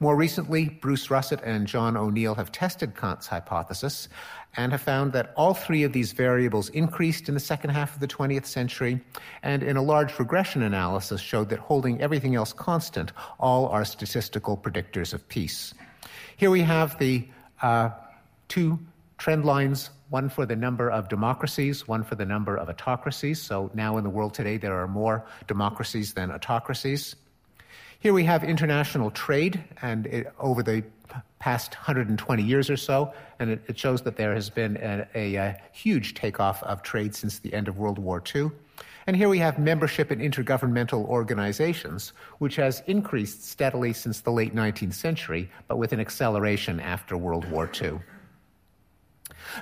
More 0.03 0.17
recently, 0.17 0.71
Bruce 0.71 1.11
Russett 1.11 1.43
and 1.45 1.67
John 1.67 1.93
Oneal 1.93 2.35
have 2.37 2.51
tested 2.51 2.97
Kant's 2.97 3.27
hypothesis 3.27 4.09
and 4.57 4.73
have 4.73 4.81
found 4.81 5.13
that 5.13 5.35
all 5.37 5.53
three 5.53 5.83
of 5.83 5.93
these 5.93 6.13
variables 6.13 6.71
increased 6.71 7.29
in 7.29 7.35
the 7.35 7.41
second 7.41 7.69
half 7.69 7.93
of 7.93 8.01
the 8.01 8.09
20th 8.09 8.47
century, 8.47 9.03
and 9.43 9.63
in 9.63 9.77
a 9.77 9.83
large 9.83 10.19
regression 10.19 10.63
analysis 10.63 11.21
showed 11.21 11.51
that 11.51 11.59
holding 11.59 12.01
everything 12.01 12.35
else 12.35 12.55
constant, 12.55 13.13
all 13.39 13.69
are 13.69 13.85
statistical 13.85 14.57
predictors 14.57 15.13
of 15.13 15.29
peace. 15.29 15.75
Here 16.39 16.51
we 16.51 16.63
have 16.63 16.99
the 16.99 17.29
uh, 17.61 17.91
two 18.49 18.79
trend 19.19 19.45
lines 19.45 19.91
one 20.09 20.31
for 20.31 20.47
the 20.47 20.57
number 20.57 20.91
of 20.91 21.09
democracies, 21.09 21.87
one 21.87 22.03
for 22.03 22.15
the 22.17 22.25
number 22.25 22.57
of 22.57 22.69
autocracies. 22.69 23.41
So 23.41 23.71
now 23.75 23.97
in 23.99 24.03
the 24.03 24.11
world 24.11 24.35
today, 24.35 24.57
there 24.57 24.81
are 24.81 24.89
more 24.89 25.25
democracies 25.47 26.15
than 26.15 26.33
autocracies. 26.33 27.15
Here 28.01 28.15
we 28.15 28.25
have 28.25 28.43
international 28.45 29.11
trade, 29.11 29.63
and 29.83 30.07
it, 30.07 30.33
over 30.39 30.63
the 30.63 30.83
past 31.39 31.75
120 31.75 32.43
years 32.43 32.71
or 32.71 32.79
so, 32.79 33.13
and 33.39 33.51
it, 33.51 33.63
it 33.67 33.79
shows 33.79 34.01
that 34.03 34.17
there 34.17 34.33
has 34.33 34.49
been 34.49 34.79
a, 34.79 35.07
a, 35.15 35.35
a, 35.35 35.63
huge 35.73 36.15
takeoff 36.15 36.63
of 36.63 36.83
trade 36.83 37.15
since 37.15 37.41
the 37.41 37.53
end 37.53 37.69
of 37.69 37.77
World 37.77 37.99
War 37.99 38.23
II. 38.35 38.53
And 39.07 39.15
here 39.15 39.29
we 39.29 39.39
have 39.41 39.59
membership 39.59 40.11
in 40.11 40.19
intergovernmental 40.19 41.05
organizations, 41.05 42.15
which 42.39 42.57
has 42.57 42.83
increased 42.87 43.45
steadily 43.45 43.93
since 43.93 44.21
the 44.21 44.33
late 44.33 44.55
19th 44.55 44.95
century, 44.95 45.51
but 45.69 45.77
with 45.77 45.93
an 45.93 46.01
acceleration 46.01 46.81
after 46.81 47.19
World 47.19 47.51
War 47.51 47.71
II. 47.83 48.01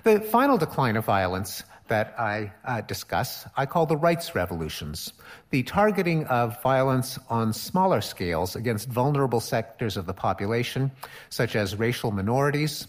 The 0.05 0.20
final 0.20 0.59
decline 0.59 0.96
of 0.96 1.05
violence 1.05 1.64
that 1.88 2.14
I 2.18 2.53
uh, 2.64 2.81
discuss, 2.83 3.46
I 3.57 3.66
call 3.66 3.87
the 3.87 3.96
rights 3.96 4.35
revolutions. 4.35 5.12
The 5.51 5.62
targeting 5.62 6.24
of 6.27 6.62
violence 6.62 7.18
on 7.29 7.53
smaller 7.53 8.01
scales 8.01 8.57
against 8.57 8.88
vulnerable 8.88 9.40
sectors 9.40 9.96
of 9.96 10.07
the 10.07 10.14
population, 10.14 10.90
such 11.31 11.57
as 11.57 11.77
racial 11.77 12.11
minorities, 12.11 12.87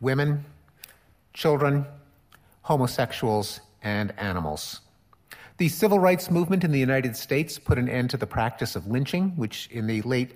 women, 0.00 0.44
children, 1.34 1.84
homosexuals, 2.62 3.60
and 3.82 4.12
animals. 4.18 4.80
The 5.58 5.68
civil 5.68 5.98
rights 5.98 6.30
movement 6.30 6.64
in 6.64 6.72
the 6.72 6.78
United 6.78 7.16
States 7.16 7.58
put 7.58 7.78
an 7.78 7.88
end 7.88 8.10
to 8.10 8.16
the 8.16 8.26
practice 8.26 8.76
of 8.76 8.86
lynching, 8.86 9.36
which 9.36 9.68
in 9.70 9.86
the 9.86 10.00
late 10.02 10.32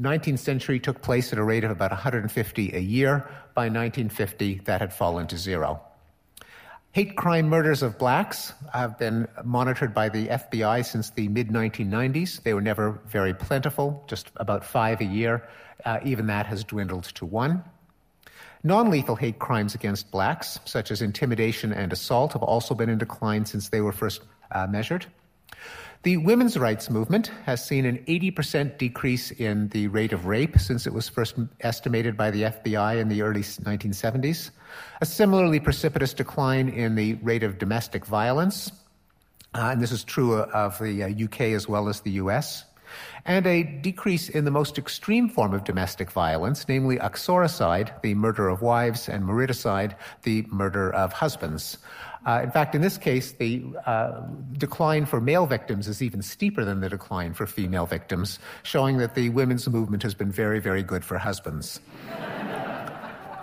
19th 0.00 0.38
century 0.38 0.80
took 0.80 1.02
place 1.02 1.32
at 1.32 1.38
a 1.38 1.44
rate 1.44 1.64
of 1.64 1.70
about 1.70 1.90
150 1.90 2.74
a 2.74 2.78
year. 2.78 3.28
By 3.54 3.64
1950, 3.64 4.62
that 4.64 4.80
had 4.80 4.94
fallen 4.94 5.26
to 5.26 5.36
zero. 5.36 5.82
Hate 6.92 7.16
crime 7.16 7.48
murders 7.48 7.82
of 7.82 7.96
blacks 7.96 8.52
have 8.70 8.98
been 8.98 9.26
monitored 9.44 9.94
by 9.94 10.10
the 10.10 10.28
FBI 10.28 10.84
since 10.84 11.08
the 11.08 11.26
mid 11.28 11.48
1990s. 11.48 12.42
They 12.42 12.52
were 12.52 12.60
never 12.60 13.00
very 13.06 13.32
plentiful, 13.32 14.04
just 14.06 14.30
about 14.36 14.62
five 14.62 15.00
a 15.00 15.04
year. 15.06 15.48
Uh, 15.86 16.00
even 16.04 16.26
that 16.26 16.44
has 16.44 16.64
dwindled 16.64 17.04
to 17.04 17.24
one. 17.24 17.64
Non 18.62 18.90
lethal 18.90 19.16
hate 19.16 19.38
crimes 19.38 19.74
against 19.74 20.10
blacks, 20.10 20.60
such 20.66 20.90
as 20.90 21.00
intimidation 21.00 21.72
and 21.72 21.94
assault, 21.94 22.34
have 22.34 22.42
also 22.42 22.74
been 22.74 22.90
in 22.90 22.98
decline 22.98 23.46
since 23.46 23.70
they 23.70 23.80
were 23.80 23.92
first 23.92 24.20
uh, 24.50 24.66
measured. 24.66 25.06
The 26.02 26.16
women's 26.16 26.58
rights 26.58 26.90
movement 26.90 27.30
has 27.46 27.64
seen 27.64 27.86
an 27.86 27.98
80% 28.08 28.76
decrease 28.76 29.30
in 29.30 29.68
the 29.68 29.86
rate 29.86 30.12
of 30.12 30.26
rape 30.26 30.58
since 30.58 30.84
it 30.84 30.92
was 30.92 31.08
first 31.08 31.36
estimated 31.60 32.16
by 32.16 32.32
the 32.32 32.42
FBI 32.42 33.00
in 33.00 33.08
the 33.08 33.22
early 33.22 33.42
1970s, 33.42 34.50
a 35.00 35.06
similarly 35.06 35.60
precipitous 35.60 36.12
decline 36.12 36.68
in 36.68 36.96
the 36.96 37.14
rate 37.14 37.44
of 37.44 37.56
domestic 37.56 38.04
violence, 38.04 38.72
uh, 39.54 39.68
and 39.70 39.80
this 39.80 39.92
is 39.92 40.02
true 40.02 40.34
of 40.34 40.76
the 40.80 41.04
uh, 41.04 41.24
UK 41.24 41.40
as 41.52 41.68
well 41.68 41.88
as 41.88 42.00
the 42.00 42.12
US, 42.12 42.64
and 43.24 43.46
a 43.46 43.62
decrease 43.62 44.28
in 44.28 44.44
the 44.44 44.50
most 44.50 44.78
extreme 44.78 45.28
form 45.28 45.54
of 45.54 45.64
domestic 45.64 46.10
violence, 46.10 46.66
namely 46.68 46.98
uxoricide, 46.98 47.92
the 48.02 48.14
murder 48.14 48.48
of 48.48 48.62
wives, 48.62 49.08
and 49.08 49.24
mariticide, 49.24 49.94
the 50.22 50.44
murder 50.48 50.92
of 50.94 51.12
husbands. 51.12 51.78
Uh, 52.24 52.40
in 52.42 52.50
fact, 52.50 52.74
in 52.74 52.82
this 52.82 52.98
case, 52.98 53.32
the 53.32 53.64
uh, 53.84 54.20
decline 54.56 55.04
for 55.04 55.20
male 55.20 55.46
victims 55.46 55.88
is 55.88 56.00
even 56.00 56.22
steeper 56.22 56.64
than 56.64 56.80
the 56.80 56.88
decline 56.88 57.34
for 57.34 57.46
female 57.46 57.86
victims, 57.86 58.38
showing 58.62 58.98
that 58.98 59.14
the 59.14 59.28
women's 59.30 59.68
movement 59.68 60.02
has 60.02 60.14
been 60.14 60.30
very, 60.30 60.60
very 60.60 60.84
good 60.84 61.04
for 61.04 61.18
husbands. 61.18 61.80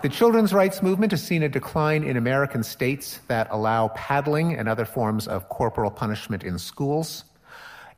The 0.02 0.08
children's 0.08 0.54
rights 0.54 0.82
movement 0.82 1.12
has 1.12 1.22
seen 1.22 1.42
a 1.42 1.48
decline 1.48 2.04
in 2.04 2.16
American 2.16 2.62
states 2.62 3.20
that 3.28 3.48
allow 3.50 3.88
paddling 3.88 4.54
and 4.54 4.66
other 4.66 4.86
forms 4.86 5.28
of 5.28 5.50
corporal 5.50 5.90
punishment 5.90 6.42
in 6.42 6.58
schools. 6.58 7.24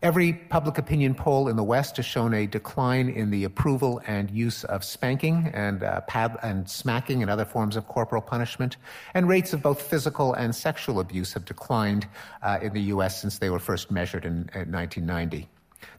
Every 0.03 0.33
public 0.33 0.79
opinion 0.79 1.15
poll 1.15 1.47
in 1.47 1.55
the 1.55 1.63
West 1.63 1.97
has 1.97 2.05
shown 2.05 2.35
a 2.35 2.45
decline 2.45 3.09
in 3.09 3.31
the 3.31 3.45
approval 3.45 4.03
and 4.05 4.29
use 4.33 4.65
of 4.65 4.83
spanking 4.83 5.49
and, 5.55 5.85
uh, 5.85 6.01
pad- 6.09 6.39
and 6.43 6.69
smacking 6.69 7.23
and 7.23 7.31
other 7.31 7.45
forms 7.45 7.77
of 7.77 7.87
corporal 7.87 8.21
punishment. 8.21 8.79
And 9.15 9.29
rates 9.29 9.53
of 9.53 9.63
both 9.63 9.81
physical 9.81 10.35
and 10.35 10.53
sexual 10.53 10.99
abuse 10.99 11.33
have 11.35 11.45
declined 11.45 12.09
uh, 12.43 12.59
in 12.61 12.73
the 12.73 12.81
U.S. 12.95 13.21
since 13.21 13.39
they 13.39 13.49
were 13.49 13.61
first 13.61 13.93
measured 13.93 14.25
in, 14.25 14.51
in 14.55 14.73
1990. 14.73 15.49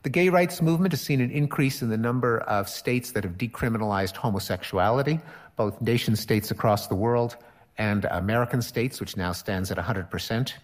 The 0.02 0.10
gay 0.10 0.28
rights 0.28 0.62
movement 0.62 0.92
has 0.92 1.00
seen 1.00 1.22
an 1.22 1.32
increase 1.32 1.82
in 1.82 1.88
the 1.88 1.98
number 1.98 2.40
of 2.42 2.68
states 2.68 3.14
that 3.14 3.24
have 3.24 3.38
decriminalized 3.38 4.18
homosexuality, 4.18 5.22
both 5.56 5.82
nation 5.82 6.18
states 6.18 6.52
across 6.52 6.88
the 6.88 6.96
world 6.96 7.38
and 7.78 8.04
American 8.12 8.62
states, 8.62 9.00
which 9.00 9.16
now 9.16 9.32
stands 9.32 9.72
at 9.72 9.78
100 9.78 10.10
percent 10.10 10.56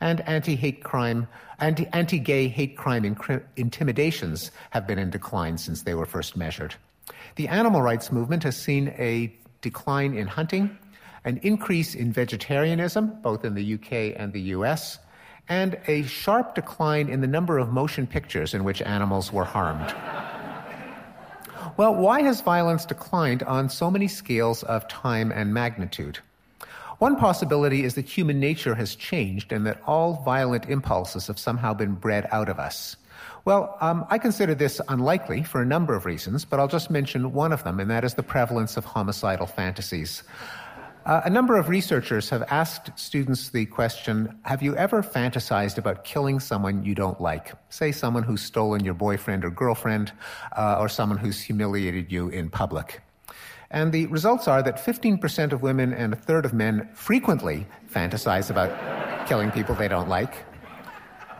and 0.00 0.20
anti-hate 0.22 0.82
crime, 0.82 1.28
anti, 1.58 1.86
anti-gay 1.92 2.48
hate 2.48 2.76
crime 2.76 3.04
intimidations 3.56 4.50
have 4.70 4.86
been 4.86 4.98
in 4.98 5.10
decline 5.10 5.58
since 5.58 5.82
they 5.82 5.94
were 5.94 6.06
first 6.06 6.36
measured. 6.36 6.74
The 7.36 7.48
animal 7.48 7.82
rights 7.82 8.10
movement 8.12 8.42
has 8.42 8.56
seen 8.56 8.88
a 8.98 9.32
decline 9.60 10.14
in 10.14 10.26
hunting, 10.26 10.76
an 11.24 11.38
increase 11.42 11.94
in 11.94 12.12
vegetarianism, 12.12 13.20
both 13.22 13.44
in 13.44 13.54
the 13.54 13.74
UK 13.74 14.14
and 14.16 14.32
the 14.32 14.40
US, 14.56 14.98
and 15.48 15.78
a 15.86 16.02
sharp 16.04 16.54
decline 16.54 17.08
in 17.08 17.20
the 17.20 17.26
number 17.26 17.58
of 17.58 17.72
motion 17.72 18.06
pictures 18.06 18.54
in 18.54 18.64
which 18.64 18.82
animals 18.82 19.32
were 19.32 19.44
harmed. 19.44 19.94
well, 21.76 21.94
why 21.94 22.22
has 22.22 22.40
violence 22.40 22.84
declined 22.84 23.42
on 23.42 23.68
so 23.68 23.90
many 23.90 24.08
scales 24.08 24.62
of 24.64 24.88
time 24.88 25.30
and 25.32 25.52
magnitude? 25.52 26.18
One 26.98 27.16
possibility 27.16 27.84
is 27.84 27.94
that 27.94 28.06
human 28.06 28.40
nature 28.40 28.74
has 28.74 28.94
changed 28.94 29.52
and 29.52 29.66
that 29.66 29.82
all 29.86 30.22
violent 30.24 30.70
impulses 30.70 31.26
have 31.26 31.38
somehow 31.38 31.74
been 31.74 31.94
bred 31.94 32.26
out 32.32 32.48
of 32.48 32.58
us. 32.58 32.96
Well, 33.44 33.76
um, 33.80 34.06
I 34.08 34.18
consider 34.18 34.54
this 34.54 34.80
unlikely 34.88 35.42
for 35.42 35.60
a 35.60 35.66
number 35.66 35.94
of 35.94 36.06
reasons, 36.06 36.44
but 36.44 36.58
I'll 36.58 36.68
just 36.68 36.90
mention 36.90 37.32
one 37.32 37.52
of 37.52 37.64
them, 37.64 37.80
and 37.80 37.90
that 37.90 38.02
is 38.02 38.14
the 38.14 38.22
prevalence 38.22 38.76
of 38.76 38.84
homicidal 38.84 39.46
fantasies. 39.46 40.22
Uh, 41.04 41.20
a 41.24 41.30
number 41.30 41.56
of 41.56 41.68
researchers 41.68 42.28
have 42.30 42.42
asked 42.50 42.90
students 42.98 43.50
the 43.50 43.66
question 43.66 44.36
Have 44.42 44.62
you 44.62 44.74
ever 44.74 45.02
fantasized 45.02 45.78
about 45.78 46.02
killing 46.02 46.40
someone 46.40 46.84
you 46.84 46.96
don't 46.96 47.20
like? 47.20 47.52
Say, 47.68 47.92
someone 47.92 48.24
who's 48.24 48.42
stolen 48.42 48.84
your 48.84 48.94
boyfriend 48.94 49.44
or 49.44 49.50
girlfriend, 49.50 50.12
uh, 50.56 50.78
or 50.80 50.88
someone 50.88 51.18
who's 51.18 51.40
humiliated 51.40 52.10
you 52.10 52.28
in 52.30 52.50
public. 52.50 53.02
And 53.70 53.92
the 53.92 54.06
results 54.06 54.46
are 54.48 54.62
that 54.62 54.76
15% 54.76 55.52
of 55.52 55.62
women 55.62 55.92
and 55.92 56.12
a 56.12 56.16
third 56.16 56.44
of 56.44 56.52
men 56.52 56.88
frequently 56.94 57.66
fantasize 57.90 58.50
about 58.50 59.26
killing 59.26 59.50
people 59.50 59.74
they 59.74 59.88
don't 59.88 60.08
like. 60.08 60.44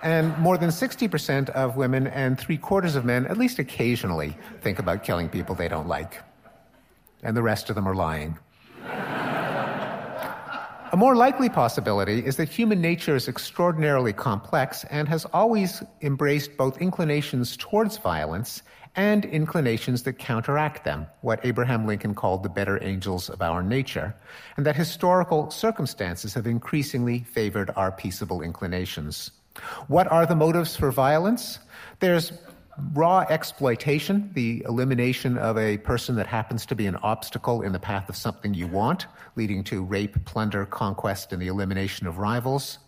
And 0.02 0.36
more 0.38 0.58
than 0.58 0.70
60% 0.70 1.50
of 1.50 1.76
women 1.76 2.06
and 2.06 2.38
three 2.38 2.58
quarters 2.58 2.96
of 2.96 3.04
men, 3.04 3.26
at 3.26 3.36
least 3.38 3.58
occasionally, 3.58 4.36
think 4.60 4.78
about 4.78 5.02
killing 5.02 5.28
people 5.28 5.54
they 5.54 5.68
don't 5.68 5.88
like. 5.88 6.22
And 7.22 7.36
the 7.36 7.42
rest 7.42 7.70
of 7.70 7.76
them 7.76 7.88
are 7.88 7.94
lying. 7.94 8.38
A 10.92 10.96
more 10.96 11.16
likely 11.16 11.48
possibility 11.48 12.24
is 12.24 12.36
that 12.36 12.48
human 12.48 12.80
nature 12.80 13.16
is 13.16 13.26
extraordinarily 13.26 14.12
complex 14.12 14.84
and 14.84 15.08
has 15.08 15.24
always 15.32 15.82
embraced 16.00 16.56
both 16.56 16.78
inclinations 16.78 17.56
towards 17.56 17.98
violence 17.98 18.62
and 18.96 19.26
inclinations 19.26 20.02
that 20.04 20.14
counteract 20.14 20.84
them, 20.84 21.06
what 21.20 21.44
Abraham 21.44 21.86
Lincoln 21.86 22.14
called 22.14 22.42
the 22.42 22.48
better 22.48 22.82
angels 22.82 23.28
of 23.28 23.42
our 23.42 23.62
nature, 23.62 24.16
and 24.56 24.64
that 24.64 24.74
historical 24.74 25.50
circumstances 25.50 26.32
have 26.32 26.46
increasingly 26.46 27.20
favored 27.20 27.70
our 27.76 27.92
peaceable 27.92 28.40
inclinations. 28.40 29.30
What 29.88 30.10
are 30.10 30.24
the 30.24 30.34
motives 30.34 30.76
for 30.76 30.90
violence? 30.90 31.58
There's 32.00 32.32
raw 32.92 33.24
exploitation, 33.28 34.30
the 34.34 34.64
elimination 34.66 35.38
of 35.38 35.56
a 35.58 35.78
person 35.78 36.16
that 36.16 36.26
happens 36.26 36.66
to 36.66 36.74
be 36.74 36.86
an 36.86 36.96
obstacle 36.96 37.62
in 37.62 37.72
the 37.72 37.78
path 37.78 38.08
of 38.08 38.16
something 38.16 38.54
you 38.54 38.66
want, 38.66 39.06
leading 39.34 39.64
to 39.64 39.84
rape, 39.84 40.24
plunder, 40.24 40.66
conquest, 40.66 41.32
and 41.32 41.40
the 41.40 41.46
elimination 41.46 42.06
of 42.06 42.18
rivals. 42.18 42.78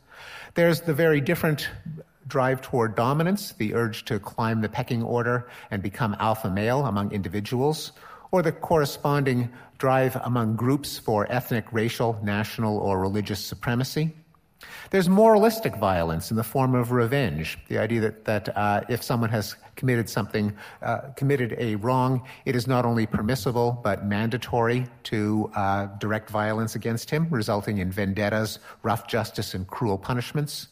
There's 0.55 0.83
the 0.83 0.95
very 0.95 1.21
different 1.21 1.69
drive 2.29 2.61
toward 2.61 2.95
dominance, 2.95 3.53
the 3.53 3.75
urge 3.75 4.05
to 4.05 4.21
climb 4.21 4.61
the 4.61 4.69
pecking 4.69 5.03
order 5.03 5.49
and 5.71 5.83
become 5.83 6.15
alpha 6.21 6.51
male 6.51 6.87
among 6.87 7.11
individuals, 7.11 7.93
or 8.31 8.43
the 8.43 8.53
corresponding 8.53 9.51
drive 9.79 10.17
among 10.23 10.55
groups 10.55 10.99
for 10.99 11.31
ethnic, 11.33 11.65
racial, 11.73 12.21
national, 12.23 12.79
or 12.79 13.01
religious 13.01 13.45
supremacy. 13.45 14.15
There's 14.91 15.09
moralistic 15.09 15.77
violence 15.77 16.31
in 16.31 16.37
the 16.37 16.43
form 16.43 16.75
of 16.75 16.91
revenge, 16.91 17.59
the 17.69 17.79
idea 17.79 18.01
that, 18.01 18.25
that 18.25 18.57
uh, 18.57 18.81
if 18.89 19.03
someone 19.03 19.31
has 19.31 19.55
committed 19.77 20.11
something, 20.11 20.57
uh, 20.83 21.13
committed 21.15 21.55
a 21.59 21.77
wrong, 21.77 22.27
it 22.45 22.57
is 22.57 22.67
not 22.67 22.85
only 22.85 23.07
permissible 23.07 23.81
but 23.85 24.05
mandatory 24.05 24.87
to 25.05 25.51
uh, 25.55 25.87
direct 25.99 26.29
violence 26.31 26.75
against 26.75 27.09
him, 27.09 27.29
resulting 27.31 27.79
in 27.79 27.93
vendettas, 27.93 28.59
rough 28.83 29.07
justice, 29.07 29.55
and 29.55 29.69
cruel 29.69 29.97
punishments. 29.97 30.69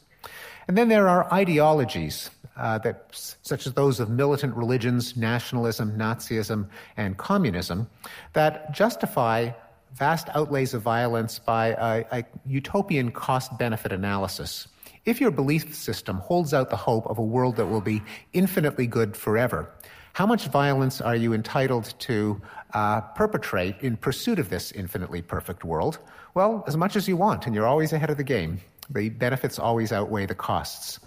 And 0.69 0.77
then 0.77 0.89
there 0.89 1.09
are 1.09 1.33
ideologies 1.33 2.31
uh, 2.57 2.79
that, 2.79 3.07
such 3.43 3.67
as 3.67 3.75
those 3.75 4.01
of 4.01 4.09
militant 4.09 4.57
religions, 4.57 5.17
nationalism, 5.17 5.97
Nazism, 5.97 6.69
and 6.97 7.17
communism, 7.17 7.89
that 8.33 8.73
justify 8.73 9.51
vast 9.95 10.29
outlays 10.35 10.75
of 10.75 10.83
violence 10.83 11.39
by 11.39 11.69
a, 11.69 12.05
a 12.19 12.25
utopian 12.47 13.11
cost 13.11 13.57
benefit 13.59 13.93
analysis. 13.93 14.69
If 15.05 15.21
your 15.21 15.31
belief 15.31 15.75
system 15.75 16.19
holds 16.19 16.53
out 16.53 16.69
the 16.71 16.77
hope 16.77 17.07
of 17.07 17.19
a 17.19 17.23
world 17.23 17.57
that 17.57 17.67
will 17.67 17.81
be 17.81 18.03
infinitely 18.33 18.87
good 18.87 19.17
forever, 19.17 19.71
how 20.15 20.27
much 20.27 20.47
violence 20.49 21.01
are 21.01 21.15
you 21.15 21.33
entitled 21.33 21.95
to 22.01 22.41
uh, 22.75 23.03
perpetrate 23.03 23.77
in 23.81 23.97
pursuit 23.97 24.39
of 24.39 24.49
this 24.49 24.73
infinitely 24.73 25.23
perfect 25.23 25.63
world? 25.63 25.99
Well, 26.35 26.65
as 26.67 26.77
much 26.77 26.97
as 26.97 27.07
you 27.07 27.17
want, 27.17 27.47
and 27.47 27.55
you're 27.55 27.67
always 27.67 27.93
ahead 27.93 28.11
of 28.11 28.17
the 28.17 28.25
game. 28.25 28.61
The 28.91 29.09
benefits 29.11 29.59
always 29.59 29.93
outweigh 29.93 30.27
the 30.27 30.35
costs. 30.35 31.01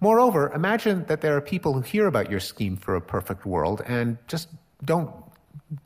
Moreover, 0.00 0.52
imagine 0.52 1.04
that 1.06 1.20
there 1.20 1.36
are 1.36 1.40
people 1.40 1.72
who 1.72 1.80
hear 1.80 2.06
about 2.06 2.30
your 2.30 2.40
scheme 2.40 2.76
for 2.76 2.96
a 2.96 3.00
perfect 3.00 3.46
world 3.46 3.82
and 3.86 4.18
just 4.28 4.48
don't 4.84 5.10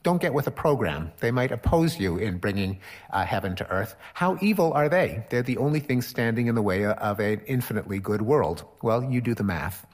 don't 0.02 0.20
get 0.20 0.34
with 0.34 0.44
the 0.44 0.50
program. 0.50 1.10
They 1.20 1.30
might 1.30 1.52
oppose 1.52 1.98
you 1.98 2.18
in 2.18 2.36
bringing 2.36 2.80
uh, 3.12 3.24
heaven 3.24 3.56
to 3.56 3.70
earth. 3.70 3.96
How 4.12 4.36
evil 4.42 4.74
are 4.74 4.90
they? 4.90 5.24
They're 5.30 5.42
the 5.42 5.56
only 5.56 5.80
thing 5.80 6.02
standing 6.02 6.48
in 6.48 6.54
the 6.54 6.60
way 6.60 6.84
of 6.84 7.18
an 7.18 7.40
infinitely 7.46 7.98
good 7.98 8.20
world. 8.20 8.64
Well, 8.82 9.02
you 9.02 9.22
do 9.22 9.34
the 9.34 9.42
math. 9.42 9.86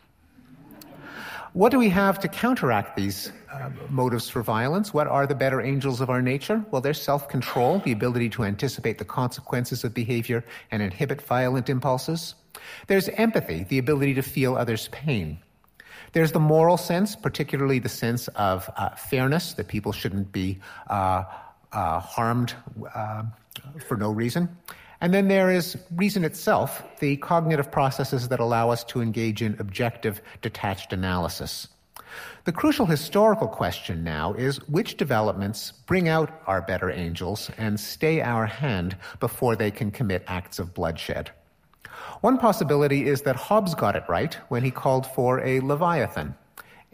What 1.53 1.71
do 1.71 1.79
we 1.79 1.89
have 1.91 2.19
to 2.21 2.29
counteract 2.29 2.97
these 2.97 3.31
uh, 3.57 3.71
motives 3.89 4.29
for 4.29 4.43
violence? 4.43 4.93
What 4.93 5.07
are 5.07 5.27
the 5.27 5.35
better 5.35 5.61
angels 5.61 6.01
of 6.01 6.11
our 6.11 6.21
nature? 6.21 6.65
Well, 6.71 6.83
there's 6.83 7.01
self 7.01 7.29
control, 7.29 7.81
the 7.81 7.93
ability 7.93 8.29
to 8.31 8.45
anticipate 8.45 8.99
the 8.99 9.05
consequences 9.05 9.85
of 9.85 9.95
behavior 9.95 10.45
and 10.71 10.83
inhibit 10.83 11.23
violent 11.23 11.69
impulses. 11.69 12.35
There's 12.87 13.09
empathy, 13.09 13.65
the 13.65 13.79
ability 13.79 14.15
to 14.15 14.23
feel 14.23 14.57
others' 14.57 14.89
pain. 14.89 15.39
There's 16.13 16.33
the 16.33 16.41
moral 16.41 16.77
sense, 16.77 17.17
particularly 17.17 17.79
the 17.79 17.89
sense 17.89 18.29
of 18.29 18.71
uh, 18.77 18.91
fairness, 18.91 19.55
that 19.55 19.69
people 19.69 19.93
shouldn't 19.93 20.33
be 20.33 20.59
uh, 20.89 21.25
uh 21.73 22.01
harmed 22.01 22.55
uh, 22.95 23.25
for 23.87 23.97
no 23.97 24.11
reason. 24.11 24.49
And 25.01 25.13
then 25.13 25.29
there 25.29 25.51
is 25.51 25.77
reason 25.95 26.25
itself, 26.25 26.83
the 27.01 27.17
cognitive 27.19 27.71
processes 27.71 28.29
that 28.29 28.41
allow 28.41 28.71
us 28.71 28.83
to 28.85 29.03
engage 29.03 29.43
in 29.43 29.57
objective, 29.59 30.23
detached 30.41 30.93
analysis. 30.93 31.69
The 32.47 32.53
crucial 32.53 32.87
historical 32.87 33.49
question 33.49 34.05
now 34.05 34.33
is 34.35 34.59
which 34.69 34.97
developments 34.97 35.73
bring 35.73 36.09
out 36.09 36.31
our 36.47 36.63
better 36.63 36.89
angels 36.89 37.51
and 37.59 37.79
stay 37.79 38.21
our 38.21 38.47
hand 38.47 38.97
before 39.19 39.57
they 39.57 39.73
can 39.73 39.91
commit 39.91 40.23
acts 40.29 40.61
of 40.61 40.73
bloodshed? 40.73 41.33
One 42.21 42.39
possibility 42.39 43.09
is 43.09 43.23
that 43.23 43.35
Hobbes 43.35 43.75
got 43.75 43.97
it 43.97 44.05
right 44.09 44.35
when 44.49 44.63
he 44.63 44.71
called 44.71 45.09
for 45.09 45.41
a 45.41 45.59
Leviathan, 45.59 46.37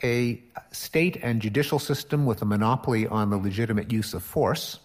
a 0.03 0.43
state 0.71 1.19
and 1.23 1.43
judicial 1.43 1.79
system 1.79 2.25
with 2.25 2.41
a 2.41 2.47
monopoly 2.47 3.07
on 3.07 3.29
the 3.29 3.37
legitimate 3.37 3.93
use 3.93 4.15
of 4.15 4.23
force 4.23 4.79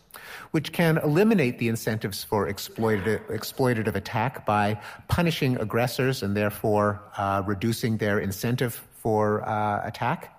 which 0.51 0.73
can 0.73 0.97
eliminate 0.97 1.59
the 1.59 1.69
incentives 1.69 2.23
for 2.23 2.51
exploitative, 2.51 3.21
exploitative 3.29 3.95
attack 3.95 4.45
by 4.45 4.77
punishing 5.07 5.55
aggressors 5.57 6.23
and 6.23 6.35
therefore 6.35 7.01
uh, 7.17 7.41
reducing 7.45 7.97
their 7.97 8.19
incentive 8.19 8.73
for 8.97 9.47
uh, 9.47 9.81
attack. 9.85 10.36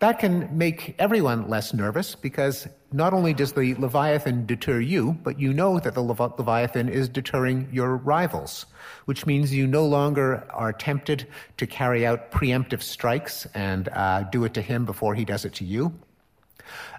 That 0.00 0.18
can 0.18 0.56
make 0.56 0.94
everyone 0.98 1.48
less 1.48 1.72
nervous 1.72 2.14
because 2.14 2.68
not 2.92 3.12
only 3.12 3.32
does 3.32 3.52
the 3.52 3.74
Leviathan 3.74 4.46
deter 4.46 4.80
you, 4.80 5.16
but 5.22 5.40
you 5.40 5.52
know 5.52 5.78
that 5.78 5.94
the 5.94 6.02
Leviathan 6.02 6.88
is 6.88 7.08
deterring 7.08 7.68
your 7.72 7.96
rivals, 7.96 8.66
which 9.06 9.26
means 9.26 9.54
you 9.54 9.66
no 9.66 9.86
longer 9.86 10.46
are 10.50 10.72
tempted 10.72 11.26
to 11.56 11.66
carry 11.66 12.06
out 12.06 12.30
preemptive 12.30 12.82
strikes 12.82 13.46
and 13.54 13.88
uh, 13.90 14.24
do 14.24 14.44
it 14.44 14.54
to 14.54 14.62
him 14.62 14.84
before 14.84 15.14
he 15.14 15.24
does 15.24 15.44
it 15.44 15.54
to 15.54 15.64
you. 15.64 15.92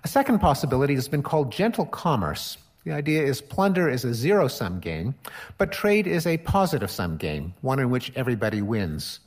A 0.03 0.07
second 0.07 0.39
possibility 0.39 0.95
has 0.95 1.07
been 1.07 1.23
called 1.23 1.51
gentle 1.51 1.85
commerce. 1.85 2.57
The 2.85 2.93
idea 2.93 3.23
is 3.23 3.41
plunder 3.41 3.89
is 3.89 4.05
a 4.05 4.13
zero 4.13 4.47
sum 4.47 4.79
game, 4.79 5.15
but 5.57 5.71
trade 5.71 6.07
is 6.07 6.25
a 6.25 6.37
positive 6.37 6.89
sum 6.89 7.17
game, 7.17 7.53
one 7.61 7.79
in 7.79 7.89
which 7.89 8.11
everybody 8.15 8.61
wins. 8.61 9.19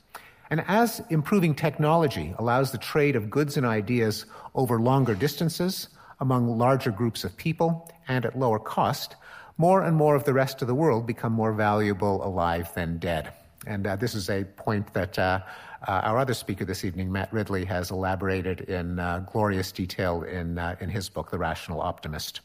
And 0.51 0.65
as 0.67 1.01
improving 1.11 1.55
technology 1.55 2.35
allows 2.39 2.73
the 2.73 2.79
trade 2.79 3.15
of 3.15 3.31
goods 3.31 3.57
and 3.57 3.65
ideas 3.65 4.27
over 4.55 4.81
longer 4.81 5.15
distances, 5.15 5.89
among 6.19 6.59
larger 6.59 6.91
groups 6.91 7.23
of 7.23 7.37
people, 7.37 7.89
and 8.09 8.27
at 8.27 8.39
lower 8.39 8.59
cost, 8.59 9.17
more 9.59 9.83
and 9.85 9.97
more 9.97 10.17
of 10.17 10.25
the 10.25 10.33
rest 10.33 10.61
of 10.61 10.69
the 10.69 10.75
world 10.75 11.07
become 11.07 11.33
more 11.33 11.53
valuable 11.53 12.25
alive 12.27 12.73
than 12.75 12.99
dead. 12.99 13.33
And 13.67 13.87
uh, 13.87 13.97
this 13.97 14.15
is 14.15 14.29
a 14.29 14.45
point 14.45 14.93
that 14.93 15.19
uh, 15.19 15.41
uh, 15.87 16.01
our 16.05 16.19
other 16.19 16.35
speaker 16.35 16.65
this 16.65 16.85
evening, 16.85 17.13
Matt 17.13 17.33
Ridley, 17.33 17.65
has 17.67 17.91
elaborated 17.91 18.63
in 18.63 18.99
uh, 18.99 19.25
glorious 19.31 19.71
detail 19.71 20.23
in, 20.23 20.59
uh, 20.59 20.77
in 20.81 20.89
his 20.89 21.09
book, 21.09 21.31
The 21.31 21.39
Rational 21.39 21.81
Optimist. 21.81 22.41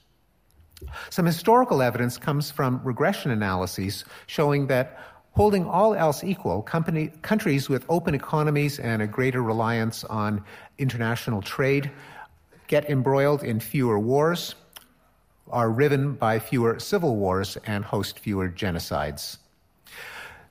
Some 1.09 1.25
historical 1.25 1.81
evidence 1.81 2.17
comes 2.17 2.51
from 2.51 2.81
regression 2.83 3.31
analyses 3.31 4.03
showing 4.27 4.67
that 4.67 4.99
holding 5.35 5.65
all 5.65 5.93
else 5.93 6.23
equal, 6.23 6.61
company, 6.61 7.11
countries 7.21 7.67
with 7.67 7.85
open 7.89 8.15
economies 8.15 8.79
and 8.79 9.01
a 9.01 9.07
greater 9.07 9.43
reliance 9.43 10.03
on 10.05 10.43
international 10.77 11.41
trade 11.41 11.91
get 12.67 12.89
embroiled 12.89 13.43
in 13.43 13.59
fewer 13.59 13.99
wars, 13.99 14.55
are 15.51 15.69
riven 15.69 16.13
by 16.13 16.39
fewer 16.39 16.79
civil 16.79 17.15
wars, 17.15 17.57
and 17.67 17.85
host 17.85 18.17
fewer 18.17 18.49
genocides. 18.49 19.37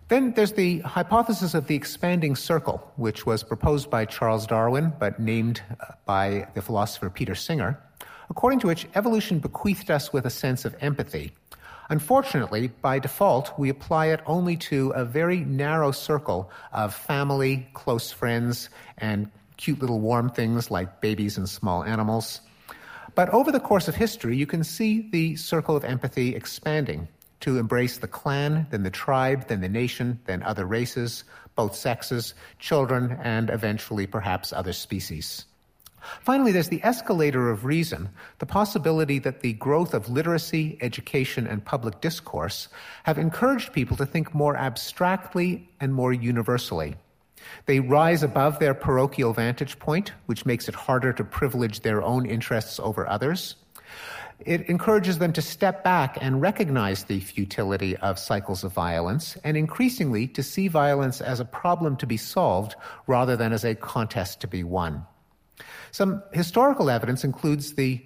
Then 0.09 0.33
there's 0.35 0.53
the 0.53 0.81
hypothesis 0.81 1.55
of 1.55 1.67
the 1.67 1.75
expanding 1.75 2.37
circle, 2.37 2.93
which 2.97 3.27
was 3.27 3.43
proposed 3.43 3.91
by 3.91 4.05
Charles 4.05 4.47
Darwin 4.47 4.93
but 4.99 5.19
named 5.19 5.63
uh, 5.81 5.95
by 6.05 6.47
the 6.55 6.63
philosopher 6.63 7.11
Peter 7.11 7.35
Singer, 7.35 7.83
according 8.29 8.61
to 8.61 8.67
which 8.67 8.87
evolution 8.95 9.39
bequeathed 9.39 9.91
us 9.91 10.13
with 10.13 10.27
a 10.27 10.31
sense 10.31 10.65
of 10.65 10.77
empathy. 10.81 11.33
Unfortunately, 11.95 12.73
by 12.83 12.99
default, 12.99 13.57
we 13.57 13.69
apply 13.69 14.07
it 14.07 14.21
only 14.27 14.57
to 14.57 14.91
a 14.97 15.05
very 15.05 15.45
narrow 15.45 15.93
circle 15.93 16.51
of 16.73 16.93
family, 16.93 17.69
close 17.73 18.11
friends, 18.11 18.69
and 18.99 19.31
cute 19.59 19.79
little 19.79 20.01
warm 20.01 20.29
things 20.29 20.73
like 20.73 21.01
babies 21.01 21.39
and 21.39 21.49
small 21.49 21.85
animals. 21.85 22.41
But 23.15 23.29
over 23.29 23.53
the 23.53 23.61
course 23.61 23.87
of 23.87 23.95
history, 23.95 24.37
you 24.37 24.45
can 24.45 24.65
see 24.65 25.09
the 25.13 25.37
circle 25.37 25.77
of 25.77 25.85
empathy 25.85 26.35
expanding 26.35 27.07
to 27.43 27.59
embrace 27.59 27.99
the 27.99 28.09
clan, 28.09 28.67
then 28.71 28.83
the 28.83 28.91
tribe, 28.91 29.47
then 29.47 29.61
the 29.61 29.69
nation, 29.69 30.19
then 30.25 30.43
other 30.43 30.67
races, 30.67 31.23
both 31.55 31.77
sexes, 31.77 32.35
children, 32.59 33.17
and 33.23 33.51
eventually 33.51 34.09
perhaps 34.09 34.53
other 34.53 34.73
species. 34.73 35.45
Finally, 36.21 36.53
there's 36.53 36.69
the 36.69 36.83
escalator 36.85 37.51
of 37.51 37.65
reason, 37.65 38.09
the 38.39 38.47
possibility 38.47 39.19
that 39.19 39.41
the 39.41 39.55
growth 39.55 39.95
of 39.95 40.09
literacy, 40.09 40.79
education, 40.81 41.47
and 41.47 41.65
public 41.65 42.01
discourse 42.01 42.69
have 43.05 43.19
encouraged 43.19 43.73
people 43.73 43.97
to 43.97 44.07
think 44.07 44.35
more 44.35 44.57
abstractly 44.57 45.69
and 45.81 45.95
more 45.95 46.13
universally. 46.13 46.97
They 47.67 47.81
rise 47.81 48.23
above 48.23 48.59
their 48.59 48.75
parochial 48.75 49.33
vantage 49.33 49.79
point, 49.79 50.13
which 50.27 50.47
makes 50.47 50.69
it 50.69 50.75
harder 50.75 51.13
to 51.13 51.25
privilege 51.25 51.81
their 51.81 52.03
own 52.03 52.27
interests 52.27 52.81
over 52.81 53.07
others. 53.07 53.57
It 54.41 54.69
encourages 54.69 55.19
them 55.19 55.33
to 55.35 55.43
step 55.43 55.85
back 55.85 56.19
and 56.21 56.43
recognize 56.43 57.05
the 57.05 57.21
futility 57.21 57.97
of 57.97 58.19
cycles 58.19 58.65
of 58.65 58.73
violence 58.73 59.37
and 59.45 59.57
increasingly 59.57 60.27
to 60.29 60.43
see 60.43 60.69
violence 60.69 61.21
as 61.21 61.41
a 61.41 61.45
problem 61.45 61.97
to 61.99 62.07
be 62.07 62.17
solved 62.17 62.75
rather 63.07 63.37
than 63.37 63.53
as 63.53 63.65
a 63.65 63.75
contest 63.75 64.41
to 64.41 64.49
be 64.49 64.65
won. 64.65 65.07
Some 65.95 66.25
historical 66.33 66.91
evidence 66.91 67.23
includes 67.23 67.75
the 67.75 68.05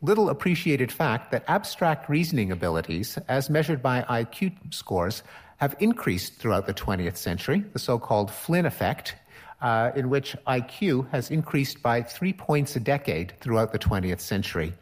little 0.00 0.30
appreciated 0.30 0.92
fact 0.92 1.32
that 1.32 1.42
abstract 1.48 2.08
reasoning 2.08 2.52
abilities, 2.52 3.18
as 3.26 3.50
measured 3.50 3.82
by 3.82 4.02
IQ 4.02 4.52
scores, 4.72 5.24
have 5.56 5.74
increased 5.80 6.34
throughout 6.36 6.68
the 6.68 6.72
20th 6.72 7.16
century, 7.16 7.64
the 7.72 7.80
so 7.80 7.98
called 7.98 8.30
Flynn 8.30 8.64
effect, 8.64 9.16
uh, 9.60 9.90
in 9.96 10.08
which 10.08 10.36
IQ 10.46 11.10
has 11.10 11.32
increased 11.32 11.82
by 11.82 12.00
three 12.00 12.32
points 12.32 12.76
a 12.76 12.80
decade 12.80 13.32
throughout 13.40 13.72
the 13.72 13.78
20th 13.80 14.20
century. 14.20 14.72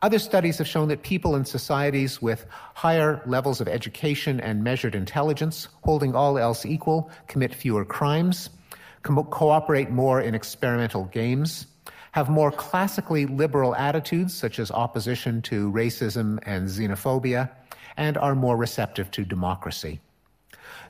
Other 0.00 0.18
studies 0.18 0.56
have 0.56 0.66
shown 0.66 0.88
that 0.88 1.02
people 1.02 1.36
in 1.36 1.44
societies 1.44 2.22
with 2.22 2.46
higher 2.72 3.20
levels 3.26 3.60
of 3.60 3.68
education 3.68 4.40
and 4.40 4.64
measured 4.64 4.94
intelligence, 4.94 5.68
holding 5.84 6.14
all 6.14 6.38
else 6.38 6.64
equal, 6.64 7.10
commit 7.28 7.54
fewer 7.54 7.84
crimes, 7.84 8.48
co- 9.06 9.24
cooperate 9.24 9.90
more 9.90 10.20
in 10.20 10.34
experimental 10.34 11.04
games, 11.04 11.66
have 12.12 12.28
more 12.28 12.50
classically 12.50 13.26
liberal 13.26 13.74
attitudes, 13.76 14.34
such 14.34 14.58
as 14.58 14.70
opposition 14.70 15.42
to 15.42 15.70
racism 15.70 16.38
and 16.42 16.68
xenophobia, 16.68 17.50
and 17.96 18.18
are 18.18 18.34
more 18.34 18.56
receptive 18.56 19.10
to 19.12 19.24
democracy. 19.24 20.00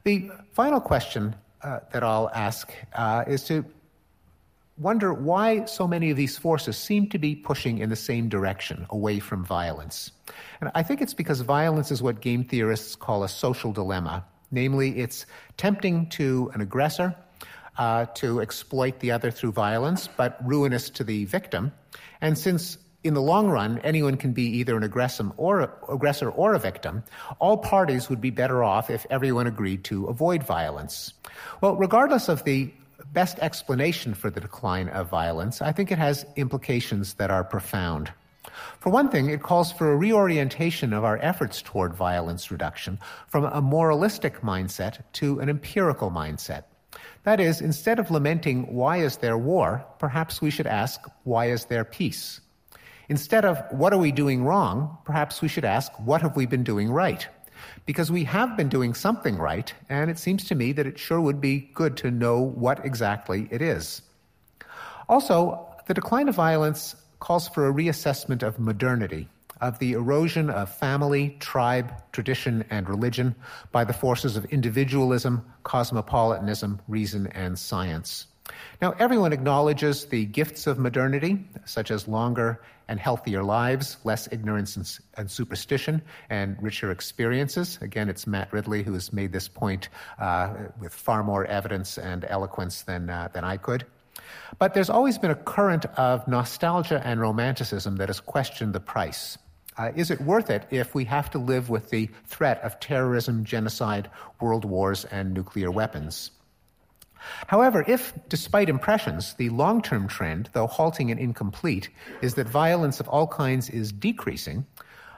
The 0.05 0.31
final 0.53 0.81
question 0.81 1.35
uh, 1.63 1.81
that 1.93 2.03
I'll 2.03 2.31
ask 2.33 2.73
uh, 2.95 3.25
is 3.27 3.45
to 3.45 3.65
wonder 4.79 5.13
why 5.13 5.65
so 5.65 5.89
many 5.89 6.11
of 6.11 6.17
these 6.17 6.37
forces 6.37 6.77
seem 6.77 7.09
to 7.09 7.19
be 7.19 7.35
pushing 7.35 7.79
in 7.79 7.89
the 7.89 7.97
same 7.97 8.29
direction, 8.29 8.87
away 8.91 9.19
from 9.19 9.45
violence. 9.45 10.13
And 10.61 10.71
I 10.75 10.83
think 10.83 11.01
it's 11.01 11.15
because 11.15 11.41
violence 11.41 11.91
is 11.91 12.03
what 12.03 12.21
game 12.21 12.45
theorists 12.45 12.95
call 12.95 13.25
a 13.25 13.29
social 13.29 13.73
dilemma. 13.73 14.25
Namely, 14.53 14.99
it's 14.99 15.27
tempting 15.57 16.09
to 16.11 16.51
an 16.55 16.61
aggressor 16.61 17.17
uh, 17.79 18.07
to 18.17 18.41
exploit 18.41 19.01
the 19.01 19.13
other 19.13 19.31
through 19.31 19.53
violence, 19.53 20.09
but 20.09 20.39
ruinous 20.45 20.91
to 20.91 21.05
the 21.05 21.25
victim. 21.25 21.73
And 22.21 22.39
since 22.39 22.79
in 23.05 23.15
the 23.15 23.23
long 23.23 23.49
run, 23.49 23.79
anyone 23.85 24.17
can 24.17 24.33
be 24.33 24.43
either 24.59 24.77
an 24.77 24.83
aggressor 24.83 25.31
or, 25.37 25.73
aggressor 25.89 26.29
or 26.29 26.55
a 26.55 26.59
victim. 26.59 27.05
All 27.39 27.57
parties 27.57 28.09
would 28.11 28.21
be 28.21 28.31
better 28.31 28.65
off 28.65 28.91
if 28.91 29.07
everyone 29.11 29.47
agreed 29.47 29.85
to 29.85 30.07
avoid 30.07 30.43
violence. 30.43 31.13
Well, 31.61 31.77
regardless 31.77 32.29
of 32.29 32.45
the 32.45 32.73
best 33.13 33.39
explanation 33.39 34.15
for 34.15 34.31
the 34.31 34.41
decline 34.41 34.89
of 34.89 35.09
violence, 35.09 35.63
I 35.63 35.73
think 35.73 35.93
it 35.93 35.99
has 35.99 36.27
implications 36.37 37.15
that 37.15 37.31
are 37.31 37.45
profound. 37.45 38.13
For 38.81 38.91
one 38.91 39.09
thing, 39.09 39.31
it 39.31 39.43
calls 39.43 39.73
for 39.73 39.93
a 39.93 39.97
reorientation 39.97 40.93
of 40.93 41.05
our 41.05 41.19
efforts 41.19 41.63
toward 41.63 41.95
violence 41.95 42.51
reduction 42.51 42.99
from 43.29 43.45
a 43.45 43.61
moralistic 43.61 44.41
mindset 44.41 45.03
to 45.15 45.41
an 45.41 45.49
empirical 45.49 46.11
mindset. 46.11 46.65
That 47.27 47.41
is, 47.41 47.61
instead 47.61 47.99
of 47.99 48.11
lamenting 48.11 48.73
why 48.75 48.99
is 48.99 49.19
there 49.19 49.37
war, 49.37 49.85
perhaps 49.99 50.41
we 50.41 50.51
should 50.51 50.67
ask 50.67 51.01
why 51.25 51.51
is 51.51 51.67
there 51.67 51.85
peace? 51.85 52.41
Instead 53.09 53.45
of 53.45 53.63
what 53.71 53.93
are 53.93 53.99
we 53.99 54.13
doing 54.13 54.45
wrong, 54.45 54.97
perhaps 55.05 55.43
we 55.43 55.49
should 55.49 55.65
ask 55.65 55.93
what 56.01 56.23
have 56.23 56.37
we 56.37 56.47
been 56.47 56.65
doing 56.65 56.91
right? 56.91 57.29
because 57.85 58.11
we 58.11 58.25
have 58.25 58.57
been 58.57 58.69
doing 58.69 58.95
something 58.95 59.37
right, 59.37 59.73
and 59.89 60.11
it 60.11 60.19
seems 60.19 60.45
to 60.45 60.55
me 60.55 60.73
that 60.73 60.87
it 60.87 60.99
sure 60.99 61.21
would 61.21 61.41
be 61.41 61.71
good 61.75 61.97
to 61.99 62.11
know 62.11 62.41
what 62.41 62.85
exactly 62.85 63.49
it 63.51 63.63
is. 63.63 64.03
Also, 65.09 65.67
the 65.87 65.95
decline 65.95 66.29
of 66.29 66.35
violence 66.35 66.97
calls 67.21 67.49
for 67.49 67.69
a 67.69 67.73
reassessment 67.73 68.43
of 68.43 68.59
modernity, 68.59 69.29
of 69.61 69.79
the 69.79 69.93
erosion 69.93 70.51
of 70.51 70.75
family, 70.75 71.37
tribe, 71.41 71.93
tradition, 72.13 72.65
and 72.71 72.89
religion 72.89 73.35
by 73.73 73.85
the 73.85 73.93
forces 73.93 74.37
of 74.37 74.45
individualism, 74.47 75.45
cosmopolitanism, 75.63 76.81
reason, 76.89 77.27
and 77.29 77.59
science. 77.59 78.27
Now, 78.81 78.95
everyone 78.99 79.33
acknowledges 79.33 80.07
the 80.07 80.25
gifts 80.27 80.67
of 80.67 80.79
modernity, 80.79 81.45
such 81.65 81.91
as 81.91 82.07
longer 82.07 82.61
and 82.89 83.01
healthier 83.01 83.43
lives, 83.43 83.97
less 84.05 84.29
ignorance 84.31 85.01
and, 85.17 85.31
superstition, 85.31 86.03
and 86.31 86.57
richer 86.63 86.91
experiences. 86.91 87.79
Again, 87.81 88.09
it's 88.09 88.27
Matt 88.27 88.53
Ridley 88.53 88.83
who 88.85 88.93
has 88.93 89.13
made 89.13 89.33
this 89.33 89.49
point 89.49 89.89
uh, 90.19 90.55
with 90.81 90.95
far 90.95 91.25
more 91.25 91.45
evidence 91.47 91.99
and 91.99 92.25
eloquence 92.29 92.83
than, 92.83 93.11
uh, 93.11 93.29
than 93.33 93.43
I 93.43 93.57
could. 93.57 93.85
But 94.59 94.75
there's 94.75 94.91
always 94.91 95.19
been 95.19 95.31
a 95.31 95.37
current 95.37 95.87
of 95.97 96.27
nostalgia 96.29 97.03
and 97.05 97.21
romanticism 97.21 97.97
that 97.97 98.09
has 98.09 98.21
questioned 98.21 98.73
the 98.73 98.81
price. 98.81 99.37
Uh, 99.79 99.93
is 99.95 100.11
it 100.11 100.21
worth 100.21 100.51
it 100.51 100.67
if 100.71 100.95
we 100.95 101.05
have 101.05 101.31
to 101.31 101.39
live 101.39 101.69
with 101.69 101.91
the 101.91 102.09
threat 102.27 102.63
of 102.63 102.81
terrorism, 102.81 103.45
genocide, 103.45 104.11
world 104.41 104.65
wars, 104.65 105.05
and 105.07 105.35
nuclear 105.35 105.71
weapons? 105.71 106.31
However, 107.47 107.85
if, 107.87 108.13
despite 108.29 108.69
impressions, 108.69 109.35
the 109.35 109.51
long 109.51 109.83
term 109.83 110.09
trend, 110.09 110.49
though 110.53 110.67
halting 110.67 111.11
and 111.11 111.21
incomplete, 111.21 111.91
is 112.23 112.35
that 112.35 112.49
violence 112.49 113.01
of 113.01 113.09
all 113.09 113.27
kinds 113.27 113.69
is 113.69 113.93
decreasing, 113.93 114.67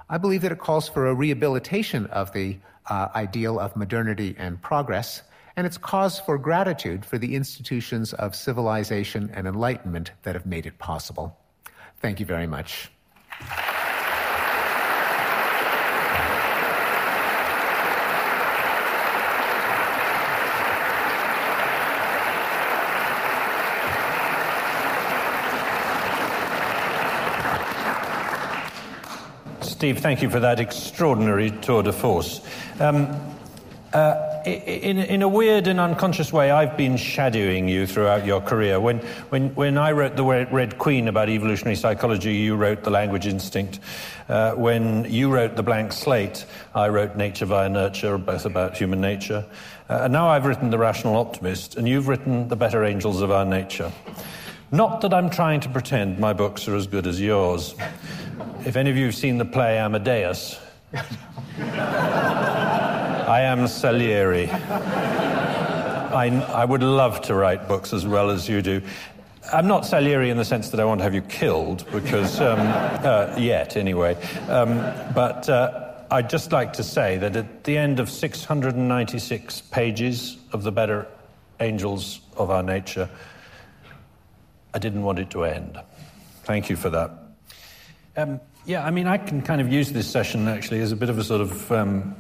I 0.09 0.19
believe 0.19 0.43
that 0.43 0.53
it 0.53 0.59
calls 0.59 0.89
for 0.89 1.07
a 1.07 1.15
rehabilitation 1.15 2.07
of 2.07 2.33
the 2.33 2.59
uh, 2.89 3.09
ideal 3.15 3.61
of 3.61 3.77
modernity 3.77 4.35
and 4.39 4.61
progress, 4.61 5.23
and 5.57 5.67
it's 5.67 5.77
cause 5.77 6.19
for 6.19 6.39
gratitude 6.39 7.05
for 7.05 7.19
the 7.19 7.35
institutions 7.35 8.15
of 8.15 8.35
civilization 8.35 9.31
and 9.35 9.47
enlightenment 9.47 10.13
that 10.23 10.35
have 10.35 10.47
made 10.47 10.67
it 10.67 10.79
possible. 10.79 11.37
Thank 12.01 12.21
you 12.21 12.27
very 12.27 12.47
much. 12.47 12.91
Steve, 29.79 30.01
thank 30.01 30.23
you 30.23 30.29
for 30.29 30.41
that 30.41 30.59
extraordinary 30.59 31.53
tour 31.53 31.85
de 31.85 31.93
force. 31.93 32.41
Um, 32.81 33.17
uh, 33.93 34.43
in, 34.45 34.99
in 34.99 35.23
a 35.23 35.29
weird 35.29 35.69
and 35.69 35.79
unconscious 35.79 36.33
way, 36.33 36.51
I've 36.51 36.77
been 36.77 36.97
shadowing 36.97 37.69
you 37.69 37.87
throughout 37.87 38.27
your 38.27 38.41
career. 38.41 38.81
When, 38.81 38.99
when, 39.29 39.55
when 39.55 39.79
I 39.79 39.93
wrote 39.93 40.17
The 40.17 40.25
Red 40.25 40.79
Queen 40.79 41.07
about 41.07 41.29
evolutionary 41.29 41.77
psychology, 41.77 42.35
you 42.35 42.57
wrote 42.57 42.83
The 42.83 42.91
Language 42.91 43.29
Instinct. 43.29 43.79
Uh, 44.29 44.55
when 44.55 45.05
you 45.09 45.31
wrote 45.31 45.55
The 45.55 45.63
Blank 45.63 45.93
Slate, 45.93 46.45
I 46.75 46.89
wrote 46.89 47.15
Nature 47.15 47.47
via 47.47 47.69
Nurture, 47.69 48.19
both 48.19 48.47
about 48.47 48.77
human 48.77 49.01
nature. 49.01 49.47
Uh, 49.89 50.01
and 50.03 50.13
now 50.13 50.27
I've 50.27 50.47
written 50.47 50.71
The 50.71 50.79
Rational 50.79 51.15
Optimist, 51.15 51.77
and 51.77 51.87
you've 51.87 52.09
written 52.09 52.49
The 52.49 52.57
Better 52.57 52.83
Angels 52.85 53.23
of 53.23 53.31
Our 53.31 53.45
Nature. 53.45 53.93
Not 54.73 55.03
that 55.03 55.15
I'm 55.15 55.31
trying 55.31 55.61
to 55.61 55.69
pretend 55.69 56.19
my 56.19 56.33
books 56.33 56.67
are 56.67 56.75
as 56.75 56.89
good 56.89 57.07
as 57.07 57.21
yours. 57.21 57.77
If 58.65 58.77
any 58.77 58.91
of 58.91 58.97
you 58.97 59.07
have 59.07 59.15
seen 59.15 59.39
the 59.39 59.45
play 59.45 59.79
Amadeus, 59.79 60.59
I 63.29 63.41
am 63.43 63.67
Salieri. 63.67 64.49
I, 64.51 66.27
I 66.53 66.65
would 66.65 66.83
love 66.83 67.21
to 67.23 67.35
write 67.35 67.69
books 67.69 67.93
as 67.93 68.07
well 68.07 68.31
as 68.31 68.49
you 68.49 68.63
do. 68.63 68.83
I'm 69.53 69.67
not 69.67 69.87
Salieri 69.87 70.31
in 70.31 70.37
the 70.37 70.45
sense 70.45 70.71
that 70.71 70.81
I 70.81 70.85
want 70.85 71.01
to 71.01 71.05
have 71.05 71.15
you 71.15 71.23
killed, 71.23 71.85
because, 71.93 72.41
um, 72.41 72.59
uh, 72.61 73.35
yet 73.39 73.77
anyway. 73.77 74.15
Um, 74.49 74.77
but 75.15 75.49
uh, 75.49 75.95
I'd 76.11 76.29
just 76.29 76.53
like 76.53 76.75
to 76.75 76.83
say 76.83 77.19
that 77.19 77.37
at 77.37 77.65
the 77.65 77.77
end 77.77 78.01
of 78.01 78.11
696 78.11 79.61
pages 79.63 80.37
of 80.53 80.63
The 80.63 80.73
Better 80.73 81.07
Angels 81.61 82.21
of 82.37 82.51
Our 82.51 82.63
Nature, 82.63 83.09
I 84.75 84.79
didn't 84.79 85.03
want 85.03 85.19
it 85.19 85.31
to 85.31 85.45
end. 85.45 85.79
Thank 86.45 86.71
you 86.71 86.77
for 86.77 86.91
that. 86.91 87.28
Um, 88.19 88.41
yeah, 88.67 88.85
I 88.85 88.91
mean, 88.91 89.07
I 89.07 89.17
can 89.17 89.43
kind 89.43 89.61
of 89.61 89.73
use 89.73 89.93
this 89.93 90.11
session 90.11 90.49
actually 90.49 90.81
as 90.81 90.91
a 90.91 90.97
bit 90.97 91.09
of 91.09 91.19
a 91.19 91.25
sort 91.25 91.41
of 91.41 91.71
um, 91.71 92.17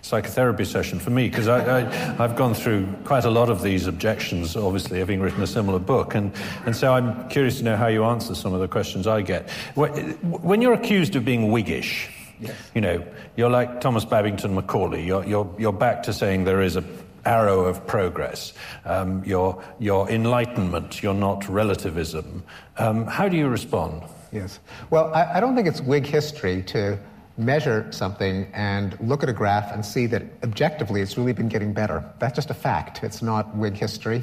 psychotherapy 0.00 0.64
session 0.64 1.00
for 1.00 1.10
me 1.10 1.28
because 1.28 1.48
I, 1.48 1.80
have 2.18 2.36
gone 2.36 2.54
through 2.54 2.86
quite 3.02 3.24
a 3.24 3.30
lot 3.30 3.50
of 3.50 3.60
these 3.60 3.88
objections, 3.88 4.54
obviously, 4.54 5.00
having 5.00 5.18
written 5.18 5.42
a 5.42 5.48
similar 5.48 5.80
book. 5.80 6.14
And, 6.14 6.32
and 6.66 6.76
so 6.76 6.92
I'm 6.94 7.28
curious 7.30 7.58
to 7.58 7.64
know 7.64 7.76
how 7.76 7.88
you 7.88 8.04
answer 8.04 8.36
some 8.36 8.54
of 8.54 8.60
the 8.60 8.68
questions 8.68 9.08
I 9.08 9.22
get. 9.22 9.50
When 9.74 10.62
you're 10.62 10.72
accused 10.72 11.16
of 11.16 11.24
being 11.24 11.50
Whiggish, 11.50 12.08
yes. 12.38 12.54
you 12.72 12.80
know, 12.80 13.04
you're 13.34 13.50
like 13.50 13.80
Thomas 13.80 14.04
Babington 14.04 14.54
Macaulay, 14.54 15.04
you're, 15.04 15.26
you're, 15.26 15.52
you're 15.58 15.72
back 15.72 16.04
to 16.04 16.12
saying 16.12 16.44
there 16.44 16.62
is 16.62 16.76
a 16.76 16.84
arrow 17.26 17.64
of 17.64 17.84
progress, 17.88 18.52
um, 18.84 19.24
your, 19.24 19.62
your 19.80 20.08
enlightenment, 20.08 21.02
your 21.02 21.12
not 21.12 21.48
relativism. 21.48 22.44
Um, 22.78 23.04
how 23.08 23.28
do 23.28 23.36
you 23.36 23.48
respond? 23.48 24.04
Yes. 24.32 24.60
Well, 24.90 25.12
I, 25.12 25.34
I 25.34 25.40
don't 25.40 25.56
think 25.56 25.66
it's 25.66 25.80
Whig 25.80 26.06
history 26.06 26.62
to 26.64 26.98
measure 27.36 27.90
something 27.90 28.46
and 28.52 28.98
look 29.00 29.22
at 29.22 29.28
a 29.28 29.32
graph 29.32 29.72
and 29.72 29.84
see 29.84 30.06
that 30.06 30.22
objectively 30.42 31.00
it's 31.00 31.16
really 31.16 31.32
been 31.32 31.48
getting 31.48 31.72
better. 31.72 32.04
That's 32.18 32.36
just 32.36 32.50
a 32.50 32.54
fact. 32.54 33.02
It's 33.02 33.22
not 33.22 33.56
Whig 33.56 33.74
history. 33.74 34.22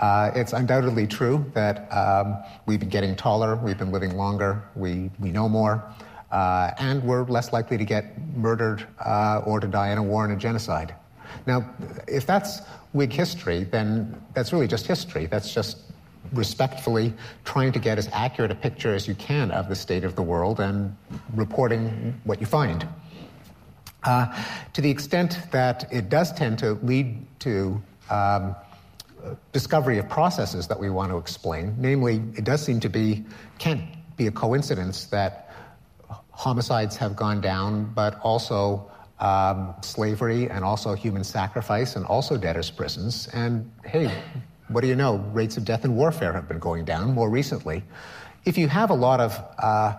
Uh, 0.00 0.30
it's 0.34 0.52
undoubtedly 0.52 1.06
true 1.06 1.44
that 1.54 1.92
um, 1.92 2.36
we've 2.66 2.80
been 2.80 2.88
getting 2.88 3.14
taller, 3.14 3.56
we've 3.56 3.78
been 3.78 3.92
living 3.92 4.16
longer, 4.16 4.62
we, 4.74 5.10
we 5.20 5.30
know 5.30 5.48
more, 5.48 5.84
uh, 6.32 6.70
and 6.78 7.02
we're 7.04 7.24
less 7.24 7.52
likely 7.52 7.76
to 7.76 7.84
get 7.84 8.18
murdered 8.34 8.86
uh, 9.04 9.42
or 9.44 9.60
to 9.60 9.68
die 9.68 9.90
in 9.90 9.98
a 9.98 10.02
war 10.02 10.24
and 10.24 10.32
a 10.32 10.36
genocide. 10.36 10.94
Now, 11.46 11.68
if 12.08 12.26
that's 12.26 12.60
Whig 12.92 13.12
history, 13.12 13.64
then 13.64 14.20
that's 14.34 14.52
really 14.52 14.68
just 14.68 14.86
history. 14.86 15.26
That's 15.26 15.52
just 15.52 15.78
respectfully 16.32 17.12
trying 17.44 17.72
to 17.72 17.78
get 17.78 17.98
as 17.98 18.08
accurate 18.12 18.50
a 18.50 18.54
picture 18.54 18.94
as 18.94 19.06
you 19.06 19.14
can 19.14 19.50
of 19.50 19.68
the 19.68 19.76
state 19.76 20.04
of 20.04 20.16
the 20.16 20.22
world 20.22 20.60
and 20.60 20.96
reporting 21.34 22.18
what 22.24 22.40
you 22.40 22.46
find. 22.46 22.86
Uh, 24.04 24.26
to 24.72 24.80
the 24.80 24.90
extent 24.90 25.38
that 25.50 25.90
it 25.90 26.08
does 26.08 26.32
tend 26.32 26.58
to 26.58 26.72
lead 26.82 27.16
to 27.38 27.80
um, 28.10 28.54
discovery 29.52 29.98
of 29.98 30.08
processes 30.08 30.66
that 30.68 30.78
we 30.78 30.90
want 30.90 31.10
to 31.10 31.16
explain, 31.16 31.74
namely, 31.78 32.22
it 32.36 32.44
does 32.44 32.62
seem 32.62 32.80
to 32.80 32.88
be, 32.88 33.24
can't 33.58 33.82
be 34.16 34.26
a 34.26 34.30
coincidence 34.30 35.06
that 35.06 35.50
homicides 36.30 36.96
have 36.96 37.16
gone 37.16 37.40
down, 37.40 37.84
but 37.94 38.20
also 38.20 38.90
um, 39.20 39.74
slavery 39.80 40.50
and 40.50 40.64
also 40.64 40.94
human 40.94 41.24
sacrifice 41.24 41.96
and 41.96 42.04
also 42.06 42.36
debtors' 42.36 42.70
prisons. 42.70 43.28
And 43.32 43.70
hey, 43.84 44.10
what 44.68 44.80
do 44.80 44.86
you 44.86 44.96
know? 44.96 45.16
Rates 45.32 45.56
of 45.56 45.64
death 45.64 45.84
in 45.84 45.96
warfare 45.96 46.32
have 46.32 46.48
been 46.48 46.58
going 46.58 46.84
down 46.84 47.12
more 47.12 47.28
recently. 47.28 47.82
If 48.44 48.58
you 48.58 48.68
have 48.68 48.90
a 48.90 48.94
lot 48.94 49.20
of, 49.20 49.38
uh, 49.58 49.94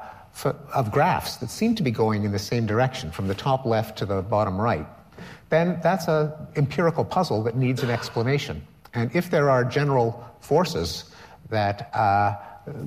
of 0.74 0.91
graphs 0.91 1.38
that 1.38 1.49
seem 1.49 1.76
to 1.76 1.84
be 1.84 1.91
going 1.91 2.24
in 2.24 2.32
the 2.32 2.39
same 2.39 2.66
direction, 2.66 3.11
from 3.11 3.28
the 3.28 3.36
top 3.36 3.66
left 3.66 3.97
to 3.99 4.05
the 4.05 4.22
bottom 4.22 4.59
right, 4.59 4.88
then 5.49 5.80
that's 5.82 6.07
an 6.07 6.32
empirical 6.55 7.05
puzzle 7.05 7.43
that 7.43 7.55
needs 7.55 7.84
an 7.84 7.89
explanation. 7.89 8.66
And 8.93 9.16
if 9.16 9.30
there 9.30 9.49
are 9.49 9.63
general 9.63 10.24
forces 10.39 11.11
that, 11.49 11.93
uh, 11.93 12.36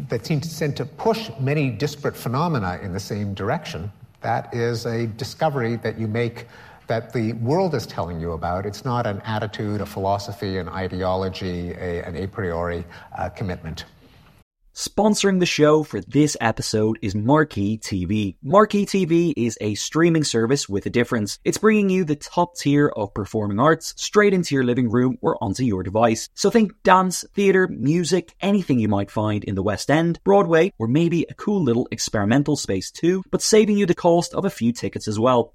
that 0.08 0.26
seem 0.26 0.40
to 0.40 0.58
tend 0.58 0.76
to 0.76 0.84
push 0.84 1.30
many 1.38 1.70
disparate 1.70 2.16
phenomena 2.16 2.80
in 2.82 2.92
the 2.92 3.00
same 3.00 3.34
direction, 3.34 3.92
that 4.20 4.52
is 4.52 4.84
a 4.86 5.06
discovery 5.06 5.76
that 5.76 5.98
you 5.98 6.08
make 6.08 6.46
that 6.88 7.12
the 7.12 7.34
world 7.34 7.74
is 7.74 7.86
telling 7.86 8.20
you 8.20 8.32
about. 8.32 8.66
It's 8.66 8.84
not 8.84 9.06
an 9.06 9.20
attitude, 9.24 9.80
a 9.80 9.86
philosophy, 9.86 10.58
an 10.58 10.68
ideology, 10.68 11.72
a, 11.72 12.02
an 12.02 12.16
a 12.16 12.26
priori 12.26 12.84
uh, 13.16 13.28
commitment. 13.30 13.84
Sponsoring 14.78 15.40
the 15.40 15.44
show 15.44 15.82
for 15.82 16.00
this 16.00 16.36
episode 16.40 17.00
is 17.02 17.12
Marquee 17.12 17.78
TV. 17.78 18.36
Marquee 18.44 18.86
TV 18.86 19.34
is 19.36 19.58
a 19.60 19.74
streaming 19.74 20.22
service 20.22 20.68
with 20.68 20.86
a 20.86 20.90
difference. 20.90 21.40
It's 21.42 21.58
bringing 21.58 21.90
you 21.90 22.04
the 22.04 22.14
top 22.14 22.54
tier 22.54 22.86
of 22.86 23.12
performing 23.12 23.58
arts 23.58 23.92
straight 23.96 24.32
into 24.32 24.54
your 24.54 24.62
living 24.62 24.88
room 24.88 25.18
or 25.20 25.36
onto 25.42 25.64
your 25.64 25.82
device. 25.82 26.28
So 26.34 26.48
think 26.48 26.80
dance, 26.84 27.24
theatre, 27.34 27.66
music, 27.66 28.36
anything 28.40 28.78
you 28.78 28.86
might 28.86 29.10
find 29.10 29.42
in 29.42 29.56
the 29.56 29.64
West 29.64 29.90
End, 29.90 30.20
Broadway, 30.22 30.72
or 30.78 30.86
maybe 30.86 31.26
a 31.28 31.34
cool 31.34 31.60
little 31.60 31.88
experimental 31.90 32.54
space 32.54 32.92
too, 32.92 33.24
but 33.32 33.42
saving 33.42 33.78
you 33.78 33.86
the 33.86 33.94
cost 33.94 34.32
of 34.32 34.44
a 34.44 34.50
few 34.50 34.72
tickets 34.72 35.08
as 35.08 35.18
well. 35.18 35.54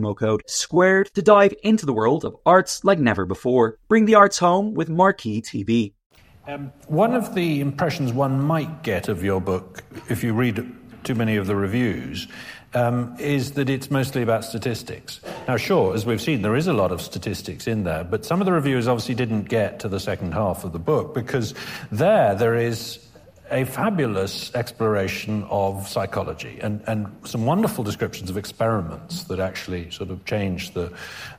code 0.15 0.43
SQUARED 0.47 1.13
to 1.13 1.21
dive 1.21 1.53
into 1.63 1.85
the 1.85 1.93
world 1.93 2.25
of 2.25 2.35
arts 2.45 2.83
like 2.83 2.99
never 2.99 3.25
before. 3.25 3.77
Bring 3.87 4.05
the 4.05 4.15
arts 4.15 4.37
home 4.39 4.73
with 4.73 4.89
Marquee 4.89 5.41
TV. 5.41 5.93
Um, 6.47 6.71
one 6.87 7.13
of 7.13 7.35
the 7.35 7.61
impressions 7.61 8.13
one 8.13 8.41
might 8.41 8.83
get 8.83 9.07
of 9.07 9.23
your 9.23 9.39
book, 9.39 9.83
if 10.09 10.23
you 10.23 10.33
read 10.33 10.75
too 11.03 11.15
many 11.15 11.35
of 11.37 11.47
the 11.47 11.55
reviews, 11.55 12.27
um, 12.73 13.15
is 13.19 13.51
that 13.53 13.69
it's 13.69 13.91
mostly 13.91 14.21
about 14.21 14.43
statistics. 14.43 15.19
Now, 15.47 15.57
sure, 15.57 15.93
as 15.93 16.05
we've 16.05 16.21
seen, 16.21 16.41
there 16.41 16.55
is 16.55 16.67
a 16.67 16.73
lot 16.73 16.91
of 16.91 17.01
statistics 17.01 17.67
in 17.67 17.83
there, 17.83 18.03
but 18.03 18.25
some 18.25 18.41
of 18.41 18.45
the 18.45 18.53
reviewers 18.53 18.87
obviously 18.87 19.15
didn't 19.15 19.43
get 19.43 19.79
to 19.81 19.87
the 19.87 19.99
second 19.99 20.33
half 20.33 20.63
of 20.63 20.71
the 20.71 20.79
book 20.79 21.13
because 21.13 21.53
there, 21.91 22.33
there 22.35 22.55
is 22.55 23.05
a 23.51 23.65
fabulous 23.65 24.53
exploration 24.55 25.43
of 25.49 25.87
psychology 25.87 26.57
and, 26.61 26.81
and 26.87 27.07
some 27.25 27.45
wonderful 27.45 27.83
descriptions 27.83 28.29
of 28.29 28.37
experiments 28.37 29.23
that 29.25 29.39
actually 29.39 29.91
sort 29.91 30.09
of 30.09 30.23
change 30.25 30.71
the, 30.71 30.91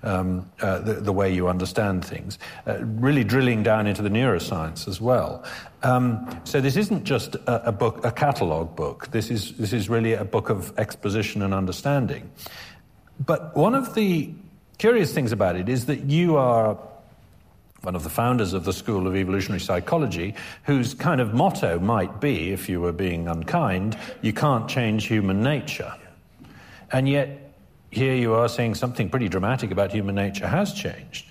um, 0.03 0.51
uh, 0.61 0.79
the, 0.81 0.95
the, 0.95 1.13
way 1.13 1.33
you 1.33 1.49
understand 1.49 2.05
things, 2.05 2.39
uh, 2.67 2.79
really 2.85 3.25
drilling 3.25 3.63
down 3.63 3.87
into 3.87 4.03
the 4.03 4.11
neuroscience 4.11 4.87
as 4.87 5.01
well. 5.01 5.45
Um, 5.83 6.41
so 6.45 6.61
this 6.61 6.77
isn't 6.77 7.05
just 7.05 7.35
a, 7.35 7.69
a 7.69 7.73
book, 7.73 8.05
a 8.05 8.13
catalogue 8.13 8.77
book. 8.77 9.11
This 9.11 9.31
is, 9.31 9.53
this 9.57 9.73
is 9.73 9.89
really 9.89 10.13
a 10.13 10.25
book 10.25 10.51
of 10.51 10.79
exposition 10.79 11.43
and 11.43 11.55
understanding. 11.55 12.31
But 13.25 13.57
one 13.57 13.75
of 13.75 13.95
the 13.95 14.35
curious 14.79 15.13
things 15.13 15.33
about 15.33 15.57
it 15.57 15.69
is 15.69 15.87
that 15.87 16.05
you 16.05 16.37
are 16.37 16.79
one 17.83 17.97
of 17.97 18.05
the 18.05 18.11
founders 18.11 18.53
of 18.53 18.64
the 18.64 18.72
School 18.72 19.07
of 19.07 19.16
Evolutionary 19.16 19.61
Psychology, 19.61 20.35
whose 20.64 20.95
kind 20.95 21.20
of 21.20 21.35
motto 21.35 21.78
might 21.80 22.20
be, 22.20 22.53
if 22.53 22.68
you 22.68 22.80
were 22.80 22.93
being 22.93 23.26
unkind, 23.26 23.99
you 24.20 24.33
can't 24.33 24.68
change 24.68 25.07
human 25.07 25.43
nature. 25.43 25.93
And 26.93 27.09
yet, 27.09 27.55
here 27.91 28.14
you 28.14 28.35
are 28.35 28.49
saying 28.49 28.76
something 28.76 29.11
pretty 29.11 29.28
dramatic 29.28 29.70
about 29.70 29.93
human 29.93 30.14
nature 30.14 30.47
has 30.47 30.72
changed. 30.72 31.26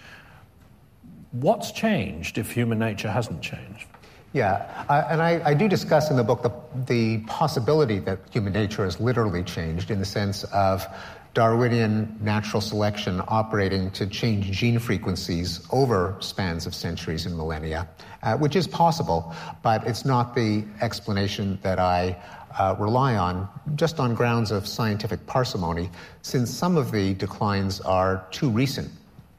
What's 1.32 1.72
changed 1.72 2.38
if 2.38 2.52
human 2.52 2.80
nature 2.80 3.10
hasn't 3.10 3.42
changed? 3.42 3.86
Yeah, 4.34 4.86
uh, 4.90 5.06
and 5.10 5.22
I, 5.22 5.42
I, 5.44 5.54
do 5.54 5.68
discuss 5.68 6.10
in 6.10 6.16
the 6.16 6.24
book 6.24 6.42
the, 6.42 6.52
the 6.86 7.18
possibility 7.26 8.00
that 8.00 8.20
human 8.32 8.54
nature 8.54 8.86
has 8.86 8.98
literally 8.98 9.44
changed 9.44 9.92
in 9.92 10.00
the 10.00 10.06
sense 10.06 10.46
of 10.46 10.88
Darwinian 11.34 12.18
natural 12.22 12.60
selection 12.60 13.22
operating 13.30 13.90
to 13.92 14.06
change 14.06 14.52
gene 14.52 14.80
frequencies 14.80 15.66
over 15.72 16.18
spans 16.20 16.66
of 16.66 16.76
centuries 16.76 17.26
and 17.26 17.38
millennia, 17.38 17.88
uh, 18.24 18.36
which 18.38 18.58
is 18.58 18.68
possible, 18.68 19.34
but 19.64 19.88
it's 19.88 20.04
not 20.04 20.36
the 20.36 20.66
explanation 20.82 21.58
that 21.62 21.80
I 21.80 22.22
uh, 22.60 22.76
rely 22.78 23.16
on 23.16 23.48
just 23.76 23.98
on 23.98 24.14
grounds 24.14 24.52
of 24.52 24.68
scientific 24.68 25.26
parsimony, 25.26 25.90
since 26.22 26.50
some 26.50 26.76
of 26.76 26.92
the 26.92 27.14
declines 27.14 27.80
are 27.80 28.28
too 28.32 28.50
recent 28.50 28.92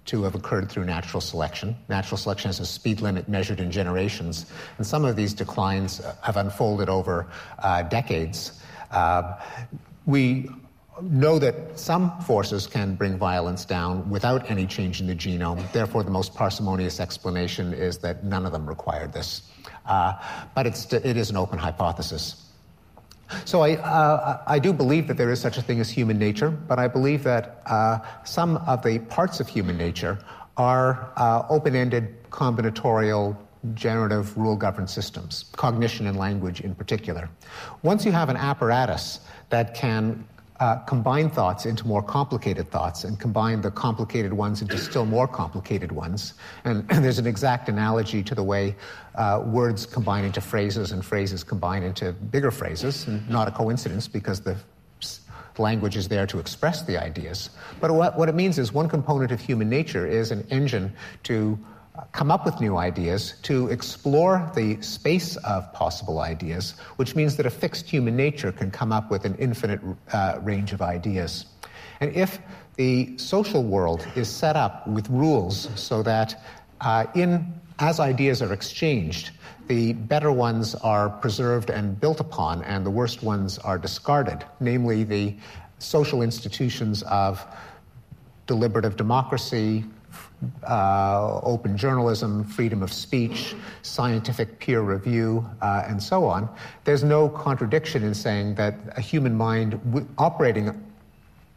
to 0.07 0.23
have 0.23 0.35
occurred 0.35 0.71
through 0.71 0.85
natural 0.85 1.21
selection. 1.21 1.77
Natural 1.91 2.17
selection 2.17 2.49
has 2.49 2.59
a 2.59 2.67
speed 2.67 3.03
limit 3.03 3.29
measured 3.29 3.61
in 3.61 3.71
generations, 3.71 4.47
and 4.79 4.87
some 4.87 5.05
of 5.05 5.15
these 5.15 5.35
declines 5.35 6.01
have 6.23 6.39
unfolded 6.39 6.89
over 6.89 7.27
uh, 7.59 7.83
decades. 7.83 8.63
Uh, 8.91 9.39
we 10.07 10.49
know 11.01 11.39
that 11.39 11.79
some 11.79 12.21
forces 12.21 12.67
can 12.67 12.95
bring 12.95 13.17
violence 13.17 13.65
down 13.65 14.09
without 14.11 14.51
any 14.51 14.67
change 14.67 15.01
in 15.01 15.07
the 15.07 15.15
genome. 15.15 15.71
Therefore, 15.73 16.03
the 16.03 16.11
most 16.11 16.35
parsimonious 16.35 17.01
explanation 17.01 17.73
is 17.73 17.99
that 17.99 18.25
none 18.25 18.45
of 18.45 18.53
them 18.53 18.69
required 18.69 19.13
this. 19.13 19.43
Uh, 19.87 20.15
but 20.55 20.67
it's, 20.67 20.93
it 20.93 21.17
is 21.17 21.31
an 21.31 21.37
open 21.37 21.59
hypothesis. 21.59 22.51
So 23.45 23.63
I, 23.63 23.77
uh, 23.77 24.43
I 24.47 24.59
do 24.59 24.73
believe 24.73 25.09
that 25.09 25.17
there 25.17 25.31
is 25.31 25.41
such 25.41 25.57
a 25.57 25.63
thing 25.63 25.81
as 25.81 25.89
human 25.89 26.19
nature, 26.19 26.51
but 26.51 26.79
I 26.79 26.87
believe 26.89 27.25
that 27.25 27.63
uh, 27.67 28.01
some 28.25 28.59
of 28.59 28.83
the 28.83 28.99
parts 28.99 29.41
of 29.41 29.49
human 29.49 29.79
nature 29.79 30.19
are 30.59 31.11
uh, 31.17 31.47
open-ended, 31.49 32.31
combinatorial, 32.31 33.37
generative 33.75 34.37
rule-governed 34.37 34.91
systems, 34.91 35.47
cognition 35.57 36.07
and 36.07 36.19
language 36.19 36.61
in 36.61 36.75
particular. 36.75 37.31
Once 37.83 38.05
you 38.05 38.13
have 38.13 38.29
an 38.29 38.37
apparatus 38.37 39.21
that 39.49 39.75
can 39.75 40.27
uh, 40.63 40.77
combine 40.85 41.29
thoughts 41.29 41.67
into 41.67 41.85
more 41.89 42.05
complicated 42.05 42.71
thoughts 42.71 43.03
and 43.03 43.19
combine 43.19 43.61
the 43.61 43.71
complicated 43.73 44.33
ones 44.33 44.63
into 44.63 44.79
still 44.79 45.05
more 45.05 45.27
complicated 45.27 45.91
ones. 45.91 46.35
And, 46.65 46.87
and 46.91 47.05
there's 47.05 47.19
an 47.19 47.27
exact 47.27 47.69
analogy 47.69 48.23
to 48.23 48.33
the 48.33 48.45
way 48.45 48.77
uh, 49.17 49.43
words 49.45 49.87
combine 49.87 50.25
into 50.25 50.41
phrases 50.41 50.93
and 50.93 51.05
phrases 51.05 51.43
combine 51.43 51.83
into 51.83 52.13
bigger 52.13 52.53
phrases, 52.53 53.09
and 53.09 53.29
not 53.29 53.49
a 53.49 53.51
coincidence 53.51 54.07
because 54.07 54.41
the 54.41 54.57
language 55.59 55.97
is 55.97 56.07
there 56.07 56.29
to 56.29 56.39
express 56.39 56.83
the 56.83 56.97
ideas. 56.97 57.51
But 57.81 57.91
what, 57.93 58.17
what 58.17 58.29
it 58.29 58.37
means 58.37 58.57
is 58.57 58.73
one 58.73 58.89
component 58.89 59.33
of 59.33 59.41
human 59.41 59.69
nature 59.69 60.07
is 60.07 60.31
an 60.31 60.47
engine 60.49 60.93
to 61.25 61.59
come 62.13 62.31
up 62.31 62.45
with 62.45 62.61
new 62.61 62.77
ideas, 62.77 63.35
to 63.43 63.69
explore 63.69 64.51
the 64.55 64.81
space 64.81 65.37
of 65.39 65.71
possible 65.73 66.21
ideas, 66.21 66.75
which 66.97 67.15
means 67.15 67.37
that 67.37 67.47
a 67.47 67.51
fixed 67.51 67.89
human 67.89 68.17
nature 68.17 68.51
can 68.51 68.71
come 68.71 68.93
up 68.93 69.11
with 69.11 69.25
an 69.25 69.35
infinite 69.37 69.81
uh, 70.13 70.39
range 70.43 70.73
of 70.73 70.81
ideas. 70.81 71.47
And 72.01 72.15
if 72.17 72.39
the 72.77 73.17
social 73.19 73.63
world 73.63 74.07
is 74.17 74.29
set 74.29 74.57
up 74.57 74.87
with 74.89 75.09
rules 75.11 75.69
so 75.75 76.03
that 76.03 76.43
uh, 76.81 77.07
in 77.15 77.53
as 77.79 78.01
ideas 78.01 78.43
are 78.43 78.53
exchanged, 78.53 79.33
the 79.67 79.93
better 79.93 80.33
ones 80.33 80.75
are 80.77 81.09
preserved 81.09 81.71
and 81.71 81.99
built 81.99 82.21
upon, 82.21 82.63
and 82.63 82.85
the 82.87 82.91
worst 82.91 83.23
ones 83.23 83.59
are 83.59 83.79
discarded, 83.79 84.45
namely 84.61 85.05
the 85.05 85.35
social 85.79 86.23
institutions 86.23 87.03
of 87.05 87.45
deliberative 88.47 88.97
democracy, 88.97 89.85
uh, 90.69 91.41
open 91.43 91.77
journalism, 91.77 92.45
freedom 92.45 92.83
of 92.83 92.93
speech, 92.93 93.55
scientific 93.83 94.59
peer 94.59 94.81
review, 94.83 95.49
uh, 95.61 95.85
and 95.87 96.03
so 96.03 96.25
on, 96.25 96.49
there's 96.85 97.05
no 97.05 97.29
contradiction 97.29 98.03
in 98.03 98.15
saying 98.15 98.55
that 98.57 98.75
a 98.97 99.01
human 99.01 99.37
mind 99.37 99.73
w- 99.93 100.07
operating 100.19 100.69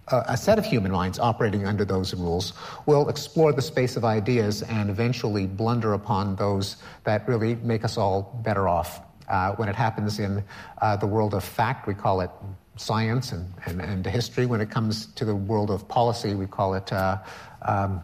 uh, 0.09 0.23
a 0.27 0.37
set 0.37 0.59
of 0.59 0.65
human 0.65 0.91
minds 0.91 1.17
operating 1.17 1.65
under 1.65 1.83
those 1.83 2.13
rules 2.13 2.53
will 2.85 3.09
explore 3.09 3.51
the 3.51 3.61
space 3.61 3.95
of 3.95 4.05
ideas 4.05 4.61
and 4.61 4.91
eventually 4.91 5.47
blunder 5.47 5.93
upon 5.93 6.35
those 6.35 6.77
that 7.05 7.27
really 7.27 7.55
make 7.55 7.83
us 7.83 7.97
all 7.97 8.39
better 8.43 8.67
off. 8.67 9.01
Uh, 9.27 9.53
when 9.53 9.67
it 9.67 9.75
happens 9.75 10.19
in 10.19 10.43
uh, 10.83 10.95
the 10.95 11.07
world 11.07 11.33
of 11.33 11.43
fact, 11.43 11.87
we 11.87 11.95
call 11.95 12.21
it 12.21 12.29
science 12.75 13.31
and, 13.31 13.51
and, 13.65 13.81
and, 13.81 14.05
history. 14.05 14.45
When 14.45 14.61
it 14.61 14.69
comes 14.69 15.07
to 15.13 15.25
the 15.25 15.35
world 15.35 15.71
of 15.71 15.87
policy, 15.87 16.35
we 16.35 16.45
call 16.45 16.75
it 16.75 16.91
uh, 16.93 17.17
um, 17.63 18.03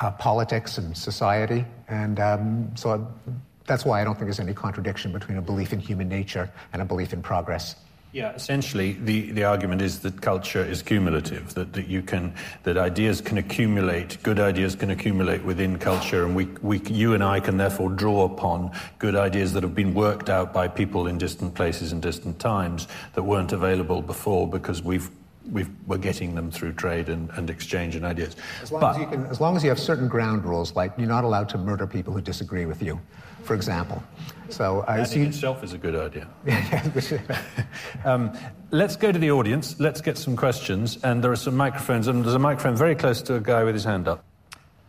uh, 0.00 0.10
politics 0.12 0.78
and 0.78 0.96
society. 0.96 1.64
And 1.88 2.18
um, 2.18 2.72
so 2.76 3.06
that's 3.66 3.84
why 3.84 4.00
I 4.00 4.04
don't 4.04 4.14
think 4.14 4.26
there's 4.26 4.40
any 4.40 4.54
contradiction 4.54 5.12
between 5.12 5.38
a 5.38 5.42
belief 5.42 5.72
in 5.72 5.78
human 5.78 6.08
nature 6.08 6.50
and 6.72 6.82
a 6.82 6.84
belief 6.84 7.12
in 7.12 7.22
progress. 7.22 7.76
Yeah, 8.12 8.32
essentially, 8.32 8.94
the, 8.94 9.30
the 9.30 9.44
argument 9.44 9.82
is 9.82 10.00
that 10.00 10.20
culture 10.20 10.64
is 10.64 10.82
cumulative, 10.82 11.54
that, 11.54 11.74
that 11.74 11.86
you 11.86 12.02
can, 12.02 12.34
that 12.64 12.76
ideas 12.76 13.20
can 13.20 13.38
accumulate, 13.38 14.20
good 14.24 14.40
ideas 14.40 14.74
can 14.74 14.90
accumulate 14.90 15.44
within 15.44 15.78
culture, 15.78 16.24
and 16.24 16.34
we, 16.34 16.46
we, 16.60 16.80
you 16.80 17.14
and 17.14 17.22
I 17.22 17.38
can 17.38 17.56
therefore 17.56 17.88
draw 17.88 18.24
upon 18.24 18.72
good 18.98 19.14
ideas 19.14 19.52
that 19.52 19.62
have 19.62 19.76
been 19.76 19.94
worked 19.94 20.28
out 20.28 20.52
by 20.52 20.66
people 20.66 21.06
in 21.06 21.18
distant 21.18 21.54
places 21.54 21.92
and 21.92 22.02
distant 22.02 22.40
times 22.40 22.88
that 23.14 23.22
weren't 23.22 23.52
available 23.52 24.02
before 24.02 24.48
because 24.48 24.82
we've 24.82 25.08
we 25.50 25.66
are 25.88 25.98
getting 25.98 26.34
them 26.34 26.50
through 26.50 26.72
trade 26.74 27.08
and, 27.08 27.30
and 27.30 27.50
exchange 27.50 27.96
and 27.96 28.04
ideas. 28.04 28.36
As 28.62 28.70
long, 28.70 28.80
but, 28.80 28.94
as, 28.94 29.00
you 29.00 29.06
can, 29.06 29.26
as 29.26 29.40
long 29.40 29.56
as 29.56 29.64
you 29.64 29.70
have 29.70 29.78
certain 29.78 30.08
ground 30.08 30.44
rules, 30.44 30.74
like 30.76 30.92
you're 30.98 31.08
not 31.08 31.24
allowed 31.24 31.48
to 31.50 31.58
murder 31.58 31.86
people 31.86 32.12
who 32.12 32.20
disagree 32.20 32.66
with 32.66 32.82
you, 32.82 33.00
for 33.42 33.54
example. 33.54 34.02
So 34.48 34.80
uh, 34.80 34.96
that 34.98 35.16
in 35.16 35.26
itself 35.26 35.64
is 35.64 35.72
a 35.72 35.78
good 35.78 35.96
idea. 35.96 36.28
um, 38.04 38.36
let's 38.70 38.96
go 38.96 39.12
to 39.12 39.18
the 39.18 39.30
audience. 39.30 39.78
Let's 39.80 40.00
get 40.00 40.18
some 40.18 40.36
questions, 40.36 40.98
and 41.02 41.22
there 41.24 41.32
are 41.32 41.36
some 41.36 41.56
microphones, 41.56 42.06
and 42.06 42.24
there's 42.24 42.34
a 42.34 42.38
microphone 42.38 42.76
very 42.76 42.94
close 42.94 43.22
to 43.22 43.36
a 43.36 43.40
guy 43.40 43.64
with 43.64 43.74
his 43.74 43.84
hand 43.84 44.08
up. 44.08 44.24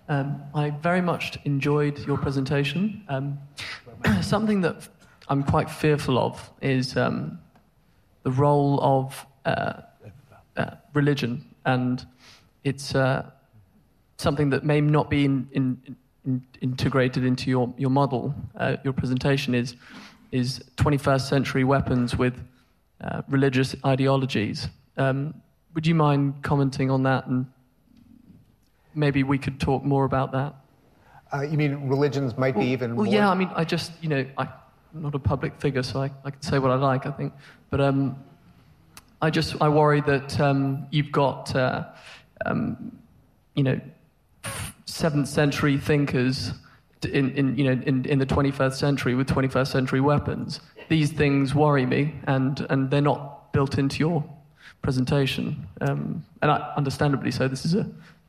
Um, 0.10 0.44
I 0.54 0.72
very 0.72 1.02
much 1.02 1.38
enjoyed 1.46 2.00
your 2.06 2.18
presentation. 2.18 3.04
Um, 3.08 3.40
something 4.22 4.62
that 4.62 4.88
I'm 5.30 5.44
quite 5.44 5.70
fearful 5.70 6.18
of 6.20 6.52
is 6.62 6.98
um, 6.98 7.40
the 8.24 8.32
role 8.32 8.80
of 8.82 9.26
uh, 9.46 9.82
religion, 10.94 11.46
and 11.66 12.06
it's 12.64 12.96
uh, 12.96 13.30
something 14.18 14.50
that 14.52 14.64
may 14.64 14.82
not 14.82 15.10
be 15.10 15.26
in, 15.26 15.48
in, 15.54 15.98
in 16.26 16.44
integrated 16.62 17.26
into 17.26 17.50
your, 17.50 17.74
your 17.78 17.90
model. 17.90 18.34
Uh, 18.56 18.78
your 18.84 18.94
presentation 18.94 19.56
is, 19.56 19.76
is 20.32 20.64
21st 20.78 21.22
century 21.22 21.64
weapons 21.64 22.16
with 22.16 22.40
uh, 23.02 23.22
religious 23.28 23.76
ideologies. 23.86 24.68
Um, 24.98 25.34
would 25.74 25.88
you 25.88 25.96
mind 25.96 26.36
commenting 26.44 26.92
on 26.92 27.04
that, 27.04 27.28
and 27.28 27.48
maybe 28.94 29.24
we 29.24 29.38
could 29.38 29.60
talk 29.60 29.84
more 29.84 30.06
about 30.06 30.32
that? 30.34 30.56
Uh, 31.34 31.42
you 31.42 31.58
mean 31.58 31.88
religions 31.88 32.38
might 32.38 32.56
well, 32.56 32.66
be 32.66 32.72
even 32.72 32.96
well, 32.96 33.06
more... 33.06 33.14
yeah, 33.14 33.30
I 33.30 33.36
mean, 33.36 33.50
I 33.56 33.64
just, 33.64 33.92
you 34.02 34.10
know, 34.10 34.26
I, 34.38 34.44
am 34.44 35.02
not 35.02 35.16
a 35.16 35.20
public 35.20 35.60
figure, 35.60 35.82
so 35.82 36.02
I, 36.02 36.12
I 36.26 36.32
can 36.32 36.42
say 36.42 36.60
what 36.60 36.72
I 36.72 36.76
like, 36.76 37.06
I 37.06 37.12
think. 37.12 37.34
But 37.70 37.80
um, 37.80 38.22
I 39.22 39.30
just 39.30 39.56
I 39.62 39.70
worry 39.70 40.02
that 40.02 40.40
um, 40.40 40.88
you've 40.90 41.12
got 41.12 41.56
uh, 41.56 41.86
um, 42.46 42.98
you 43.56 43.64
know 43.64 43.80
seventh 44.86 45.28
century 45.28 45.78
thinkers 45.78 46.52
in, 47.04 47.32
in 47.32 47.58
you 47.58 47.64
know 47.66 47.82
in, 47.86 48.06
in 48.06 48.20
the 48.20 48.26
21st 48.26 48.74
century 48.74 49.14
with 49.14 49.28
21st 49.28 49.68
century 49.68 50.02
weapons. 50.02 50.60
These 50.90 51.12
things 51.12 51.54
worry 51.54 51.86
me, 51.86 52.16
and 52.26 52.66
and 52.70 52.90
they're 52.90 53.02
not 53.02 53.54
built 53.54 53.78
into 53.78 54.00
your 54.00 54.24
presentation. 54.82 55.68
Um, 55.82 56.26
and 56.42 56.52
I, 56.52 56.74
understandably 56.76 57.32
so. 57.32 57.48
This 57.48 57.64
is 57.66 57.76
a 57.76 57.88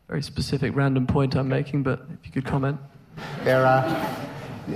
very 0.08 0.22
specific 0.22 0.76
random 0.76 1.06
point 1.06 1.34
I'm 1.36 1.48
making, 1.48 1.82
but 1.84 2.04
if 2.20 2.26
you 2.26 2.32
could 2.32 2.44
comment. 2.44 2.78
There, 3.44 3.64
uh, 3.64 3.80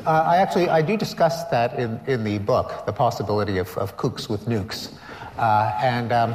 uh, 0.06 0.10
I 0.10 0.38
actually 0.38 0.70
I 0.70 0.80
do 0.80 0.96
discuss 0.96 1.44
that 1.44 1.78
in, 1.78 2.00
in 2.06 2.24
the 2.24 2.38
book, 2.38 2.86
the 2.86 2.92
possibility 2.92 3.58
of, 3.58 3.76
of 3.76 3.96
kooks 3.98 4.30
with 4.30 4.46
nukes. 4.46 4.92
Uh, 5.38 5.78
and 5.82 6.12
um, 6.12 6.34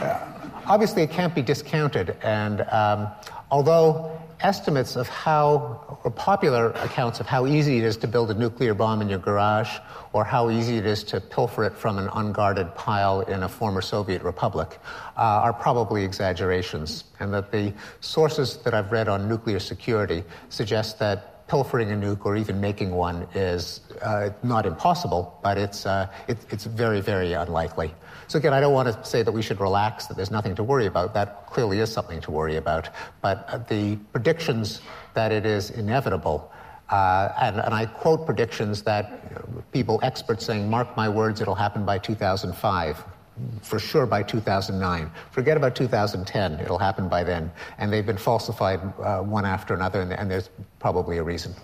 uh, 0.00 0.20
obviously, 0.66 1.02
it 1.02 1.10
can't 1.10 1.34
be 1.34 1.42
discounted. 1.42 2.16
And 2.22 2.60
um, 2.70 3.08
although 3.50 4.16
estimates 4.40 4.96
of 4.96 5.08
how, 5.08 5.98
or 6.04 6.10
popular 6.10 6.70
accounts 6.72 7.20
of 7.20 7.26
how 7.26 7.46
easy 7.46 7.78
it 7.78 7.84
is 7.84 7.96
to 7.96 8.06
build 8.06 8.30
a 8.30 8.34
nuclear 8.34 8.74
bomb 8.74 9.00
in 9.00 9.08
your 9.08 9.18
garage, 9.18 9.78
or 10.12 10.24
how 10.24 10.50
easy 10.50 10.76
it 10.76 10.86
is 10.86 11.02
to 11.04 11.20
pilfer 11.20 11.64
it 11.64 11.74
from 11.74 11.98
an 11.98 12.08
unguarded 12.14 12.74
pile 12.74 13.22
in 13.22 13.42
a 13.42 13.48
former 13.48 13.80
Soviet 13.80 14.22
republic, 14.22 14.78
uh, 15.16 15.20
are 15.20 15.52
probably 15.52 16.04
exaggerations. 16.04 17.04
And 17.18 17.32
that 17.32 17.50
the 17.50 17.72
sources 18.00 18.58
that 18.58 18.74
I've 18.74 18.92
read 18.92 19.08
on 19.08 19.28
nuclear 19.28 19.58
security 19.58 20.22
suggest 20.48 20.98
that 20.98 21.35
pilfering 21.48 21.92
a 21.92 21.94
nuke 21.94 22.24
or 22.24 22.36
even 22.36 22.60
making 22.60 22.90
one 22.90 23.26
is 23.34 23.80
uh, 24.02 24.30
not 24.42 24.66
impossible, 24.66 25.38
but 25.42 25.56
it's, 25.56 25.86
uh, 25.86 26.08
it, 26.28 26.38
it's 26.50 26.64
very, 26.64 27.00
very 27.00 27.32
unlikely. 27.34 27.94
So 28.28 28.38
again, 28.38 28.52
I 28.52 28.60
don't 28.60 28.72
want 28.72 28.92
to 28.92 29.04
say 29.08 29.22
that 29.22 29.30
we 29.30 29.42
should 29.42 29.60
relax, 29.60 30.06
that 30.06 30.16
there's 30.16 30.30
nothing 30.30 30.56
to 30.56 30.64
worry 30.64 30.86
about. 30.86 31.14
That 31.14 31.46
clearly 31.46 31.78
is 31.78 31.92
something 31.92 32.20
to 32.22 32.30
worry 32.30 32.56
about. 32.56 32.88
But 33.22 33.46
uh, 33.48 33.58
the 33.58 33.96
predictions 34.12 34.80
that 35.14 35.30
it 35.30 35.46
is 35.46 35.70
inevitable, 35.70 36.52
uh, 36.90 37.28
and, 37.40 37.60
and, 37.60 37.74
I 37.74 37.86
quote 37.86 38.26
predictions 38.26 38.82
that 38.82 39.72
people, 39.72 39.98
experts 40.02 40.44
saying, 40.44 40.70
mark 40.70 40.96
my 40.96 41.08
words, 41.08 41.40
it'll 41.40 41.56
happen 41.56 41.84
by 41.84 41.98
2005. 41.98 43.04
For 43.62 43.78
sure 43.78 44.06
by 44.06 44.22
2009. 44.22 45.10
Forget 45.30 45.56
about 45.56 45.74
2010, 45.76 46.60
it'll 46.60 46.78
happen 46.78 47.08
by 47.08 47.24
then. 47.24 47.50
And 47.78 47.92
they've 47.92 48.06
been 48.06 48.16
falsified 48.16 48.80
uh, 49.00 49.20
one 49.20 49.44
after 49.44 49.74
another, 49.74 50.00
and, 50.00 50.12
and, 50.12 50.30
there's 50.30 50.50
probably 50.78 51.18
a 51.18 51.22
reason. 51.22 51.54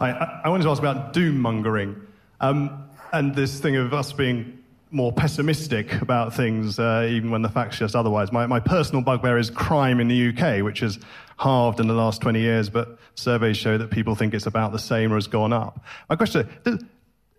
I, 0.00 0.40
I 0.44 0.48
wanted 0.48 0.64
to 0.64 0.70
ask 0.70 0.80
about 0.80 1.12
doom 1.12 1.38
mongering 1.38 2.00
um, 2.40 2.88
and 3.12 3.34
this 3.34 3.60
thing 3.60 3.76
of 3.76 3.94
us 3.94 4.12
being 4.12 4.58
more 4.90 5.12
pessimistic 5.12 6.02
about 6.02 6.34
things, 6.34 6.78
uh, 6.78 7.06
even 7.08 7.30
when 7.30 7.40
the 7.40 7.48
facts 7.48 7.78
just 7.78 7.96
otherwise. 7.96 8.30
My, 8.30 8.46
my 8.46 8.60
personal 8.60 9.00
bugbear 9.00 9.38
is 9.38 9.48
crime 9.48 10.00
in 10.00 10.08
the 10.08 10.28
UK, 10.28 10.62
which 10.62 10.80
has 10.80 10.98
halved 11.38 11.80
in 11.80 11.88
the 11.88 11.94
last 11.94 12.20
20 12.20 12.40
years, 12.40 12.68
but 12.68 12.98
surveys 13.14 13.56
show 13.56 13.78
that 13.78 13.90
people 13.90 14.14
think 14.14 14.34
it's 14.34 14.46
about 14.46 14.72
the 14.72 14.78
same 14.78 15.12
or 15.12 15.16
has 15.16 15.28
gone 15.28 15.52
up. 15.52 15.82
My 16.10 16.16
question 16.16 16.48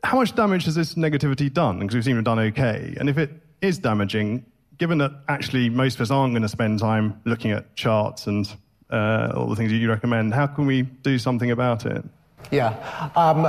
how 0.04 0.18
much 0.18 0.36
damage 0.36 0.66
has 0.66 0.76
this 0.76 0.96
negativity 0.96 1.52
done? 1.52 1.80
Because 1.80 1.96
we 1.96 2.02
seem 2.02 2.14
to 2.14 2.18
have 2.18 2.26
done 2.26 2.40
okay. 2.40 2.96
And 3.00 3.10
if 3.10 3.18
it 3.18 3.32
is 3.62 3.80
damaging, 3.80 4.46
given 4.78 4.98
that 4.98 5.12
actually 5.30 5.70
most 5.70 5.96
of 5.96 6.02
us 6.02 6.12
aren't 6.12 6.34
going 6.34 6.44
to 6.44 6.50
spend 6.50 6.80
time 6.80 7.22
looking 7.26 7.52
at 7.52 7.76
charts 7.76 8.28
and 8.28 8.54
uh, 8.90 9.32
all 9.36 9.48
the 9.48 9.56
things 9.56 9.72
that 9.72 9.78
you 9.78 9.90
recommend, 9.90 10.34
how 10.34 10.48
can 10.48 10.66
we 10.66 10.82
do 10.82 11.18
something 11.18 11.52
about 11.52 11.86
it? 11.86 12.04
Yeah. 12.52 12.74
Um, 13.16 13.44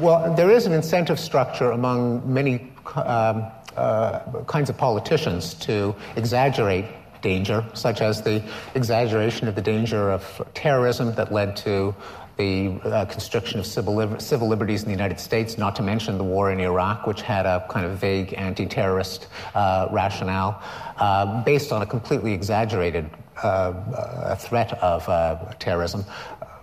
well, 0.00 0.32
there 0.34 0.50
is 0.50 0.66
an 0.66 0.72
incentive 0.72 1.18
structure 1.18 1.70
among 1.70 2.32
many 2.32 2.70
um, 2.94 3.46
uh, 3.76 4.20
kinds 4.46 4.68
of 4.68 4.76
politicians 4.76 5.54
to 5.54 5.94
exaggerate 6.16 6.84
danger, 7.22 7.64
such 7.74 8.00
as 8.00 8.22
the 8.22 8.42
exaggeration 8.74 9.48
of 9.48 9.54
the 9.54 9.62
danger 9.62 10.10
of 10.10 10.42
terrorism 10.54 11.14
that 11.14 11.32
led 11.32 11.56
to 11.56 11.94
the 12.36 12.80
uh, 12.84 13.04
constriction 13.06 13.60
of 13.60 13.66
civil, 13.66 13.94
li- 13.94 14.18
civil 14.18 14.48
liberties 14.48 14.82
in 14.82 14.86
the 14.86 14.92
United 14.92 15.20
States, 15.20 15.58
not 15.58 15.76
to 15.76 15.82
mention 15.82 16.18
the 16.18 16.24
war 16.24 16.50
in 16.50 16.60
Iraq, 16.60 17.06
which 17.06 17.22
had 17.22 17.46
a 17.46 17.66
kind 17.68 17.84
of 17.86 17.98
vague 17.98 18.34
anti 18.34 18.66
terrorist 18.66 19.28
uh, 19.54 19.88
rationale 19.90 20.62
uh, 20.96 21.42
based 21.42 21.72
on 21.72 21.82
a 21.82 21.86
completely 21.86 22.32
exaggerated 22.32 23.08
uh, 23.42 24.34
threat 24.36 24.72
of 24.82 25.08
uh, 25.08 25.52
terrorism. 25.58 26.04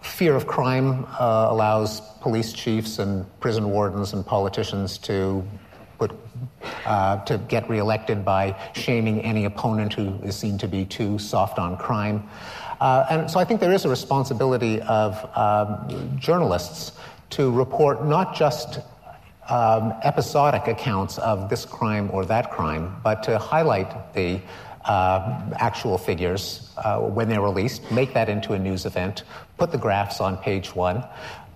Fear 0.02 0.36
of 0.36 0.48
crime 0.48 1.06
uh, 1.20 1.48
allows 1.50 2.02
police 2.22 2.54
chiefs 2.54 3.00
and 3.00 3.26
prison 3.40 3.70
wardens 3.70 4.14
and 4.14 4.26
politicians 4.26 4.98
to 5.00 5.44
put, 5.98 6.12
uh, 6.86 7.24
to 7.26 7.38
get 7.50 7.70
reelected 7.70 8.24
by 8.24 8.56
shaming 8.74 9.22
any 9.22 9.46
opponent 9.46 9.94
who 9.94 10.20
is 10.24 10.36
seen 10.36 10.58
to 10.60 10.68
be 10.68 10.86
too 10.86 11.18
soft 11.20 11.60
on 11.60 11.78
crime. 11.78 12.28
Uh, 12.80 13.06
and 13.10 13.32
so 13.32 13.40
I 13.40 13.44
think 13.44 13.60
there 13.60 13.74
is 13.74 13.86
a 13.86 13.90
responsibility 13.90 14.82
of 14.82 15.38
um, 15.38 16.18
journalists 16.20 16.92
to 17.32 17.52
report 17.52 18.06
not 18.06 18.36
just 18.36 18.80
um, 19.50 19.94
episodic 20.04 20.68
accounts 20.68 21.18
of 21.18 21.50
this 21.50 21.66
crime 21.66 22.10
or 22.12 22.26
that 22.26 22.52
crime, 22.52 22.96
but 23.04 23.24
to 23.24 23.38
highlight 23.38 24.14
the 24.14 24.42
uh, 24.86 25.42
actual 25.58 25.98
figures 25.98 26.74
uh, 26.78 27.00
when 27.00 27.30
they're 27.30 27.42
released, 27.42 27.92
make 27.92 28.14
that 28.14 28.30
into 28.30 28.54
a 28.54 28.60
news 28.60 28.86
event, 28.86 29.24
put 29.58 29.72
the 29.72 29.78
graphs 29.78 30.22
on 30.22 30.38
page 30.38 30.76
one. 30.76 31.04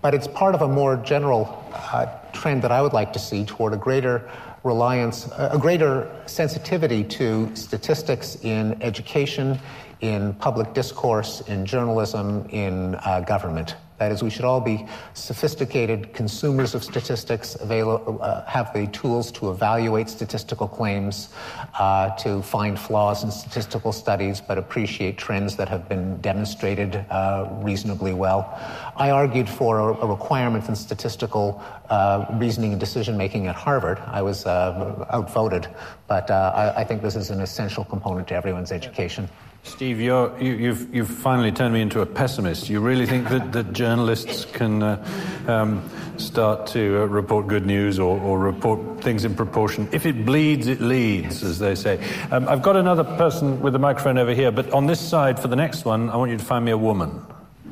But 0.02 0.14
it's 0.14 0.28
part 0.28 0.56
of 0.56 0.62
a 0.62 0.68
more 0.68 0.98
general 0.98 1.64
uh, 1.74 2.08
trend 2.34 2.64
that 2.64 2.72
I 2.72 2.82
would 2.82 2.94
like 2.94 3.14
to 3.14 3.20
see 3.20 3.46
toward 3.46 3.74
a 3.74 3.78
greater 3.78 4.30
reliance, 4.64 5.30
a 5.38 5.58
greater 5.60 6.12
sensitivity 6.26 7.04
to 7.04 7.56
statistics 7.56 8.36
in 8.44 8.82
education, 8.82 9.60
in 10.02 10.34
public 10.36 10.74
discourse, 10.74 11.42
in 11.48 11.66
journalism, 11.66 12.46
in 12.50 12.96
uh, 12.96 13.22
government. 13.22 13.76
That 14.02 14.12
is, 14.12 14.24
we 14.24 14.32
should 14.32 14.46
all 14.46 14.60
be 14.60 14.88
sophisticated 15.14 16.12
consumers 16.12 16.74
of 16.74 16.84
statistics, 16.84 17.54
avail- 17.54 18.18
uh, 18.20 18.44
have 18.46 18.74
the 18.74 18.88
tools 18.88 19.32
to 19.34 19.52
evaluate 19.52 20.10
statistical 20.10 20.68
claims, 20.68 21.30
uh, 21.78 22.10
to 22.16 22.42
find 22.42 22.80
flaws 22.80 23.24
in 23.24 23.30
statistical 23.30 23.92
studies, 23.92 24.42
but 24.42 24.58
appreciate 24.58 25.20
trends 25.20 25.56
that 25.56 25.70
have 25.70 25.88
been 25.88 26.20
demonstrated 26.20 26.96
uh, 27.12 27.48
reasonably 27.62 28.12
well. 28.12 28.60
I 28.98 29.12
argued 29.12 29.48
for 29.48 29.78
a, 29.78 29.94
a 29.98 30.08
requirement 30.08 30.68
in 30.68 30.76
statistical 30.76 31.64
uh, 31.92 32.26
reasoning 32.40 32.72
and 32.72 32.80
decision 32.80 33.16
making 33.18 33.46
at 33.46 33.56
Harvard. 33.56 34.00
I 34.08 34.24
was 34.24 34.48
uh, 34.48 35.06
outvoted, 35.12 35.68
but 36.08 36.32
uh, 36.32 36.52
I, 36.56 36.82
I 36.82 36.84
think 36.86 37.04
this 37.04 37.16
is 37.16 37.30
an 37.30 37.40
essential 37.40 37.84
component 37.84 38.28
to 38.30 38.34
everyone's 38.34 38.72
education. 38.72 39.30
Steve, 39.64 40.00
you 40.00 40.12
have 40.12 40.42
you've, 40.42 40.94
you've 40.94 41.10
finally 41.10 41.52
turned 41.52 41.74
me 41.74 41.82
into 41.82 42.02
a 42.02 42.06
pessimist. 42.06 42.68
You 42.68 42.80
really 42.80 43.06
think 43.06 43.30
that, 43.30 43.52
that 43.52 43.74
journalists 43.74 44.46
can 44.46 44.82
uh, 44.82 45.06
um, 45.48 45.88
start 46.18 46.68
to 46.68 47.02
uh, 47.02 47.06
report 47.06 47.48
good 47.48 47.66
news 47.66 48.00
or, 48.00 48.20
or, 48.20 48.40
report 48.40 49.04
things 49.04 49.24
in 49.24 49.36
proportion? 49.36 49.88
If 49.92 50.06
it 50.06 50.26
bleeds, 50.26 50.68
it 50.68 50.82
leads, 50.82 51.44
as 51.44 51.60
they 51.60 51.76
say. 51.76 52.04
Um, 52.32 52.48
I've 52.50 52.64
got 52.64 52.76
another 52.76 53.04
person 53.04 53.62
with 53.62 53.76
a 53.76 53.80
microphone 53.80 54.18
over 54.18 54.34
here, 54.34 54.52
but 54.52 54.72
on 54.72 54.88
this 54.88 55.00
side, 55.00 55.40
for 55.40 55.48
the 55.48 55.56
next 55.56 55.86
one, 55.86 56.10
I 56.10 56.18
want 56.18 56.32
you 56.32 56.38
to 56.38 56.46
find 56.46 56.66
me 56.66 56.72
a 56.72 56.78
woman. 56.78 57.24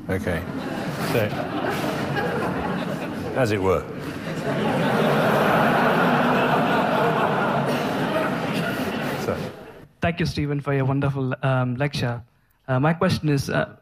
Okay. 0.10 0.44
So, 1.12 1.20
as 3.36 3.52
it 3.52 3.62
were. 3.62 3.84
Thank 10.02 10.22
you, 10.22 10.26
Stephen, 10.26 10.62
for 10.62 10.74
your 10.74 10.86
wonderful 10.86 11.34
um, 11.44 11.76
lecture. 11.76 12.22
Uh, 12.68 12.80
my 12.80 12.94
question 12.94 13.28
is 13.28 13.50
uh, 13.50 13.76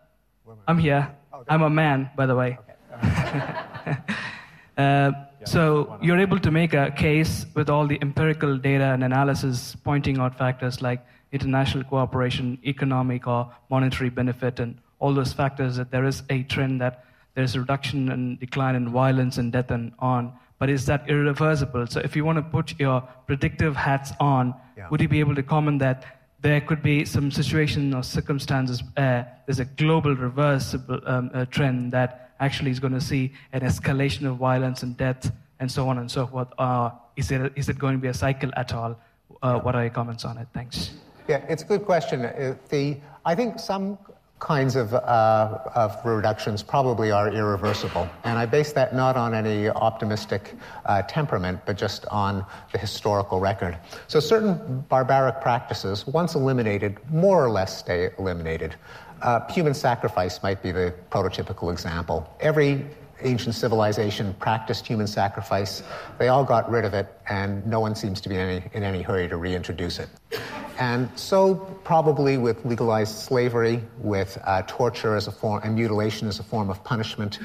I'm 0.68 0.80
here. 0.80 1.07
I'm 1.47 1.61
a 1.61 1.70
man, 1.70 2.09
by 2.15 2.26
the 2.26 2.36
way. 2.36 2.57
uh, 4.78 5.11
so 5.45 5.97
you're 6.01 6.20
able 6.20 6.39
to 6.39 6.49
make 6.49 6.74
a 6.74 6.89
case 6.91 7.45
with 7.53 7.70
all 7.70 7.86
the 7.86 7.99
empirical 8.01 8.57
data 8.57 8.86
and 8.86 9.03
analysis 9.03 9.76
pointing 9.84 10.18
out 10.18 10.36
factors 10.38 10.82
like 10.82 11.05
international 11.32 11.84
cooperation, 11.84 12.57
economic 12.65 13.28
or 13.28 13.53
monetary 13.70 14.09
benefit, 14.09 14.59
and 14.59 14.80
all 14.99 15.13
those 15.13 15.34
factors 15.34 15.76
that 15.76 15.91
there 15.91 16.05
is 16.05 16.24
a 16.32 16.41
trend 16.43 16.82
that 16.82 17.05
there's 17.36 17.55
a 17.55 17.59
reduction 17.59 18.09
and 18.09 18.39
decline 18.39 18.74
in 18.76 18.89
violence 18.89 19.38
and 19.38 19.51
death 19.51 19.70
and 19.70 19.93
on. 19.99 20.34
But 20.57 20.72
is 20.72 20.88
that 20.88 21.07
irreversible? 21.07 21.86
So 21.86 21.99
if 21.99 22.15
you 22.15 22.26
want 22.26 22.38
to 22.38 22.41
put 22.41 22.80
your 22.80 23.07
predictive 23.28 23.76
hats 23.76 24.11
on, 24.20 24.55
yeah. 24.78 24.88
would 24.89 25.01
you 25.01 25.07
be 25.07 25.19
able 25.19 25.36
to 25.36 25.43
comment 25.43 25.80
that 25.80 26.05
there 26.41 26.61
could 26.61 26.84
be 26.84 27.03
some 27.03 27.32
situation 27.32 27.93
or 27.93 28.03
circumstances 28.03 28.84
where 28.95 29.28
there's 29.45 29.59
a 29.59 29.65
global 29.65 30.15
reversible 30.15 30.99
um, 31.05 31.32
uh, 31.34 31.45
trend 31.45 31.91
that 31.91 32.32
actually 32.39 32.69
is 32.69 32.80
going 32.80 32.93
to 32.93 33.01
see 33.01 33.32
an 33.53 33.61
escalation 33.61 34.30
of 34.30 34.38
violence 34.38 34.84
and 34.84 34.95
death 34.97 35.32
and 35.59 35.71
so 35.71 35.89
on 35.89 35.97
and 35.97 36.09
so 36.09 36.28
forth? 36.28 36.47
Uh, 36.59 36.91
is, 37.15 37.32
it, 37.32 37.51
is 37.55 37.69
it 37.69 37.80
going 37.80 37.95
to 37.95 38.01
be 38.01 38.07
a 38.07 38.13
cycle 38.13 38.51
at 38.55 38.73
all? 38.73 38.95
Uh, 39.41 39.59
what 39.59 39.75
are 39.75 39.82
your 39.82 39.89
comments 39.91 40.25
on 40.25 40.38
it? 40.38 40.47
Thanks. 40.53 40.91
Yeah, 41.28 41.43
it's 41.49 41.63
a 41.63 41.65
good 41.65 41.86
question. 41.86 42.25
Uh, 42.25 42.55
the, 42.69 42.97
I 43.25 43.34
think 43.34 43.59
some 43.59 43.97
kinds 44.39 44.75
of, 44.75 44.93
uh, 44.93 45.59
of 45.73 45.97
reductions 46.05 46.61
probably 46.61 47.11
are 47.11 47.29
irreversible. 47.31 48.07
And 48.23 48.38
I 48.38 48.45
base 48.45 48.71
that 48.73 48.93
not 48.93 49.17
on 49.17 49.33
any 49.33 49.69
optimistic 49.69 50.53
uh, 50.85 51.01
temperament, 51.03 51.61
but 51.65 51.77
just 51.77 52.05
on 52.07 52.45
the 52.71 52.77
historical 52.77 53.39
record. 53.39 53.77
So 54.07 54.19
certain 54.19 54.81
barbaric 54.89 55.41
practices, 55.41 56.05
once 56.05 56.35
eliminated, 56.35 56.97
more 57.09 57.43
or 57.43 57.49
less 57.49 57.77
stay 57.77 58.11
eliminated. 58.19 58.75
Uh, 59.21 59.51
human 59.51 59.73
sacrifice 59.73 60.43
might 60.43 60.61
be 60.61 60.71
the 60.71 60.93
prototypical 61.09 61.71
example. 61.71 62.31
Every 62.39 62.85
ancient 63.22 63.55
civilization 63.55 64.34
practiced 64.36 64.86
human 64.86 65.07
sacrifice. 65.07 65.84
They 66.18 66.28
all 66.28 66.43
got 66.43 66.70
rid 66.70 66.86
of 66.86 66.93
it, 66.93 67.07
and 67.28 67.65
no 67.65 67.80
one 67.80 67.95
seems 67.95 68.22
to 68.22 68.30
be 68.30 68.36
in 68.36 68.41
any, 68.41 68.65
in 68.74 68.84
any 68.84 69.01
hurry 69.01 69.28
to 69.28 69.38
reintroduce 69.38 69.99
it. 69.99 70.09
And 70.80 71.09
so, 71.18 71.55
probably 71.84 72.38
with 72.38 72.63
legalized 72.63 73.18
slavery, 73.18 73.82
with 73.97 74.38
uh, 74.43 74.61
torture 74.68 75.15
as 75.15 75.28
a 75.28 75.32
form, 75.32 75.61
and 75.63 75.76
mutilation 75.76 76.28
as 76.28 76.39
a 76.39 76.43
form 76.43 76.70
of 76.70 76.84
punishment, 76.84 77.39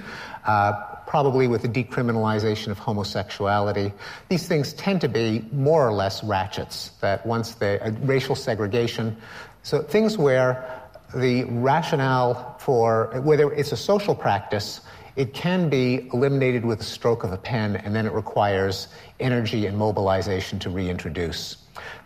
uh, 0.45 0.73
probably 1.07 1.49
with 1.49 1.63
the 1.63 1.69
decriminalization 1.69 2.69
of 2.69 2.79
homosexuality, 2.79 3.93
these 4.29 4.47
things 4.47 4.75
tend 4.75 5.01
to 5.01 5.09
be 5.09 5.47
more 5.53 5.87
or 5.87 5.93
less 5.93 6.23
ratchets. 6.23 6.91
That 7.01 7.25
once 7.25 7.55
the 7.55 7.83
uh, 7.83 7.93
racial 8.03 8.35
segregation, 8.35 9.17
so 9.63 9.81
things 9.81 10.19
where 10.19 10.83
the 11.15 11.45
rationale 11.45 12.57
for 12.59 13.21
whether 13.23 13.53
it's 13.53 13.73
a 13.73 13.77
social 13.77 14.15
practice 14.15 14.81
it 15.17 15.35
can 15.35 15.69
be 15.69 16.09
eliminated 16.13 16.65
with 16.65 16.81
a 16.81 16.85
stroke 16.85 17.25
of 17.25 17.33
a 17.33 17.37
pen, 17.37 17.77
and 17.77 17.95
then 17.95 18.07
it 18.07 18.13
requires 18.13 18.89
energy 19.21 19.67
and 19.67 19.77
mobilization 19.77 20.59
to 20.61 20.71
reintroduce. 20.71 21.57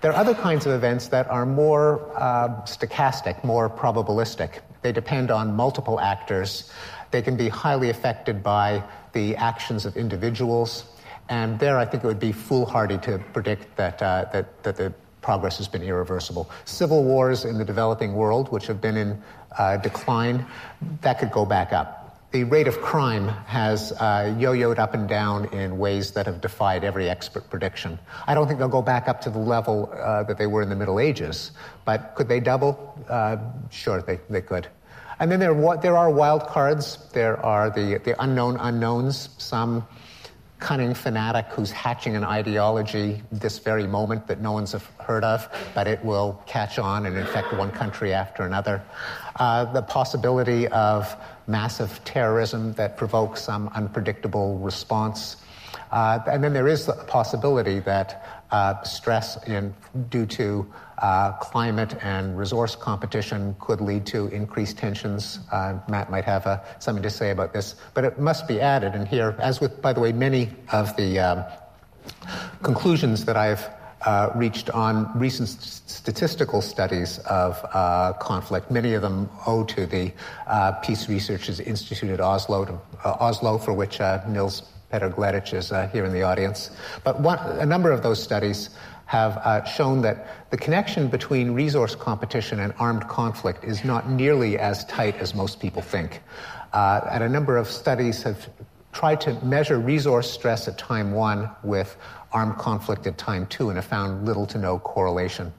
There 0.01 0.13
are 0.13 0.17
other 0.17 0.35
kinds 0.35 0.67
of 0.67 0.73
events 0.73 1.09
that 1.09 1.29
are 1.31 1.47
more 1.47 2.11
uh, 2.17 2.49
stochastic, 2.63 3.43
more 3.45 3.71
probabilistic. 3.71 4.61
They 4.83 4.93
depend 4.93 5.31
on 5.31 5.55
multiple 5.55 6.01
actors. 6.01 6.71
They 7.11 7.23
can 7.23 7.37
be 7.37 7.49
highly 7.49 7.91
affected 7.91 8.43
by 8.43 8.83
the 9.13 9.37
actions 9.37 9.87
of 9.87 9.97
individuals. 9.97 10.85
And 11.29 11.59
there, 11.59 11.79
I 11.79 11.85
think 11.85 12.05
it 12.05 12.07
would 12.07 12.21
be 12.21 12.33
foolhardy 12.33 12.99
to 12.99 13.19
predict 13.33 13.77
that, 13.77 14.03
uh, 14.03 14.27
that, 14.33 14.63
that 14.63 14.77
the 14.77 14.93
progress 15.23 15.57
has 15.59 15.67
been 15.67 15.83
irreversible. 15.83 16.49
Civil 16.67 17.03
wars 17.03 17.45
in 17.45 17.59
the 17.59 17.65
developing 17.65 18.15
world, 18.15 18.53
which 18.53 18.67
have 18.67 18.81
been 18.81 18.97
in 18.97 19.21
uh, 19.59 19.77
decline, 19.79 20.47
that 21.01 21.19
could 21.19 21.33
go 21.33 21.45
back 21.45 21.73
up 21.73 22.06
the 22.37 22.45
rate 22.45 22.69
of 22.69 22.83
crime 22.83 23.29
has 23.47 23.93
uh, 23.93 24.37
yo 24.39 24.53
yoed 24.53 24.79
up 24.79 24.93
and 24.93 25.09
down 25.09 25.47
in 25.55 25.79
ways 25.79 26.11
that 26.11 26.27
have 26.27 26.39
defied 26.43 26.85
every 26.85 27.09
expert 27.09 27.49
prediction. 27.49 27.99
I 28.27 28.35
don't 28.35 28.47
think 28.47 28.59
they'll 28.59 28.69
go 28.69 28.83
back 28.83 29.09
up 29.09 29.23
to 29.23 29.31
the 29.31 29.39
level 29.39 29.91
uh, 29.95 30.23
that 30.25 30.37
they 30.37 30.47
were 30.47 30.61
in 30.61 30.69
the 30.69 30.77
Middle 30.77 31.01
Ages, 31.01 31.53
but 31.87 32.15
could 32.15 32.29
they 32.29 32.41
double? 32.41 32.95
Uh, 33.09 33.39
sure, 33.71 34.03
they, 34.03 34.21
they 34.29 34.43
could. 34.43 34.69
And 35.19 35.33
then 35.33 35.41
there, 35.41 35.55
there 35.79 35.97
are 35.97 36.11
wild 36.11 36.47
cards. 36.47 36.99
There 37.15 37.43
are 37.43 37.71
the, 37.71 38.03
the 38.05 38.23
unknown 38.23 38.59
unknowns. 38.59 39.31
Some 39.39 39.87
cunning 40.59 40.93
fanatic 40.93 41.47
who's 41.47 41.71
hatching 41.71 42.17
an 42.17 42.25
ideology 42.25 43.23
this 43.33 43.59
very 43.59 43.87
moment 43.87 44.27
that 44.27 44.41
no 44.41 44.53
one's 44.53 44.75
heard 45.01 45.25
of, 45.25 45.49
but 45.75 45.87
it 45.87 46.05
will 46.05 46.43
catch 46.47 46.79
on 46.79 47.07
and 47.07 47.17
infect 47.17 47.53
one 47.55 47.71
country 47.71 48.13
after 48.13 48.43
another. 48.43 48.83
Uh, 49.37 49.65
the 49.73 49.83
possibility 49.83 50.67
of 50.69 51.15
massive 51.47 52.01
terrorism 52.05 52.73
that 52.75 52.97
provokes 52.97 53.43
some 53.43 53.69
unpredictable 53.69 54.59
response. 54.59 55.37
Uh, 55.91 56.19
and 56.31 56.43
then 56.43 56.53
there 56.53 56.69
is 56.69 56.87
the 56.87 56.93
possibility 57.07 57.79
that 57.81 58.43
uh, 58.51 58.83
stress 58.83 59.43
in, 59.47 59.75
due 60.09 60.27
to 60.27 60.67
uh, 60.99 61.33
climate 61.33 61.97
and 62.03 62.39
resource 62.39 62.75
competition 62.75 63.55
could 63.61 63.81
lead 63.81 64.07
to 64.07 64.29
increased 64.29 64.79
tensions. 64.79 65.41
Uh, 65.53 65.79
Matt 65.89 66.11
might 66.11 66.25
have 66.25 66.47
uh, 66.47 66.61
something 66.79 67.03
to 67.03 67.11
say 67.11 67.31
about 67.31 67.53
this, 67.53 67.77
but 67.95 68.05
it 68.05 68.19
must 68.19 68.49
be 68.49 68.61
added. 68.61 68.95
And 68.95 69.07
here, 69.07 69.37
as 69.39 69.61
with, 69.61 69.83
by 69.83 69.93
the 69.93 70.01
way, 70.01 70.13
many 70.13 70.51
of 70.73 70.97
the 70.97 71.19
um, 71.19 71.45
conclusions 72.63 73.25
that 73.25 73.37
I've 73.37 73.69
uh, 74.07 74.31
reached 74.35 74.71
on 74.71 75.11
recent 75.19 75.49
st- 75.49 75.91
statistical 75.91 76.63
studies 76.63 77.19
of 77.27 77.63
uh, 77.73 78.13
conflict. 78.15 78.71
Many 78.71 78.95
of 78.95 79.03
them 79.03 79.29
owe 79.47 79.65
to 79.65 79.85
the 79.87 80.13
uh, 80.47 80.73
Peace 80.73 81.09
Research 81.09 81.49
Institute 81.61 82.11
at 82.11 82.21
Oslo, 82.21 82.65
to, 82.65 82.79
Oslo, 83.05 83.59
for 83.59 83.73
which 83.73 83.99
Nils 84.29 84.63
Petter 84.91 85.11
Gleditsch 85.11 85.53
is 85.53 85.71
here 85.93 86.05
in 86.05 86.13
the 86.13 86.23
audience. 86.23 86.71
But 87.03 87.21
one, 87.21 87.39
a 87.59 87.67
number 87.67 87.91
of 87.91 88.03
those 88.03 88.23
studies 88.23 88.71
have 89.07 89.37
uh, 89.39 89.65
shown 89.65 90.03
that 90.03 90.51
the 90.51 90.57
connection 90.57 91.09
between 91.09 91.53
resource 91.53 91.95
competition 91.95 92.61
and 92.61 92.75
armed 92.79 93.09
conflict 93.09 93.65
is 93.65 93.85
not 93.85 94.11
nearly 94.11 94.59
as 94.59 94.85
tight 94.87 95.17
as 95.17 95.35
most 95.35 95.61
people 95.61 95.81
think. 95.81 96.23
Uh, 96.73 97.01
and 97.11 97.23
a 97.23 97.29
number 97.29 97.57
of 97.57 97.69
studies 97.69 98.23
have 98.25 98.51
tried 98.93 99.21
to 99.21 99.33
measure 99.45 99.79
resource 99.79 100.31
stress 100.31 100.67
at 100.67 100.77
time 100.77 101.13
one 101.13 101.51
with 101.63 101.97
armed 102.37 102.59
conflict 102.59 103.07
at 103.07 103.17
time 103.17 103.47
two 103.47 103.71
and 103.71 103.79
have 103.79 103.85
found 103.87 104.27
little 104.27 104.47
to 104.47 104.59
no 104.59 104.79
correlation, 104.81 105.51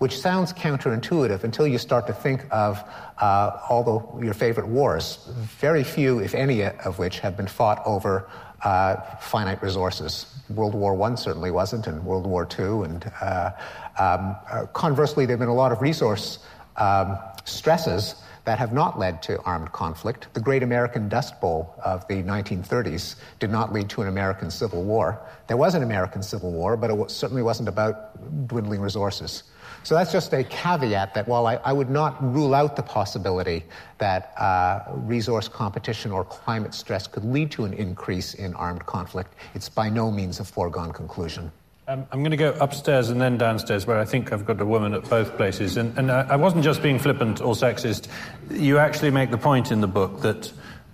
which 0.00 0.18
sounds 0.20 0.52
counterintuitive 0.52 1.44
until 1.44 1.66
you 1.66 1.78
start 1.78 2.06
to 2.06 2.12
think 2.12 2.44
of 2.50 2.84
uh, 3.22 3.58
all 3.70 3.82
the, 3.82 4.24
your 4.26 4.34
favorite 4.34 4.68
wars, 4.68 5.26
very 5.58 5.82
few, 5.82 6.18
if 6.18 6.34
any, 6.34 6.62
of 6.62 6.98
which 6.98 7.20
have 7.20 7.38
been 7.38 7.46
fought 7.46 7.80
over 7.86 8.28
uh, 8.64 8.96
finite 9.18 9.62
resources. 9.62 10.26
World 10.50 10.74
War 10.74 10.92
I 11.02 11.14
certainly 11.14 11.50
wasn't, 11.50 11.86
and 11.86 12.04
World 12.04 12.26
War 12.26 12.46
II. 12.58 12.84
And 12.84 13.10
uh, 13.22 13.50
um, 13.98 14.36
uh, 14.50 14.66
conversely, 14.74 15.24
there 15.24 15.36
have 15.36 15.40
been 15.40 15.48
a 15.48 15.54
lot 15.54 15.72
of 15.72 15.80
resource 15.80 16.40
um, 16.76 17.16
stresses 17.46 18.14
that 18.46 18.58
have 18.60 18.72
not 18.72 18.98
led 18.98 19.22
to 19.22 19.42
armed 19.42 19.70
conflict. 19.72 20.28
The 20.32 20.40
Great 20.40 20.62
American 20.62 21.08
Dust 21.08 21.40
Bowl 21.40 21.74
of 21.84 22.06
the 22.06 22.22
1930s 22.22 23.16
did 23.40 23.50
not 23.50 23.72
lead 23.72 23.90
to 23.90 24.02
an 24.02 24.08
American 24.08 24.50
Civil 24.50 24.84
War. 24.84 25.20
There 25.48 25.56
was 25.56 25.74
an 25.74 25.82
American 25.82 26.22
Civil 26.22 26.52
War, 26.52 26.76
but 26.76 26.90
it 26.90 27.10
certainly 27.10 27.42
wasn't 27.42 27.68
about 27.68 28.46
dwindling 28.46 28.80
resources. 28.80 29.42
So 29.82 29.96
that's 29.96 30.12
just 30.12 30.32
a 30.32 30.44
caveat 30.44 31.12
that 31.14 31.26
while 31.26 31.46
I, 31.48 31.56
I 31.56 31.72
would 31.72 31.90
not 31.90 32.22
rule 32.22 32.54
out 32.54 32.76
the 32.76 32.82
possibility 32.82 33.64
that 33.98 34.32
uh, 34.38 34.84
resource 34.94 35.48
competition 35.48 36.12
or 36.12 36.24
climate 36.24 36.72
stress 36.72 37.08
could 37.08 37.24
lead 37.24 37.50
to 37.52 37.64
an 37.64 37.72
increase 37.74 38.34
in 38.34 38.54
armed 38.54 38.86
conflict, 38.86 39.34
it's 39.54 39.68
by 39.68 39.88
no 39.88 40.10
means 40.10 40.38
a 40.38 40.44
foregone 40.44 40.92
conclusion. 40.92 41.50
Um, 41.88 42.04
I'm 42.10 42.18
going 42.18 42.32
to 42.32 42.36
go 42.36 42.50
upstairs 42.60 43.10
and 43.10 43.20
then 43.20 43.38
downstairs, 43.38 43.86
where 43.86 43.98
I 43.98 44.04
think 44.04 44.32
I've 44.32 44.44
got 44.44 44.60
a 44.60 44.66
woman 44.66 44.92
at 44.92 45.08
both 45.08 45.36
places. 45.36 45.76
And, 45.76 45.96
and 45.96 46.10
uh, 46.10 46.26
I 46.28 46.34
wasn't 46.34 46.64
just 46.64 46.82
being 46.82 46.98
flippant 46.98 47.40
or 47.40 47.54
sexist. 47.54 48.08
You 48.50 48.78
actually 48.78 49.10
make 49.12 49.30
the 49.30 49.38
point 49.38 49.70
in 49.70 49.80
the 49.80 49.86
book 49.86 50.20
that 50.22 50.52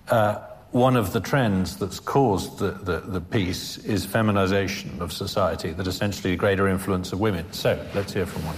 uh, 0.09 0.39
one 0.69 0.95
of 0.95 1.11
the 1.11 1.19
trends 1.19 1.77
that's 1.77 1.99
caused 1.99 2.59
the, 2.59 2.71
the, 2.71 2.99
the, 2.99 3.21
peace 3.21 3.79
is 3.79 4.05
feminization 4.05 5.01
of 5.01 5.11
society, 5.11 5.71
that 5.71 5.87
essentially 5.87 6.35
greater 6.35 6.67
influence 6.67 7.11
of 7.11 7.19
women. 7.19 7.51
So 7.53 7.83
let's 7.95 8.13
hear 8.13 8.27
from 8.27 8.43
one. 8.45 8.55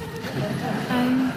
Um, 0.89 1.33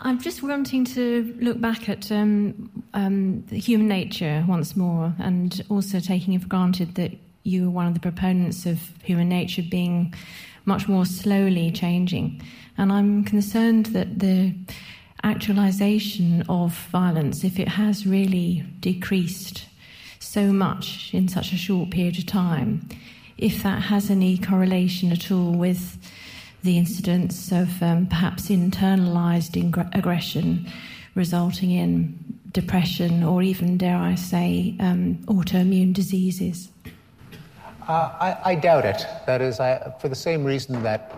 I'm 0.00 0.18
just 0.18 0.42
wanting 0.42 0.86
to 0.86 1.36
look 1.40 1.60
back 1.60 1.90
at 1.90 2.10
um, 2.10 2.70
um, 2.94 3.44
human 3.48 3.86
nature 3.86 4.44
once 4.48 4.76
more 4.76 5.14
and 5.18 5.62
also 5.68 6.00
taking 6.00 6.32
it 6.32 6.40
for 6.40 6.48
granted 6.48 6.94
that 6.94 7.12
you 7.42 7.64
were 7.64 7.70
one 7.70 7.86
of 7.86 7.94
the 7.94 8.00
proponents 8.00 8.66
of 8.66 8.80
human 9.02 9.28
nature 9.28 9.62
being 9.62 10.14
much 10.64 10.88
more 10.88 11.04
slowly 11.04 11.70
changing. 11.70 12.40
And 12.78 12.92
I'm 12.92 13.24
concerned 13.24 13.86
that 13.86 14.18
the 14.18 14.54
actualization 15.22 16.42
of 16.48 16.74
violence, 16.90 17.44
if 17.44 17.58
it 17.58 17.68
has 17.68 18.06
really 18.06 18.64
decreased 18.80 19.66
so 20.18 20.52
much 20.52 21.12
in 21.12 21.28
such 21.28 21.52
a 21.52 21.56
short 21.56 21.90
period 21.90 22.18
of 22.18 22.26
time, 22.26 22.88
if 23.38 23.62
that 23.62 23.82
has 23.82 24.10
any 24.10 24.38
correlation 24.38 25.12
at 25.12 25.30
all 25.30 25.52
with 25.52 25.98
the 26.62 26.78
incidence 26.78 27.50
of 27.50 27.82
um, 27.82 28.06
perhaps 28.06 28.48
internalized 28.48 29.56
ing- 29.56 29.90
aggression 29.92 30.66
resulting 31.14 31.72
in 31.72 32.16
depression 32.52 33.22
or 33.22 33.42
even, 33.42 33.76
dare 33.76 33.96
I 33.96 34.14
say, 34.14 34.76
um, 34.78 35.16
autoimmune 35.26 35.92
diseases? 35.92 36.71
Uh, 37.88 38.12
I, 38.20 38.52
I, 38.52 38.54
doubt 38.54 38.84
it. 38.84 39.04
That 39.26 39.40
is, 39.40 39.58
I, 39.58 39.92
for 40.00 40.08
the 40.08 40.14
same 40.14 40.44
reason 40.44 40.84
that 40.84 41.16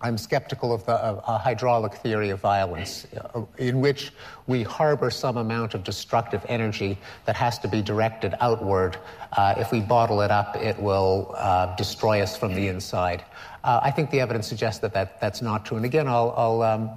I'm 0.00 0.18
skeptical 0.18 0.72
of 0.72 0.84
the 0.84 0.94
of 0.94 1.18
a 1.28 1.38
hydraulic 1.38 1.94
theory 1.94 2.30
of 2.30 2.40
violence, 2.40 3.06
uh, 3.34 3.42
in 3.56 3.80
which 3.80 4.12
we 4.48 4.64
harbor 4.64 5.10
some 5.10 5.36
amount 5.36 5.74
of 5.74 5.84
destructive 5.84 6.44
energy 6.48 6.98
that 7.24 7.36
has 7.36 7.60
to 7.60 7.68
be 7.68 7.82
directed 7.82 8.34
outward. 8.40 8.96
Uh, 9.32 9.54
if 9.58 9.70
we 9.70 9.80
bottle 9.80 10.20
it 10.22 10.32
up, 10.32 10.56
it 10.56 10.76
will 10.82 11.32
uh, 11.38 11.76
destroy 11.76 12.20
us 12.20 12.36
from 12.36 12.52
the 12.54 12.66
inside. 12.66 13.24
Uh, 13.62 13.78
I 13.80 13.92
think 13.92 14.10
the 14.10 14.18
evidence 14.18 14.48
suggests 14.48 14.80
that, 14.80 14.92
that 14.94 15.20
that's 15.20 15.40
not 15.40 15.64
true. 15.64 15.76
And 15.76 15.86
again, 15.86 16.08
I'll, 16.08 16.34
I'll 16.36 16.62
um, 16.62 16.90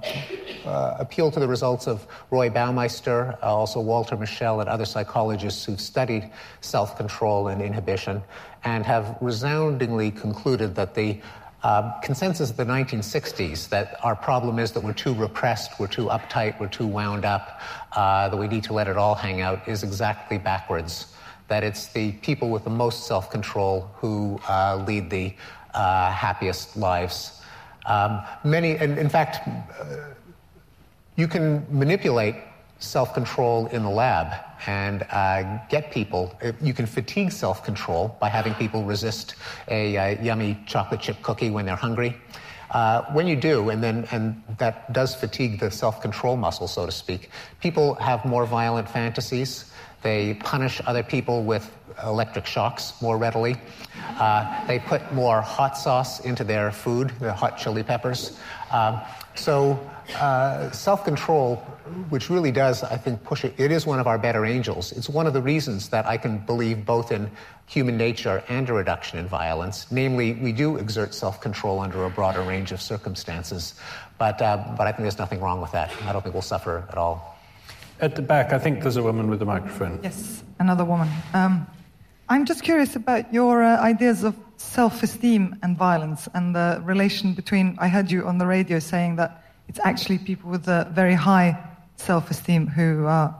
uh, 0.64 0.96
appeal 0.98 1.30
to 1.30 1.38
the 1.38 1.46
results 1.46 1.86
of 1.86 2.04
Roy 2.32 2.50
Baumeister, 2.50 3.40
uh, 3.40 3.46
also 3.46 3.80
Walter 3.80 4.16
Mischel, 4.16 4.60
and 4.60 4.68
other 4.68 4.84
psychologists 4.84 5.64
who've 5.64 5.80
studied 5.80 6.28
self 6.62 6.96
control 6.96 7.46
and 7.46 7.62
inhibition 7.62 8.20
and 8.66 8.84
have 8.84 9.16
resoundingly 9.20 10.10
concluded 10.10 10.74
that 10.74 10.92
the 10.94 11.18
uh, 11.62 11.98
consensus 12.00 12.50
of 12.50 12.56
the 12.56 12.64
1960s 12.64 13.68
that 13.68 13.96
our 14.02 14.16
problem 14.16 14.58
is 14.58 14.72
that 14.72 14.82
we're 14.82 14.92
too 14.92 15.14
repressed, 15.14 15.78
we're 15.78 15.86
too 15.86 16.06
uptight, 16.06 16.58
we're 16.60 16.66
too 16.66 16.86
wound 16.86 17.24
up, 17.24 17.60
uh, 17.92 18.28
that 18.28 18.36
we 18.36 18.48
need 18.48 18.64
to 18.64 18.72
let 18.72 18.88
it 18.88 18.96
all 18.96 19.14
hang 19.14 19.40
out 19.40 19.66
is 19.68 19.84
exactly 19.84 20.36
backwards. 20.36 21.14
That 21.46 21.62
it's 21.62 21.86
the 21.86 22.10
people 22.28 22.50
with 22.50 22.64
the 22.64 22.70
most 22.70 23.06
self 23.06 23.30
control 23.30 23.88
who 23.94 24.40
uh, 24.48 24.84
lead 24.84 25.10
the 25.10 25.32
uh, 25.72 26.10
happiest 26.10 26.76
lives. 26.76 27.40
Um, 27.86 28.20
many, 28.42 28.76
and 28.76 28.98
in 28.98 29.08
fact, 29.08 29.46
uh, 29.46 30.08
you 31.14 31.28
can 31.28 31.64
manipulate 31.70 32.34
self 32.80 33.14
control 33.14 33.66
in 33.68 33.84
the 33.84 33.90
lab 33.90 34.45
and 34.66 35.06
uh, 35.10 35.58
get 35.68 35.90
people. 35.90 36.38
You 36.60 36.74
can 36.74 36.86
fatigue 36.86 37.32
self 37.32 37.64
control 37.64 38.16
by 38.20 38.28
having 38.28 38.54
people 38.54 38.84
resist 38.84 39.34
a 39.68 39.96
uh, 39.96 40.22
yummy 40.22 40.58
chocolate 40.66 41.00
chip 41.00 41.22
cookie 41.22 41.50
when 41.50 41.66
they're 41.66 41.76
hungry. 41.76 42.16
Uh, 42.70 43.02
when 43.12 43.26
you 43.28 43.36
do, 43.36 43.70
and 43.70 43.82
then 43.82 44.06
and 44.10 44.42
that 44.58 44.92
does 44.92 45.14
fatigue 45.14 45.60
the 45.60 45.70
self 45.70 46.00
control 46.00 46.36
muscle, 46.36 46.66
so 46.66 46.84
to 46.86 46.92
speak, 46.92 47.30
people 47.60 47.94
have 47.94 48.24
more 48.24 48.44
violent 48.44 48.88
fantasies. 48.88 49.70
They 50.02 50.34
punish 50.34 50.80
other 50.86 51.02
people 51.02 51.44
with 51.44 51.70
electric 52.04 52.46
shocks 52.46 52.92
more 53.00 53.18
readily. 53.18 53.56
Uh, 54.18 54.66
they 54.66 54.78
put 54.78 55.12
more 55.12 55.40
hot 55.40 55.76
sauce 55.78 56.20
into 56.20 56.44
their 56.44 56.70
food, 56.70 57.12
the 57.20 57.32
hot 57.32 57.56
chili 57.58 57.82
peppers. 57.82 58.38
Um, 58.72 59.00
so 59.34 59.78
uh, 60.14 60.70
self 60.70 61.04
control, 61.04 61.56
which 62.08 62.30
really 62.30 62.52
does, 62.52 62.82
I 62.82 62.96
think, 62.96 63.22
push 63.24 63.44
it, 63.44 63.54
it 63.58 63.70
is 63.70 63.86
one 63.86 63.98
of 63.98 64.06
our 64.06 64.18
better 64.18 64.44
angels. 64.44 64.92
It's 64.92 65.08
one 65.08 65.26
of 65.26 65.32
the 65.32 65.42
reasons 65.42 65.88
that 65.90 66.06
I 66.06 66.16
can 66.16 66.38
believe 66.38 66.84
both 66.84 67.12
in 67.12 67.30
human 67.66 67.96
nature 67.96 68.42
and 68.48 68.68
a 68.68 68.72
reduction 68.72 69.18
in 69.18 69.26
violence. 69.26 69.86
Namely, 69.90 70.34
we 70.34 70.52
do 70.52 70.76
exert 70.76 71.14
self 71.14 71.40
control 71.40 71.80
under 71.80 72.04
a 72.04 72.10
broader 72.10 72.42
range 72.42 72.72
of 72.72 72.80
circumstances. 72.80 73.74
But, 74.18 74.40
uh, 74.40 74.74
but 74.76 74.86
I 74.86 74.92
think 74.92 75.02
there's 75.02 75.18
nothing 75.18 75.40
wrong 75.40 75.60
with 75.60 75.72
that. 75.72 75.90
I 76.04 76.12
don't 76.12 76.22
think 76.22 76.34
we'll 76.34 76.42
suffer 76.42 76.84
at 76.88 76.96
all. 76.96 77.36
At 78.00 78.14
the 78.14 78.22
back, 78.22 78.52
I 78.52 78.58
think 78.58 78.82
there's 78.82 78.96
a 78.96 79.02
woman 79.02 79.30
with 79.30 79.40
a 79.42 79.46
microphone. 79.46 80.00
Yes, 80.02 80.42
another 80.58 80.84
woman. 80.84 81.08
Um, 81.32 81.66
I'm 82.28 82.44
just 82.44 82.62
curious 82.62 82.96
about 82.96 83.32
your 83.32 83.62
uh, 83.62 83.80
ideas 83.80 84.24
of 84.24 84.36
self 84.56 85.02
esteem 85.02 85.56
and 85.62 85.76
violence 85.76 86.28
and 86.34 86.54
the 86.54 86.82
relation 86.84 87.34
between. 87.34 87.76
I 87.78 87.88
heard 87.88 88.10
you 88.10 88.26
on 88.26 88.38
the 88.38 88.46
radio 88.46 88.78
saying 88.78 89.16
that 89.16 89.45
it's 89.68 89.80
actually 89.84 90.18
people 90.18 90.50
with 90.50 90.68
a 90.68 90.88
very 90.92 91.14
high 91.14 91.58
self 91.96 92.30
esteem 92.30 92.66
who 92.66 93.06
are 93.06 93.34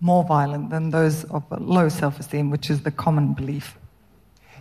more 0.00 0.24
violent 0.24 0.70
than 0.70 0.90
those 0.90 1.24
of 1.24 1.44
low 1.50 1.88
self 1.88 2.20
esteem, 2.20 2.50
which 2.50 2.70
is 2.70 2.82
the 2.82 2.90
common 2.90 3.32
belief. 3.32 3.78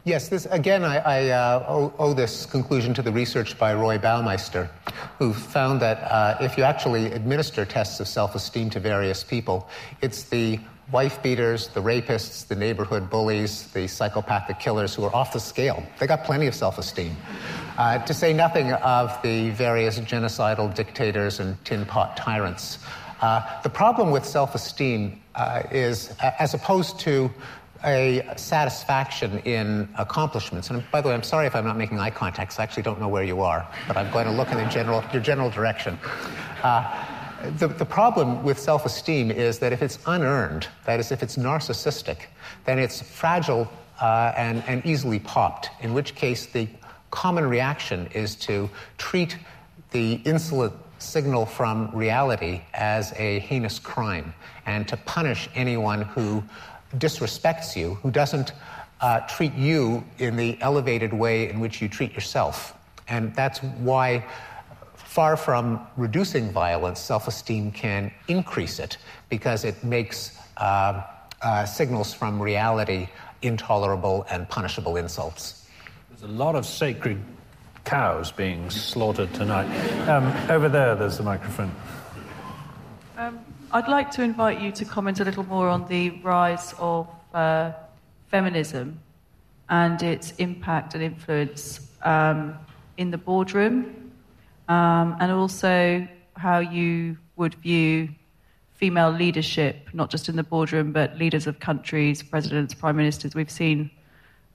Yes, 0.06 0.28
this, 0.28 0.46
again, 0.48 0.84
I, 0.84 0.98
I 0.98 1.30
uh, 1.30 1.66
owe, 1.66 1.94
owe, 1.98 2.14
this 2.14 2.46
conclusion 2.46 2.94
to 2.96 3.02
the 3.02 3.12
research 3.12 3.58
by 3.58 3.74
Roy 3.74 3.98
Baumeister, 3.98 4.70
who 5.18 5.32
found 5.32 5.82
that 5.82 6.00
uh, 6.12 6.38
if 6.42 6.58
you 6.58 6.64
actually 6.64 7.06
administer 7.14 7.64
tests 7.64 8.02
of 8.02 8.08
self 8.08 8.36
esteem 8.36 8.70
to 8.72 8.82
various 8.82 9.24
people, 9.24 9.70
it's 10.02 10.24
the 10.24 10.60
wife 10.92 11.22
beaters, 11.24 11.68
the 11.70 11.82
rapists, 11.82 12.48
the 12.48 12.56
neighborhood 12.56 13.10
bullies, 13.10 13.68
the 13.74 13.88
psychopathic 13.88 14.60
killers 14.60 14.94
who 14.94 15.04
are 15.04 15.16
off 15.16 15.34
the 15.34 15.40
scale. 15.40 15.84
They 16.00 16.08
got 16.08 16.24
plenty 16.24 16.48
of 16.48 16.56
self 16.56 16.78
esteem. 16.78 17.16
Uh, 17.78 18.00
to 18.00 18.14
say 18.14 18.34
nothing 18.34 18.72
of 18.74 19.20
the 19.24 19.50
various 19.52 20.00
genocidal 20.00 20.74
dictators 20.76 21.40
and 21.40 21.64
tin 21.66 21.86
pot 21.86 22.16
tyrants. 22.18 22.80
Uh, 23.22 23.62
the 23.62 23.70
problem 23.70 24.12
with 24.12 24.26
self 24.26 24.54
esteem 24.54 25.22
uh, 25.36 25.64
is, 25.72 26.14
as 26.40 26.54
opposed 26.54 27.00
to 27.00 27.32
a 27.86 28.34
satisfaction 28.38 29.40
in 29.40 29.90
accomplishments. 29.98 30.70
And 30.70 30.84
by 30.92 31.02
the 31.02 31.10
way, 31.10 31.14
I'm 31.14 31.24
sorry 31.24 31.48
if 31.48 31.56
I'm 31.56 31.66
not 31.66 31.78
making 31.78 32.00
eye 32.00 32.12
contact, 32.12 32.58
I 32.60 32.64
actually 32.64 32.84
don't 32.84 33.00
know 33.00 33.10
where 33.10 33.24
you 33.24 33.42
are, 33.42 33.68
but 33.88 33.98
I'm 33.98 34.12
going 34.12 34.26
to 34.26 34.32
look 34.32 34.50
in 34.52 34.70
general, 34.70 35.04
your 35.12 35.22
general 35.22 35.50
direction. 35.50 35.98
Uh, 36.64 37.06
the, 37.58 37.68
the 37.68 37.86
problem 37.86 38.44
with 38.44 38.60
self 38.60 38.86
esteem 38.86 39.32
is 39.32 39.60
that 39.60 39.74
if 39.74 39.82
it's 39.82 40.00
unearned, 40.06 40.68
that 40.86 41.00
is, 41.00 41.12
if 41.12 41.24
it's 41.24 41.38
narcissistic, 41.38 42.28
then 42.66 42.80
it's 42.80 43.02
fragile 43.02 43.70
uh, 44.02 44.34
and, 44.36 44.64
and 44.68 44.86
easily 44.86 45.20
popped, 45.20 45.70
in 45.82 45.94
which 45.94 46.16
case 46.16 46.46
the 46.48 46.68
common 47.12 47.46
reaction 47.46 48.08
is 48.14 48.36
to 48.36 48.70
treat 48.98 49.38
the 49.92 50.14
insolent 50.26 50.74
signal 50.98 51.46
from 51.46 51.92
reality 51.92 52.62
as 52.74 53.14
a 53.18 53.40
heinous 53.40 53.78
crime 53.78 54.34
and 54.66 54.88
to 54.88 54.98
punish 54.98 55.50
anyone 55.54 56.02
who 56.02 56.44
disrespects 56.98 57.76
you, 57.76 57.96
who 57.96 58.10
doesn't 58.10 58.54
uh, 59.02 59.20
treat 59.22 59.54
you 59.54 60.04
in 60.20 60.36
the 60.38 60.58
elevated 60.62 61.14
way 61.14 61.50
in 61.50 61.60
which 61.60 61.82
you 61.82 61.90
treat 61.90 62.14
yourself. 62.14 62.74
And 63.08 63.36
that's 63.36 63.60
why, 63.62 64.26
far 65.14 65.38
from 65.38 65.80
reducing 65.96 66.52
violence, 66.52 67.00
self 67.00 67.28
esteem 67.28 67.72
can 67.72 68.12
increase 68.28 68.80
it 68.80 68.98
because 69.30 69.64
it 69.64 69.84
makes 69.84 70.40
uh, 70.58 71.04
uh, 71.44 71.64
signals 71.66 72.12
from 72.16 72.42
reality 72.42 73.08
intolerable 73.44 74.26
and 74.32 74.50
punishable 74.50 74.98
insults. 74.98 75.68
There's 76.10 76.24
a 76.24 76.34
lot 76.34 76.56
of 76.56 76.66
sacred 76.66 77.22
cows 77.86 78.32
being 78.32 78.68
slaughtered 78.72 79.32
tonight. 79.36 79.70
Um, 80.10 80.26
over 80.50 80.68
there, 80.68 80.96
there's 80.96 81.18
the 81.18 81.24
microphone. 81.24 81.72
Um, 83.16 83.40
I'd 83.72 83.88
like 83.88 84.10
to 84.12 84.24
invite 84.24 84.62
you 84.62 84.72
to 84.72 84.84
comment 84.84 85.20
a 85.20 85.26
little 85.26 85.46
more 85.46 85.70
on 85.70 85.88
the 85.88 86.10
rise 86.24 86.74
of 86.80 87.08
uh, 87.36 87.74
feminism 88.30 89.00
and 89.70 90.02
its 90.02 90.32
impact 90.40 90.96
and 90.96 91.04
influence 91.04 91.92
um, 92.02 92.58
in 92.98 93.12
the 93.12 93.18
boardroom, 93.20 94.03
um, 94.68 95.18
and 95.20 95.32
also 95.32 96.08
how 96.36 96.60
you 96.60 97.18
would 97.36 97.56
view 97.56 98.10
female 98.74 99.12
leadership, 99.12 99.88
not 99.94 100.10
just 100.10 100.30
in 100.30 100.36
the 100.36 100.44
boardroom, 100.44 100.92
but 100.92 101.18
leaders 101.18 101.48
of 101.48 101.60
countries, 101.60 102.22
presidents, 102.22 102.74
prime 102.74 102.98
ministers. 102.98 103.36
We've 103.36 103.50
seen 103.50 103.90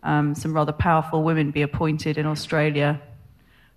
um, 0.02 0.34
some 0.34 0.52
rather 0.52 0.72
powerful 0.72 1.22
women 1.22 1.50
be 1.50 1.62
appointed 1.62 2.18
in 2.18 2.26
Australia, 2.26 3.00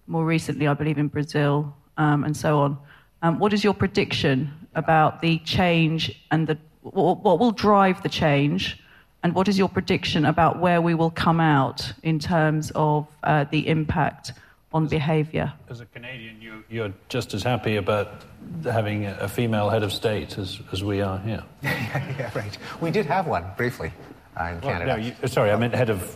more 0.07 0.25
recently, 0.25 0.67
I 0.67 0.73
believe, 0.73 0.97
in 0.97 1.07
Brazil, 1.07 1.73
um, 1.97 2.23
and 2.23 2.35
so 2.35 2.59
on. 2.59 2.77
Um, 3.21 3.39
what 3.39 3.53
is 3.53 3.63
your 3.63 3.73
prediction 3.73 4.51
about 4.75 5.21
the 5.21 5.39
change 5.39 6.21
and 6.31 6.47
the, 6.47 6.57
what 6.81 7.39
will 7.39 7.51
drive 7.51 8.01
the 8.03 8.09
change? 8.09 8.79
And 9.23 9.35
what 9.35 9.47
is 9.47 9.57
your 9.57 9.69
prediction 9.69 10.25
about 10.25 10.59
where 10.59 10.81
we 10.81 10.95
will 10.95 11.11
come 11.11 11.39
out 11.39 11.93
in 12.01 12.17
terms 12.17 12.71
of 12.73 13.07
uh, 13.23 13.45
the 13.51 13.67
impact 13.67 14.33
on 14.73 14.87
behaviour? 14.87 15.53
As 15.69 15.81
a 15.81 15.85
Canadian, 15.85 16.41
you, 16.41 16.63
you're 16.69 16.93
just 17.09 17.33
as 17.33 17.43
happy 17.43 17.75
about 17.75 18.23
having 18.63 19.05
a 19.05 19.27
female 19.27 19.69
head 19.69 19.83
of 19.83 19.91
state 19.91 20.37
as, 20.37 20.59
as 20.71 20.83
we 20.83 21.01
are 21.01 21.19
here. 21.19 21.43
yeah, 21.63 22.31
right. 22.33 22.57
We 22.79 22.91
did 22.91 23.05
have 23.05 23.27
one 23.27 23.45
briefly 23.57 23.91
uh, 24.39 24.45
in 24.45 24.61
well, 24.61 24.71
Canada. 24.71 24.85
No, 24.85 24.95
you, 24.95 25.27
sorry, 25.27 25.51
I 25.51 25.55
meant 25.57 25.73
head 25.73 25.89
of 25.89 26.15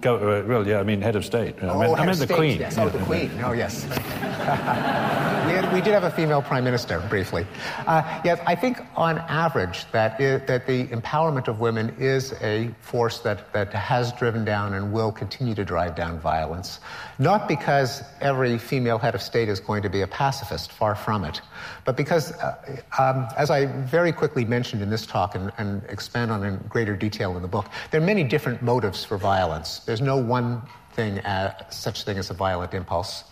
Go, 0.00 0.16
uh, 0.16 0.46
well, 0.46 0.66
yeah, 0.66 0.78
I 0.78 0.84
mean 0.84 1.00
head 1.00 1.16
of 1.16 1.24
state. 1.24 1.56
Oh, 1.60 1.68
I 1.68 1.78
meant, 1.78 1.98
I 1.98 2.06
meant 2.06 2.18
the 2.18 2.26
state, 2.26 2.36
Queen. 2.36 2.60
Yes. 2.60 2.78
Oh, 2.78 2.88
the 2.88 3.00
Queen. 3.00 3.30
Oh, 3.42 3.50
yes. 3.50 3.84
we, 3.88 5.52
had, 5.52 5.72
we, 5.72 5.80
did 5.80 5.94
have 5.94 6.04
a 6.04 6.12
female 6.12 6.40
prime 6.42 6.62
minister 6.62 7.00
briefly. 7.10 7.44
Uh, 7.84 8.20
yes, 8.24 8.40
I 8.46 8.54
think 8.54 8.78
on 8.94 9.18
average 9.18 9.90
that 9.90 10.20
is, 10.20 10.46
that 10.46 10.68
the 10.68 10.86
empowerment 10.86 11.48
of 11.48 11.58
women 11.58 11.92
is 11.98 12.34
a 12.40 12.72
force 12.82 13.18
that, 13.20 13.52
that 13.52 13.72
has 13.74 14.12
driven 14.12 14.44
down 14.44 14.74
and 14.74 14.92
will 14.92 15.10
continue 15.10 15.56
to 15.56 15.64
drive 15.64 15.96
down 15.96 16.20
violence. 16.20 16.78
Not 17.18 17.48
because 17.48 18.04
every 18.20 18.58
female 18.58 18.98
head 18.98 19.16
of 19.16 19.22
state 19.22 19.48
is 19.48 19.58
going 19.58 19.82
to 19.82 19.90
be 19.90 20.02
a 20.02 20.06
pacifist, 20.06 20.70
far 20.70 20.94
from 20.94 21.24
it, 21.24 21.40
but 21.84 21.96
because, 21.96 22.30
uh, 22.32 22.80
um, 23.00 23.26
as 23.36 23.50
I 23.50 23.66
very 23.66 24.12
quickly 24.12 24.44
mentioned 24.44 24.82
in 24.82 24.90
this 24.90 25.04
talk 25.04 25.34
and, 25.34 25.50
and 25.58 25.82
expand 25.88 26.30
on 26.30 26.44
in 26.44 26.58
greater 26.68 26.94
detail 26.94 27.34
in 27.34 27.42
the 27.42 27.48
book, 27.48 27.66
there 27.90 28.00
are 28.00 28.04
many 28.04 28.22
different 28.22 28.62
motives 28.62 29.04
for 29.04 29.16
violence 29.16 29.63
There's 29.86 30.00
no 30.00 30.16
one 30.16 30.62
thing, 30.92 31.18
uh, 31.20 31.70
such 31.70 32.04
thing 32.04 32.18
as 32.18 32.30
a 32.30 32.34
violent 32.34 32.74
impulse. 32.74 33.24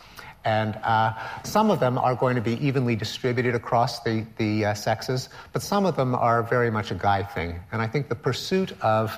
And 0.44 0.76
uh, 0.82 1.12
some 1.44 1.70
of 1.70 1.78
them 1.78 1.98
are 1.98 2.16
going 2.16 2.34
to 2.34 2.42
be 2.42 2.54
evenly 2.66 2.96
distributed 2.96 3.54
across 3.54 4.00
the, 4.00 4.26
the 4.38 4.66
uh, 4.66 4.74
sexes, 4.74 5.28
but 5.52 5.62
some 5.62 5.86
of 5.86 5.96
them 5.96 6.14
are 6.14 6.42
very 6.42 6.70
much 6.70 6.90
a 6.90 6.96
guy 6.96 7.22
thing. 7.22 7.60
And 7.70 7.80
I 7.80 7.86
think 7.86 8.08
the 8.08 8.16
pursuit 8.16 8.72
of 8.82 9.16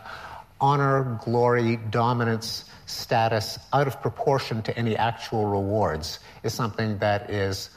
honor, 0.60 1.18
glory, 1.24 1.76
dominance, 1.90 2.64
status 2.86 3.58
out 3.72 3.86
of 3.86 4.00
proportion 4.02 4.62
to 4.62 4.78
any 4.78 4.96
actual 4.96 5.46
rewards 5.46 6.18
is 6.42 6.52
something 6.52 6.98
that 6.98 7.30
is 7.30 7.70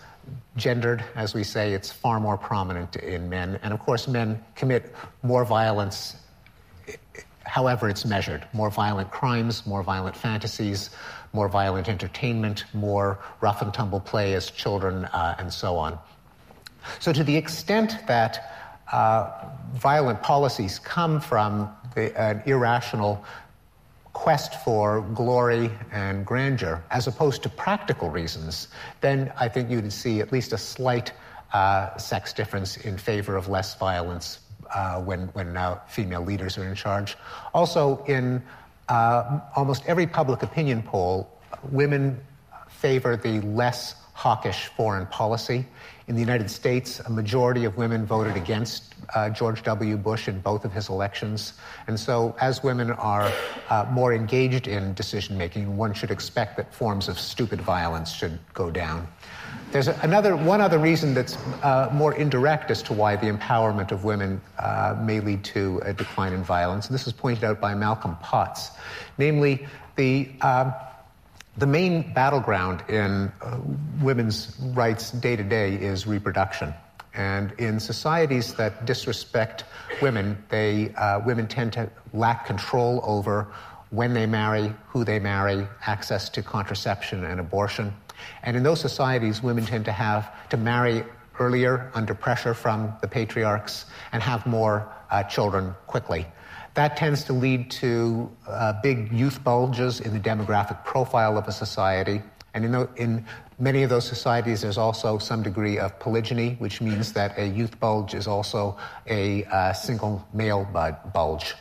gendered, 0.58 1.04
as 1.16 1.34
we 1.34 1.44
say, 1.44 1.74
it's 1.74 1.92
far 1.92 2.20
more 2.20 2.38
prominent 2.38 2.98
in 2.98 3.30
men. 3.30 3.60
And 3.64 3.74
of 3.74 3.80
course, 3.80 4.08
men 4.08 4.44
commit 4.56 4.94
more 5.24 5.46
violence 5.46 6.18
however 7.48 7.90
it's 7.90 8.06
measured. 8.06 8.46
More 8.54 8.70
violent 8.70 9.10
crimes, 9.12 9.66
more 9.66 9.82
violent 9.84 10.16
fantasies, 10.16 10.90
more 11.34 11.48
violent 11.48 11.90
entertainment, 11.90 12.66
more 12.74 13.20
rough 13.42 13.62
and 13.62 13.74
tumble 13.74 14.00
play 14.00 14.34
as 14.34 14.52
children, 14.52 15.06
uh, 15.06 15.36
and 15.40 15.52
so 15.52 15.78
on. 15.78 15.98
So, 17.00 17.12
to 17.14 17.24
the 17.24 17.36
extent 17.36 17.98
that 18.08 18.84
uh, 18.92 19.46
violent 19.74 20.22
policies 20.22 20.80
come 20.80 21.20
from 21.20 21.70
the, 21.96 22.18
an 22.20 22.44
irrational 22.46 23.24
quest 24.14 24.56
for 24.64 25.02
glory 25.14 25.70
and 25.92 26.26
grandeur, 26.26 26.84
as 26.90 27.08
opposed 27.08 27.44
to 27.44 27.50
practical 27.50 28.10
reasons, 28.10 28.68
then 29.02 29.32
I 29.38 29.48
think 29.48 29.70
you'd 29.70 29.92
see 29.94 30.22
at 30.22 30.32
least 30.32 30.54
a 30.54 30.58
slight 30.58 31.12
uh, 31.54 31.96
sex 31.98 32.34
difference 32.34 32.78
in 32.78 32.98
favor 32.98 33.36
of 33.36 33.48
less 33.48 33.76
violence 33.76 34.40
uh, 34.74 35.02
when, 35.02 35.28
when 35.30 35.56
uh, 35.58 35.80
female 35.88 36.22
leaders 36.22 36.58
are 36.58 36.68
in 36.68 36.76
charge. 36.76 37.18
Also, 37.54 38.04
in 38.06 38.42
uh, 38.90 39.40
almost 39.56 39.84
every 39.86 40.08
public 40.08 40.44
opinion 40.44 40.82
poll, 40.82 41.30
women 41.72 42.20
favor 42.70 43.18
the 43.18 43.42
less 43.42 43.96
hawkish 44.14 44.68
foreign 44.76 45.06
policy. 45.08 45.66
In 46.08 46.16
the 46.16 46.22
United 46.22 46.50
States, 46.50 47.02
a 47.02 47.10
majority 47.10 47.66
of 47.66 47.76
women 47.76 48.06
voted 48.06 48.38
against 48.38 48.96
uh, 49.14 49.30
George 49.30 49.62
W. 49.64 49.98
Bush 49.98 50.30
in 50.30 50.40
both 50.40 50.64
of 50.64 50.72
his 50.72 50.88
elections. 50.88 51.52
And 51.88 52.00
so, 52.00 52.34
as 52.40 52.64
women 52.64 52.92
are 52.92 53.30
uh, 53.70 53.86
more 53.92 54.14
engaged 54.14 54.70
in 54.70 54.94
decision 54.94 55.38
making, 55.38 55.76
one 55.76 55.94
should 55.94 56.10
expect 56.10 56.56
that 56.56 56.74
forms 56.74 57.10
of 57.10 57.20
stupid 57.20 57.60
violence 57.60 58.10
should 58.10 58.40
go 58.54 58.72
down. 58.72 59.06
There's 59.74 59.90
another, 59.90 60.38
one 60.38 60.62
other 60.62 60.80
reason 60.80 61.14
that's 61.14 61.36
uh, 61.62 61.90
more 61.92 62.14
indirect 62.14 62.72
as 62.72 62.82
to 62.84 62.94
why 62.94 63.18
the 63.18 63.28
empowerment 63.28 63.92
of 63.92 64.06
women 64.06 64.40
uh, 64.60 64.96
may 65.04 65.20
lead 65.20 65.44
to 65.44 65.82
a 65.84 65.92
decline 65.92 66.32
in 66.32 66.42
violence, 66.42 66.88
and 66.88 66.96
this 66.96 67.06
is 67.06 67.12
pointed 67.12 67.44
out 67.44 67.60
by 67.60 67.76
Malcolm 67.76 68.16
Potts. 68.22 68.72
Namely, 69.18 69.68
the, 69.98 70.32
uh, 70.40 70.72
the 71.58 71.68
main 71.68 72.14
battleground 72.14 72.84
in 72.88 73.32
uh, 73.42 73.60
women's 74.02 74.56
rights 74.60 75.12
day 75.12 75.36
to 75.36 75.44
day 75.44 75.74
is 75.74 76.06
reproduction. 76.06 76.74
And 77.16 77.52
in 77.54 77.80
societies 77.80 78.54
that 78.56 78.86
disrespect 78.86 79.64
women, 80.02 80.38
they, 80.50 80.94
uh, 80.94 81.20
women 81.26 81.48
tend 81.48 81.74
to 81.74 81.90
lack 82.14 82.46
control 82.46 83.02
over 83.04 83.48
when 83.90 84.14
they 84.14 84.28
marry, 84.28 84.72
who 84.88 85.04
they 85.04 85.18
marry, 85.18 85.68
access 85.88 86.30
to 86.30 86.44
contraception 86.44 87.24
and 87.26 87.40
abortion. 87.40 87.92
And 88.44 88.56
in 88.56 88.62
those 88.62 88.80
societies, 88.80 89.42
women 89.42 89.66
tend 89.66 89.86
to 89.86 89.92
have 89.92 90.32
to 90.50 90.58
marry 90.58 91.04
earlier 91.40 91.90
under 91.96 92.14
pressure 92.14 92.54
from 92.54 92.94
the 93.02 93.08
patriarchs 93.08 93.86
and 94.12 94.22
have 94.22 94.46
more 94.46 94.92
uh, 95.10 95.24
children 95.24 95.74
quickly. 95.88 96.28
That 96.78 96.96
tends 96.96 97.24
to 97.24 97.34
lead 97.34 97.72
to 97.82 98.30
uh, 98.48 98.74
big 98.84 99.12
youth 99.12 99.44
bulges 99.44 100.00
in 100.00 100.14
the 100.14 100.20
demographic 100.20 100.86
profile 100.86 101.36
of 101.36 101.48
a 101.48 101.52
society. 101.52 102.22
And 102.54 102.64
in, 102.66 102.72
the, 102.72 102.88
in 102.98 103.26
many 103.58 103.82
of 103.82 103.90
those 103.90 104.06
societies, 104.06 104.62
there's 104.62 104.78
also 104.78 105.18
some 105.18 105.42
degree 105.42 105.80
of 105.80 105.98
polygyny, 106.00 106.56
which 106.60 106.80
means 106.80 107.14
that 107.14 107.36
a 107.36 107.48
youth 107.48 107.80
bulge 107.80 108.14
is 108.14 108.28
also 108.28 108.78
a 109.08 109.44
uh, 109.46 109.74
single 109.74 110.24
male 110.36 110.70
bulge. 111.16 111.56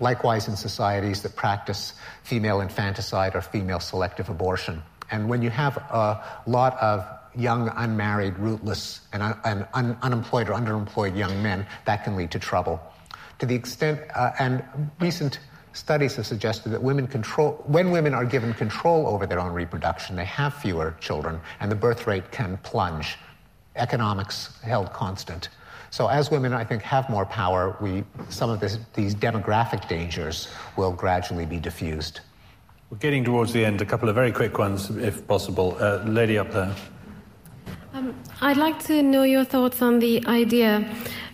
Likewise, 0.00 0.48
in 0.48 0.54
societies 0.54 1.22
that 1.22 1.34
practice 1.34 1.94
female 2.22 2.60
infanticide 2.60 3.34
or 3.34 3.40
female 3.40 3.80
selective 3.80 4.28
abortion. 4.28 4.82
And 5.10 5.30
when 5.30 5.40
you 5.40 5.48
have 5.48 5.78
a 5.78 6.22
lot 6.46 6.76
of 6.82 7.06
young, 7.34 7.72
unmarried, 7.74 8.38
rootless, 8.38 9.00
and, 9.14 9.22
un- 9.22 9.40
and 9.46 9.66
un- 9.72 9.96
unemployed 10.02 10.50
or 10.50 10.52
underemployed 10.52 11.16
young 11.16 11.42
men, 11.42 11.66
that 11.86 12.04
can 12.04 12.16
lead 12.16 12.30
to 12.32 12.38
trouble. 12.38 12.82
To 13.38 13.46
the 13.46 13.54
extent, 13.54 14.00
uh, 14.14 14.32
and 14.38 14.64
recent 15.00 15.38
studies 15.72 16.16
have 16.16 16.26
suggested 16.26 16.70
that 16.70 16.82
women 16.82 17.06
control, 17.06 17.62
when 17.66 17.90
women 17.90 18.14
are 18.14 18.24
given 18.24 18.52
control 18.52 19.06
over 19.06 19.26
their 19.26 19.38
own 19.38 19.52
reproduction, 19.52 20.16
they 20.16 20.24
have 20.24 20.54
fewer 20.54 20.96
children, 21.00 21.40
and 21.60 21.70
the 21.70 21.76
birth 21.76 22.06
rate 22.06 22.32
can 22.32 22.56
plunge. 22.58 23.16
Economics 23.76 24.60
held 24.62 24.92
constant. 24.92 25.50
So 25.90 26.08
as 26.08 26.30
women, 26.30 26.52
I 26.52 26.64
think, 26.64 26.82
have 26.82 27.08
more 27.08 27.24
power, 27.24 27.76
we, 27.80 28.04
some 28.28 28.50
of 28.50 28.60
this, 28.60 28.78
these 28.94 29.14
demographic 29.14 29.88
dangers 29.88 30.48
will 30.76 30.92
gradually 30.92 31.46
be 31.46 31.58
diffused. 31.58 32.20
We're 32.90 32.98
getting 32.98 33.24
towards 33.24 33.52
the 33.52 33.64
end. 33.64 33.80
A 33.80 33.86
couple 33.86 34.08
of 34.08 34.14
very 34.14 34.32
quick 34.32 34.58
ones, 34.58 34.90
if 34.90 35.26
possible. 35.26 35.76
Uh, 35.78 36.02
lady 36.04 36.38
up 36.38 36.50
there. 36.50 36.74
Um, 37.94 38.14
I'd 38.40 38.56
like 38.56 38.82
to 38.86 39.02
know 39.02 39.22
your 39.22 39.44
thoughts 39.44 39.80
on 39.80 39.98
the 39.98 40.26
idea 40.26 40.84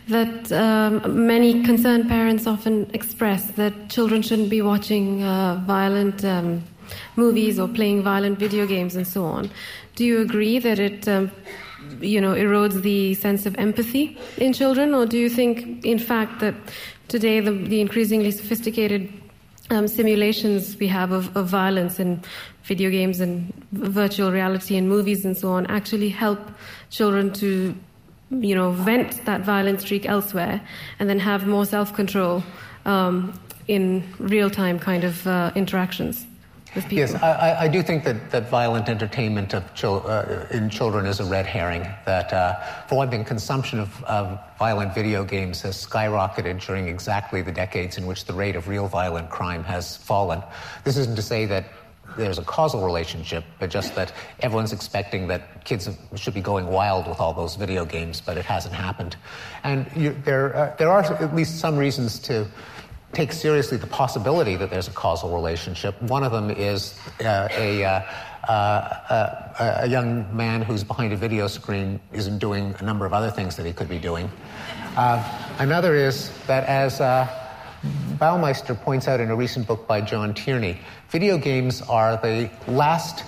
that 0.08 0.52
um, 0.52 1.26
many 1.26 1.62
concerned 1.64 2.08
parents 2.08 2.46
often 2.46 2.90
express 2.92 3.46
that 3.52 3.88
children 3.88 4.22
shouldn't 4.22 4.50
be 4.50 4.60
watching 4.60 5.22
uh, 5.22 5.62
violent 5.66 6.24
um, 6.24 6.62
movies 7.16 7.58
or 7.58 7.68
playing 7.68 8.02
violent 8.02 8.38
video 8.38 8.66
games 8.66 8.96
and 8.96 9.06
so 9.06 9.24
on. 9.24 9.50
Do 9.94 10.04
you 10.04 10.20
agree 10.20 10.58
that 10.58 10.78
it, 10.78 11.08
um, 11.08 11.30
you 12.00 12.20
know, 12.20 12.34
erodes 12.34 12.82
the 12.82 13.14
sense 13.14 13.46
of 13.46 13.56
empathy 13.56 14.18
in 14.36 14.52
children, 14.52 14.94
or 14.94 15.06
do 15.06 15.16
you 15.18 15.30
think, 15.30 15.84
in 15.84 15.98
fact, 15.98 16.40
that 16.40 16.54
today 17.08 17.40
the, 17.40 17.52
the 17.52 17.80
increasingly 17.80 18.30
sophisticated 18.30 19.10
um, 19.70 19.88
simulations 19.88 20.76
we 20.76 20.86
have 20.88 21.12
of, 21.12 21.34
of 21.36 21.46
violence 21.46 21.98
in 21.98 22.22
video 22.64 22.90
games 22.90 23.20
and 23.20 23.52
virtual 23.72 24.30
reality 24.30 24.76
and 24.76 24.88
movies 24.88 25.24
and 25.24 25.36
so 25.36 25.50
on 25.50 25.66
actually 25.66 26.10
help 26.10 26.38
children 26.90 27.32
to 27.32 27.74
you 28.30 28.54
know, 28.54 28.70
vent 28.70 29.24
that 29.24 29.42
violent 29.42 29.80
streak 29.80 30.06
elsewhere 30.06 30.60
and 30.98 31.08
then 31.08 31.18
have 31.18 31.46
more 31.46 31.64
self 31.64 31.94
control 31.94 32.42
um, 32.84 33.38
in 33.68 34.02
real 34.18 34.50
time 34.50 34.78
kind 34.78 35.04
of 35.04 35.26
uh, 35.26 35.52
interactions. 35.54 36.26
With 36.74 36.84
people. 36.86 36.98
Yes, 36.98 37.14
I, 37.14 37.60
I, 37.60 37.68
do 37.68 37.84
think 37.84 38.02
that, 38.02 38.32
that 38.32 38.50
violent 38.50 38.88
entertainment 38.88 39.54
of 39.54 39.72
chil- 39.76 40.02
uh, 40.06 40.44
in 40.50 40.68
children 40.68 41.06
is 41.06 41.20
a 41.20 41.24
red 41.24 41.46
herring. 41.46 41.82
That, 42.04 42.32
uh, 42.32 42.60
for 42.88 42.96
one 42.96 43.10
thing, 43.10 43.24
consumption 43.24 43.78
of, 43.78 44.02
of 44.04 44.40
violent 44.58 44.92
video 44.92 45.22
games 45.22 45.62
has 45.62 45.86
skyrocketed 45.86 46.66
during 46.66 46.88
exactly 46.88 47.42
the 47.42 47.52
decades 47.52 47.96
in 47.96 48.06
which 48.06 48.24
the 48.24 48.32
rate 48.32 48.56
of 48.56 48.66
real 48.66 48.88
violent 48.88 49.30
crime 49.30 49.62
has 49.62 49.96
fallen. 49.96 50.42
This 50.82 50.96
isn't 50.96 51.14
to 51.14 51.22
say 51.22 51.46
that 51.46 51.66
there's 52.16 52.38
a 52.38 52.44
causal 52.44 52.84
relationship, 52.84 53.44
but 53.58 53.70
just 53.70 53.94
that 53.94 54.12
everyone's 54.40 54.72
expecting 54.72 55.28
that 55.28 55.64
kids 55.64 55.88
should 56.16 56.34
be 56.34 56.40
going 56.40 56.66
wild 56.66 57.06
with 57.06 57.20
all 57.20 57.32
those 57.32 57.56
video 57.56 57.84
games, 57.84 58.20
but 58.20 58.36
it 58.36 58.44
hasn't 58.44 58.74
happened. 58.74 59.16
And 59.62 59.86
you, 59.96 60.16
there, 60.24 60.54
uh, 60.54 60.76
there 60.76 60.90
are 60.90 61.02
at 61.02 61.34
least 61.34 61.58
some 61.58 61.76
reasons 61.76 62.18
to 62.20 62.46
take 63.12 63.32
seriously 63.32 63.78
the 63.78 63.86
possibility 63.86 64.56
that 64.56 64.70
there's 64.70 64.88
a 64.88 64.92
causal 64.92 65.32
relationship. 65.32 66.00
One 66.02 66.24
of 66.24 66.32
them 66.32 66.50
is 66.50 66.98
uh, 67.20 67.48
a, 67.52 67.84
uh, 67.84 68.02
uh 68.48 69.78
a 69.80 69.88
young 69.88 70.36
man 70.36 70.62
who's 70.62 70.84
behind 70.84 71.12
a 71.12 71.16
video 71.16 71.46
screen 71.46 72.00
isn't 72.12 72.38
doing 72.38 72.74
a 72.78 72.82
number 72.82 73.06
of 73.06 73.12
other 73.12 73.30
things 73.30 73.56
that 73.56 73.64
he 73.66 73.72
could 73.72 73.88
be 73.88 73.98
doing. 73.98 74.30
Uh, 74.96 75.22
another 75.58 75.94
is 75.94 76.30
that 76.46 76.64
as 76.64 77.00
uh, 77.00 77.43
Baumeister 78.18 78.80
points 78.80 79.08
out 79.08 79.20
in 79.20 79.30
a 79.30 79.36
recent 79.36 79.66
book 79.66 79.88
by 79.88 80.00
John 80.00 80.34
Tierney, 80.34 80.78
video 81.08 81.36
games 81.36 81.82
are 81.82 82.16
the 82.16 82.48
last 82.68 83.24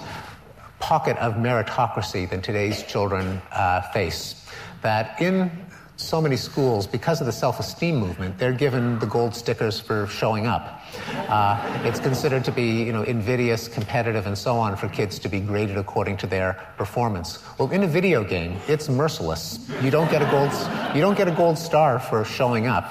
pocket 0.79 1.17
of 1.17 1.35
meritocracy 1.35 2.31
that 2.31 2.45
today's 2.45 2.85
children 2.85 3.43
uh, 3.51 3.81
face. 3.93 4.47
That 4.83 5.21
in 5.21 5.51
so 5.97 6.21
many 6.21 6.37
schools, 6.37 6.87
because 6.87 7.21
of 7.21 7.27
the 7.27 7.33
self 7.33 7.59
esteem 7.59 7.97
movement, 7.97 8.39
they're 8.39 8.53
given 8.53 8.99
the 9.01 9.07
gold 9.07 9.35
stickers 9.35 9.81
for 9.81 10.07
showing 10.07 10.47
up. 10.47 10.81
Uh, 11.29 11.83
it's 11.85 11.99
considered 11.99 12.45
to 12.45 12.53
be 12.53 12.85
you 12.85 12.93
know, 12.93 13.03
invidious, 13.03 13.67
competitive, 13.67 14.27
and 14.27 14.39
so 14.39 14.57
on 14.57 14.77
for 14.77 14.89
kids 14.89 15.19
to 15.21 15.29
be 15.29 15.41
graded 15.41 15.79
according 15.79 16.19
to 16.19 16.27
their 16.29 16.65
performance. 16.77 17.43
Well, 17.59 17.71
in 17.73 17.83
a 17.83 17.89
video 17.89 18.23
game, 18.23 18.59
it's 18.69 18.89
merciless. 18.89 19.59
You 19.83 19.91
don't 19.91 20.11
get 20.11 20.23
a 20.23 20.31
gold, 20.31 20.53
you 20.95 21.01
don't 21.01 21.17
get 21.17 21.27
a 21.27 21.35
gold 21.35 21.59
star 21.59 21.99
for 21.99 22.25
showing 22.25 22.67
up. 22.67 22.85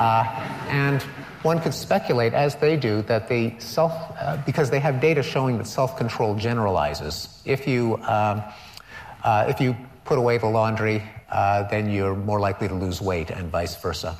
Uh, 0.00 0.24
and 0.68 1.04
one 1.42 1.60
could 1.60 1.74
speculate, 1.74 2.34
as 2.34 2.56
they 2.56 2.76
do, 2.76 3.02
that 3.02 3.28
the 3.28 3.54
self, 3.58 3.92
uh, 4.20 4.36
because 4.44 4.70
they 4.70 4.80
have 4.80 5.00
data 5.00 5.22
showing 5.22 5.58
that 5.58 5.66
self-control 5.66 6.34
generalizes. 6.34 7.42
If 7.44 7.66
you, 7.66 7.96
um, 8.02 8.42
uh, 9.22 9.46
if 9.48 9.60
you 9.60 9.76
put 10.04 10.18
away 10.18 10.38
the 10.38 10.46
laundry, 10.46 11.02
uh, 11.30 11.64
then 11.64 11.90
you're 11.90 12.16
more 12.16 12.40
likely 12.40 12.68
to 12.68 12.74
lose 12.74 13.00
weight, 13.00 13.30
and 13.30 13.50
vice 13.50 13.76
versa. 13.76 14.16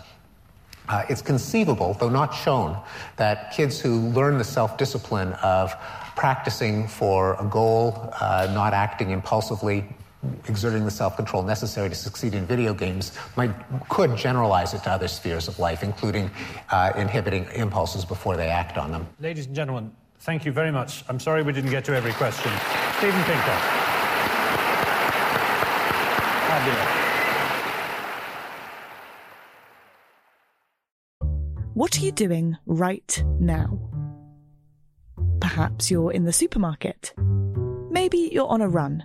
Uh, 0.89 1.05
it's 1.09 1.21
conceivable, 1.21 1.95
though 1.95 2.09
not 2.09 2.35
shown, 2.35 2.79
that 3.17 3.53
kids 3.53 3.81
who 3.81 4.09
learn 4.11 4.39
the 4.39 4.45
self-discipline 4.45 5.33
of 5.35 5.75
practicing 6.17 6.89
for 6.89 7.35
a 7.41 7.45
goal, 7.45 8.11
uh, 8.21 8.51
not 8.55 8.73
acting 8.73 9.11
impulsively, 9.11 9.85
exerting 10.49 10.85
the 10.85 10.91
self-control 10.91 11.43
necessary 11.43 11.89
to 11.89 11.95
succeed 11.95 12.35
in 12.35 12.45
video 12.45 12.75
games 12.75 13.13
might 13.37 13.53
could 13.89 14.17
generalize 14.17 14.75
it 14.75 14.83
to 14.83 14.91
other 14.91 15.09
spheres 15.09 15.49
of 15.49 15.59
life, 15.59 15.83
including 15.83 16.31
uh, 16.71 16.93
inhibiting 16.97 17.47
impulses 17.55 18.05
before 18.05 18.37
they 18.37 18.49
act 18.49 18.77
on 18.79 18.91
them. 18.91 19.07
Ladies 19.21 19.47
and 19.47 19.55
gentlemen, 19.55 19.93
thank 20.21 20.45
you 20.45 20.53
very 20.53 20.73
much. 20.73 21.05
I'm 21.09 21.21
sorry 21.21 21.43
we 21.43 21.53
didn't 21.53 21.71
get 21.71 21.85
to 21.87 21.95
every 21.95 22.13
question. 22.13 22.51
Steven 22.99 23.23
Pinker. 23.25 23.89
What 31.75 31.97
are 31.97 32.01
you 32.01 32.11
doing 32.11 32.57
right 32.67 33.25
now? 33.39 33.79
Perhaps 35.41 35.93
you're 35.93 36.11
in 36.11 36.25
the 36.25 36.33
supermarket. 36.33 37.15
Maybe 37.91 38.31
you're 38.33 38.49
on 38.49 38.61
a 38.61 38.69
run 38.69 39.05